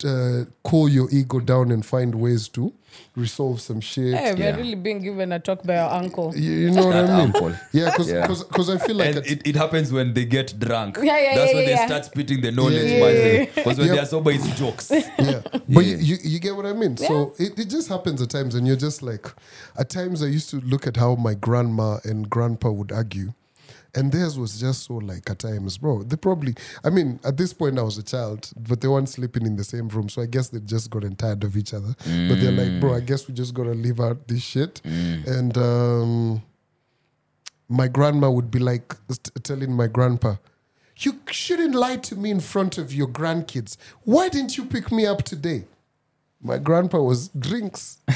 uh, 0.05 0.45
cool 0.63 0.89
your 0.89 1.09
ego 1.11 1.41
down 1.41 1.71
and 1.71 1.85
find 1.85 2.15
ways 2.15 2.49
to 2.49 2.73
resolve 3.17 3.61
some 3.61 3.81
shit. 3.81 4.15
Hey, 4.15 4.33
we're 4.35 4.39
Yeah. 4.45 4.57
really 4.57 4.75
being 4.75 5.01
given 5.03 5.33
a 5.33 5.39
talk 5.39 5.63
by 5.65 5.77
our 5.77 5.91
uncle. 6.03 6.33
You, 6.37 6.53
you 6.53 6.71
know 6.71 6.87
what 6.87 6.97
I 6.97 7.03
mean? 7.03 7.11
uncle. 7.27 7.53
Yeah, 7.73 7.91
because 7.91 8.11
Yeah. 8.11 8.27
because 8.27 8.71
I 8.71 8.79
feel 8.79 8.97
like 8.97 9.17
and 9.17 9.27
it, 9.27 9.47
it 9.47 9.57
happens 9.57 9.93
when 9.93 10.15
they 10.15 10.25
get 10.25 10.59
drunk. 10.59 10.99
Yeah, 11.03 11.19
yeah, 11.19 11.35
That's 11.37 11.51
yeah, 11.51 11.57
when 11.57 11.67
they 11.67 11.73
yeah. 11.73 11.87
start 11.87 12.05
spitting 12.07 12.41
the 12.41 12.51
knowledge, 12.53 12.91
Yeah, 12.91 13.01
man. 13.01 13.15
yeah, 13.17 13.45
Because 13.55 13.79
when 13.79 13.87
Yeah. 13.89 13.93
they 13.95 13.99
are 14.01 14.07
sober, 14.07 14.31
it's 14.31 14.49
jokes. 14.59 14.91
yeah 14.91 15.41
but 15.53 15.63
Yeah. 15.69 15.81
You, 15.83 15.97
you 15.97 16.17
you 16.23 16.39
get 16.39 16.57
what 16.57 16.67
i 16.67 16.73
mean 16.73 16.97
so 16.97 17.35
it, 17.39 17.59
it 17.59 17.69
just 17.69 17.89
happens 17.89 18.23
at 18.23 18.31
times 18.31 18.55
and 18.55 18.67
you're 18.67 18.77
just 18.77 19.03
like 19.03 19.27
at 19.79 19.89
times 19.91 20.23
i 20.23 20.27
used 20.27 20.49
to 20.51 20.61
look 20.61 20.87
at 20.87 20.97
how 20.97 21.15
my 21.15 21.35
grandma 21.35 21.99
and 22.05 22.29
grandpa 22.31 22.71
would 22.71 22.91
argue 22.93 23.33
and 23.95 24.13
theirs 24.13 24.39
was 24.39 24.61
just 24.61 24.85
so 24.85 24.95
like 24.95 25.29
at 25.31 25.39
times 25.39 25.79
bro 25.79 26.03
they 26.03 26.17
probably 26.17 26.55
i 26.85 26.91
mean 26.91 27.19
at 27.25 27.37
this 27.37 27.53
point 27.53 27.79
i 27.79 27.83
was 27.83 27.97
a 27.99 28.03
child 28.03 28.51
but 28.69 28.81
they 28.81 28.89
weren't 28.89 29.09
sleeping 29.09 29.47
in 29.47 29.57
the 29.57 29.65
same 29.65 29.89
room 29.89 30.09
so 30.09 30.21
i 30.23 30.27
guess 30.27 30.49
they've 30.51 30.67
just 30.67 30.91
gotten 30.91 31.17
tired 31.17 31.43
of 31.43 31.57
each 31.57 31.73
other 31.73 31.95
but 32.29 32.39
they're 32.41 32.53
like 32.53 32.81
bro 32.81 32.95
i 32.95 33.01
guess 33.01 33.27
we 33.27 33.35
just 33.35 33.55
gotta 33.55 33.71
leave 33.75 33.99
out 34.01 34.29
this 34.29 34.43
shit 34.43 34.81
and 34.85 35.57
um 35.57 36.43
my 37.69 37.87
grandma 37.89 38.31
would 38.31 38.51
be 38.51 38.59
like 38.59 38.95
telling 39.43 39.73
my 39.73 39.89
grandpa, 39.89 40.37
You 40.97 41.21
shouldn't 41.31 41.75
lie 41.75 41.97
to 41.97 42.17
me 42.17 42.31
in 42.31 42.41
front 42.41 42.79
of 42.79 42.93
your 42.95 43.09
grandkids. 43.09 43.77
Why 44.05 44.29
didn't 44.31 44.57
you 44.57 44.65
pick 44.65 44.91
me 44.91 45.05
up 45.07 45.23
today? 45.23 45.65
My 46.41 46.59
grandpa 46.59 46.99
was 46.99 47.29
drinks. 47.29 47.99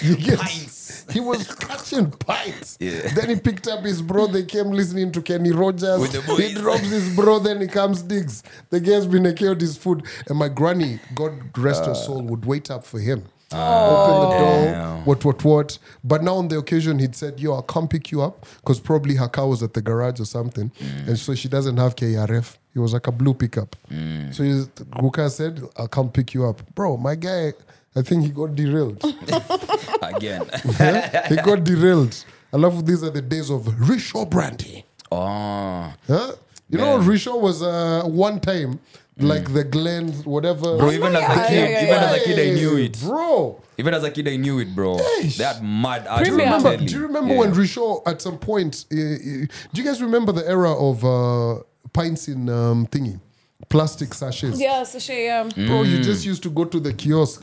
you 0.00 0.16
get, 0.16 0.38
Pints. 0.38 1.04
He 1.10 1.20
was 1.20 1.46
catching 1.54 2.10
pints. 2.10 2.78
Yeah. 2.82 3.14
Then 3.14 3.28
he 3.28 3.36
picked 3.36 3.68
up 3.68 3.84
his 3.84 4.02
bro. 4.02 4.26
They 4.26 4.44
came 4.44 4.70
listening 4.70 5.12
to 5.12 5.22
Kenny 5.22 5.52
Rogers. 5.52 6.00
With 6.00 6.12
the 6.12 6.20
he 6.34 6.54
drops 6.54 6.80
his 6.80 7.14
bro. 7.14 7.38
Then 7.38 7.60
he 7.60 7.68
comes 7.68 8.02
digs. 8.02 8.42
The 8.70 8.80
guy's 8.80 9.06
been 9.06 9.32
killed 9.34 9.60
his 9.60 9.76
food. 9.76 10.04
And 10.28 10.38
my 10.38 10.48
granny, 10.48 10.98
God 11.14 11.56
rest 11.56 11.84
her 11.84 11.92
uh. 11.92 11.94
soul, 11.94 12.22
would 12.22 12.44
wait 12.44 12.70
up 12.70 12.84
for 12.84 12.98
him. 12.98 13.24
Ah, 13.52 13.86
Open 13.86 14.30
the 14.30 14.38
door, 14.38 14.64
Damn. 14.64 15.04
what, 15.04 15.24
what, 15.24 15.44
what. 15.44 15.78
But 16.02 16.22
now 16.22 16.36
on 16.36 16.48
the 16.48 16.58
occasion, 16.58 16.98
he'd 16.98 17.14
said, 17.14 17.38
Yo, 17.38 17.52
I'll 17.52 17.62
come 17.62 17.86
pick 17.86 18.10
you 18.10 18.22
up 18.22 18.46
because 18.56 18.80
probably 18.80 19.14
her 19.16 19.28
car 19.28 19.46
was 19.46 19.62
at 19.62 19.74
the 19.74 19.82
garage 19.82 20.20
or 20.20 20.24
something. 20.24 20.70
Mm. 20.70 21.08
And 21.08 21.18
so 21.18 21.34
she 21.34 21.48
doesn't 21.48 21.76
have 21.76 21.94
KRF. 21.94 22.56
It 22.74 22.78
was 22.78 22.94
like 22.94 23.06
a 23.06 23.12
blue 23.12 23.34
pickup. 23.34 23.76
Mm. 23.90 24.34
So 24.34 24.42
he's, 24.42 24.66
Guka 24.66 25.30
said, 25.30 25.62
I'll 25.76 25.88
come 25.88 26.10
pick 26.10 26.34
you 26.34 26.46
up. 26.46 26.62
Bro, 26.74 26.96
my 26.96 27.14
guy, 27.14 27.52
I 27.94 28.02
think 28.02 28.24
he 28.24 28.30
got 28.30 28.54
derailed. 28.54 29.02
Again. 30.02 30.48
Yeah? 30.80 31.28
he 31.28 31.36
got 31.36 31.64
derailed. 31.64 32.24
I 32.52 32.56
love 32.56 32.84
these 32.86 33.02
are 33.02 33.10
the 33.10 33.22
days 33.22 33.50
of 33.50 33.62
Richot 33.64 34.30
Brandy. 34.30 34.84
oh. 35.10 35.92
Huh? 36.06 36.32
You 36.70 36.78
know, 36.78 36.98
Richot 37.00 37.38
was 37.38 37.62
uh, 37.62 38.02
one 38.06 38.40
time 38.40 38.80
like 39.18 39.52
the 39.52 39.62
Glen, 39.62 40.10
whatever. 40.24 40.78
Bro, 40.78 40.90
even 40.92 41.14
as 41.14 41.22
a 41.22 41.46
kid, 41.48 41.54
yeah, 41.54 41.68
yeah, 41.68 41.82
even 41.82 41.88
yeah. 41.88 42.10
as 42.10 42.16
a 42.16 42.24
kid, 42.24 42.38
I 42.38 42.54
knew 42.54 42.76
it. 42.78 42.98
Bro. 43.00 43.62
Even 43.76 43.94
as 43.94 44.04
a 44.04 44.10
kid, 44.10 44.26
I 44.28 44.36
knew 44.36 44.58
it, 44.58 44.74
bro. 44.74 44.96
That 45.36 45.60
mad 45.62 46.06
art. 46.06 46.24
Do 46.24 46.30
you 46.30 46.36
Premium. 46.36 46.62
remember, 46.64 46.86
do 46.86 46.94
you 46.94 47.02
remember 47.02 47.34
Yeah. 47.34 47.40
when 47.40 47.52
Richot 47.52 48.02
at 48.06 48.22
some 48.22 48.38
point, 48.38 48.86
uh, 48.90 48.96
uh, 48.96 48.98
do 48.98 49.48
you 49.74 49.84
guys 49.84 50.00
remember 50.00 50.32
the 50.32 50.48
era 50.48 50.72
of 50.72 51.04
uh, 51.04 51.62
pints 51.92 52.28
in 52.28 52.48
um, 52.48 52.86
thingy? 52.86 53.20
Plastic 53.68 54.12
sachets. 54.14 54.58
Yeah, 54.60 54.82
so 54.84 54.98
she, 54.98 55.28
um, 55.28 55.48
Bro, 55.50 55.82
you 55.82 56.02
just 56.02 56.24
used 56.26 56.42
to 56.44 56.50
go 56.50 56.64
to 56.64 56.80
the 56.80 56.92
kiosk. 56.92 57.42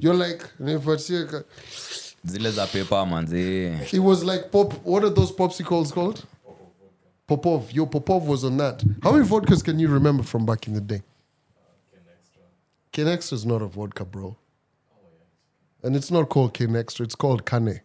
You're 0.00 0.14
like, 0.14 0.42
"Nipatie- 0.60 1.44
Zile 2.26 2.50
za 2.50 2.66
paper, 2.66 3.04
manze. 3.06 3.92
it 3.92 3.98
was 4.00 4.24
like 4.24 4.50
pop. 4.50 4.72
What 4.84 5.04
are 5.04 5.10
those 5.10 5.30
popsicles 5.32 5.92
called? 5.92 6.24
Popov. 7.26 7.70
Yo, 7.72 7.86
Popov 7.86 8.26
was 8.26 8.44
on 8.44 8.56
that. 8.58 8.82
How 9.02 9.12
many 9.12 9.24
vodkas 9.26 9.62
can 9.64 9.78
you 9.78 9.88
remember 9.88 10.22
from 10.22 10.44
back 10.46 10.66
in 10.66 10.74
the 10.74 10.80
day? 10.80 11.02
Ken 12.92 13.08
Extra 13.08 13.36
is 13.36 13.44
not 13.46 13.62
a 13.62 13.66
vodka, 13.66 14.04
bro. 14.04 14.36
And 15.82 15.96
it's 15.96 16.10
not 16.10 16.28
called 16.28 16.54
Ken 16.54 16.74
Extra. 16.76 17.04
It's 17.04 17.14
called 17.14 17.44
Kane. 17.44 17.80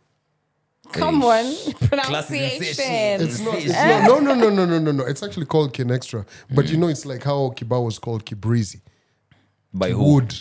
come 0.92 1.24
on, 1.24 1.54
pronunciation. 1.88 3.22
It's 3.22 3.40
not, 3.40 3.56
it's 3.56 3.74
not. 3.74 4.04
No, 4.08 4.20
no, 4.20 4.34
no, 4.36 4.50
no, 4.50 4.66
no, 4.66 4.80
no, 4.80 4.92
no. 4.92 5.04
It's 5.06 5.22
actually 5.24 5.46
called 5.48 5.74
Ken 5.74 5.92
Extra. 5.92 6.26
But 6.54 6.66
Mm. 6.66 6.72
you 6.72 6.78
know, 6.78 6.88
it's 6.88 7.06
like 7.06 7.24
how 7.24 7.50
Kibao 7.56 7.84
was 7.86 8.00
called 8.00 8.26
Kibrizi. 8.26 8.82
By 9.74 9.92
who? 9.92 10.14
Wood. 10.16 10.36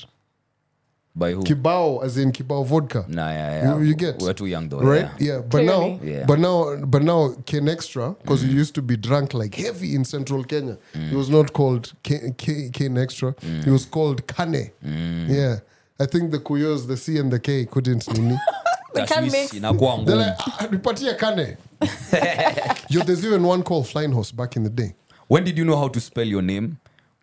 By 1.18 1.32
who? 1.32 1.42
Kibao, 1.42 2.04
as 2.04 2.16
in 2.16 2.30
Kibao 2.32 2.64
vodka. 2.64 3.04
Nah, 3.08 3.28
yeah, 3.30 3.62
yeah. 3.62 3.76
You, 3.78 3.82
you 3.88 3.94
get 3.94 4.18
We're 4.20 4.32
too 4.34 4.46
young 4.46 4.68
though. 4.68 4.80
right? 4.80 5.10
Yeah. 5.18 5.34
Yeah, 5.34 5.40
but 5.40 5.64
now, 5.64 5.98
Yeah. 6.02 6.24
but 6.26 6.38
now, 6.38 6.76
but 6.86 7.02
now, 7.02 7.34
Ken 7.44 7.68
Extra 7.68 8.14
because 8.22 8.44
you 8.44 8.52
used 8.52 8.74
to 8.76 8.82
be 8.82 8.96
drunk 8.96 9.34
like 9.34 9.54
heavy 9.54 9.94
in 9.96 10.04
Central 10.04 10.44
Kenya. 10.44 10.78
It 10.94 11.14
was 11.14 11.28
not 11.28 11.52
called 11.52 11.92
Ken, 12.02 12.34
Ken, 12.38 12.70
Ken 12.72 12.96
Extra. 12.96 13.34
It 13.42 13.66
was 13.70 13.84
called 13.84 14.26
Kane. 14.28 14.70
Yeah, 14.82 15.56
I 16.00 16.06
think 16.06 16.30
the 16.30 16.38
Kuyos, 16.38 16.86
the 16.86 16.96
C 16.96 17.18
and 17.18 17.32
the 17.32 17.40
K 17.40 17.66
couldn't. 17.66 18.06
Inakuwa 18.06 20.06
like, 20.16 20.36
"Ah, 20.40 21.14
Kane. 21.18 21.56
Yo, 22.90 23.00
there's 23.02 23.24
even 23.24 23.42
one 23.42 23.62
called 23.62 23.86
Flying 23.88 24.12
Horse 24.12 24.32
back 24.32 24.56
in 24.56 24.62
the 24.64 24.70
day. 24.70 24.94
When 25.26 25.44
did 25.44 25.58
you 25.58 25.64
know 25.64 25.76
how 25.76 25.88
to 25.88 26.00
spell 26.00 26.26
your 26.26 26.42
name? 26.42 26.78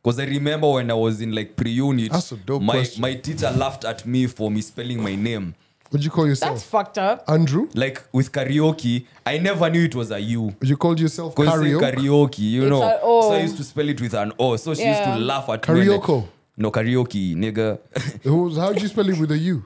Because 0.06 0.20
I 0.20 0.26
remember 0.26 0.70
when 0.70 0.92
I 0.92 0.94
was 0.94 1.20
in 1.20 1.32
like 1.34 1.56
pre-unit, 1.56 2.12
That's 2.12 2.32
a 2.32 2.36
dope 2.38 2.62
my, 2.62 2.74
question. 2.74 3.02
my 3.02 3.16
teacher 3.16 3.50
laughed 3.50 3.86
at 3.86 4.06
me 4.06 4.28
for 4.28 4.52
misspelling 4.52 5.02
my 5.02 5.16
name. 5.16 5.56
What'd 5.90 6.06
you 6.06 6.12
call 6.12 6.28
yourself? 6.28 6.52
That's 6.52 6.64
fucked 6.64 7.00
up. 7.00 7.24
Andrew? 7.28 7.68
Like 7.74 8.04
with 8.12 8.32
karaoke, 8.32 9.08
I 9.26 9.40
never 9.40 9.68
knew 9.68 9.86
it 9.86 9.96
was 9.96 10.12
a 10.12 10.20
U. 10.20 10.56
You 10.62 10.78
called 10.78 11.00
yourself 11.00 11.36
Because 11.36 11.60
Karaoke? 11.60 11.82
karaoke, 11.96 12.38
you 12.38 12.62
It's 12.64 12.70
know. 12.70 12.84
a 12.84 13.00
O. 13.02 13.22
So 13.30 13.34
I 13.34 13.40
used 13.42 13.58
to 13.58 13.64
spell 13.64 13.90
it 13.90 14.00
with 14.00 14.14
an 14.14 14.32
O. 14.38 14.56
So 14.58 14.76
she 14.76 14.86
used 14.88 15.04
to 15.04 15.16
laugh 15.18 15.50
at 15.50 15.68
me. 15.70 15.86
like, 15.86 16.02
Karaoke. 16.02 16.28
no, 16.58 16.70
karaoke, 16.72 17.36
nigga. 17.36 17.80
Who's- 18.24 18.58
How'd 18.58 18.80
you 18.80 18.88
spell 18.88 19.10
it 19.10 19.18
with 19.18 19.32
a 19.32 19.38
U? 19.40 19.66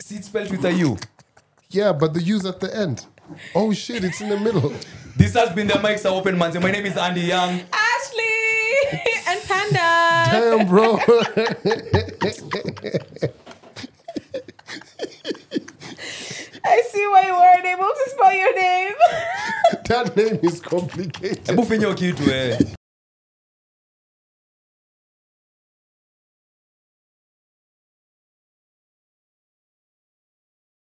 See, 0.00 0.16
it's 0.16 0.26
spelled 0.26 0.50
with 0.50 0.64
a 0.64 0.72
U. 0.72 0.96
Yeah, 1.70 1.92
but 1.92 2.14
the 2.14 2.22
U's 2.22 2.44
at 2.46 2.58
the 2.58 2.76
end. 2.76 3.06
Oh 3.54 3.72
shit, 3.72 4.02
it's 4.02 4.20
in 4.20 4.28
the 4.30 4.40
middle. 4.40 4.72
This 5.16 5.34
has 5.34 5.50
been 5.54 5.68
the 5.68 5.74
mics 5.74 6.04
are 6.04 6.14
open, 6.14 6.36
man. 6.38 6.52
My 6.62 6.70
name 6.72 6.86
is 6.86 6.96
Andy 6.96 7.20
Young. 7.22 7.60
Ashley 7.72 8.24
and 9.28 9.40
Panda. 9.48 9.88
Damn, 10.30 10.66
bro. 10.68 10.98
I 16.64 16.82
see 16.90 17.06
why 17.06 17.22
you 17.26 17.34
weren't 17.34 17.64
able 17.66 17.88
to 17.88 18.10
spell 18.10 18.32
your 18.32 18.54
name. 18.54 18.92
that 19.88 20.16
name 20.16 20.38
is 20.42 20.60
complicated. 20.60 21.46
Hebu 21.46 21.64
finya 21.64 21.94
kitu 21.94 22.30
eh. 22.30 22.77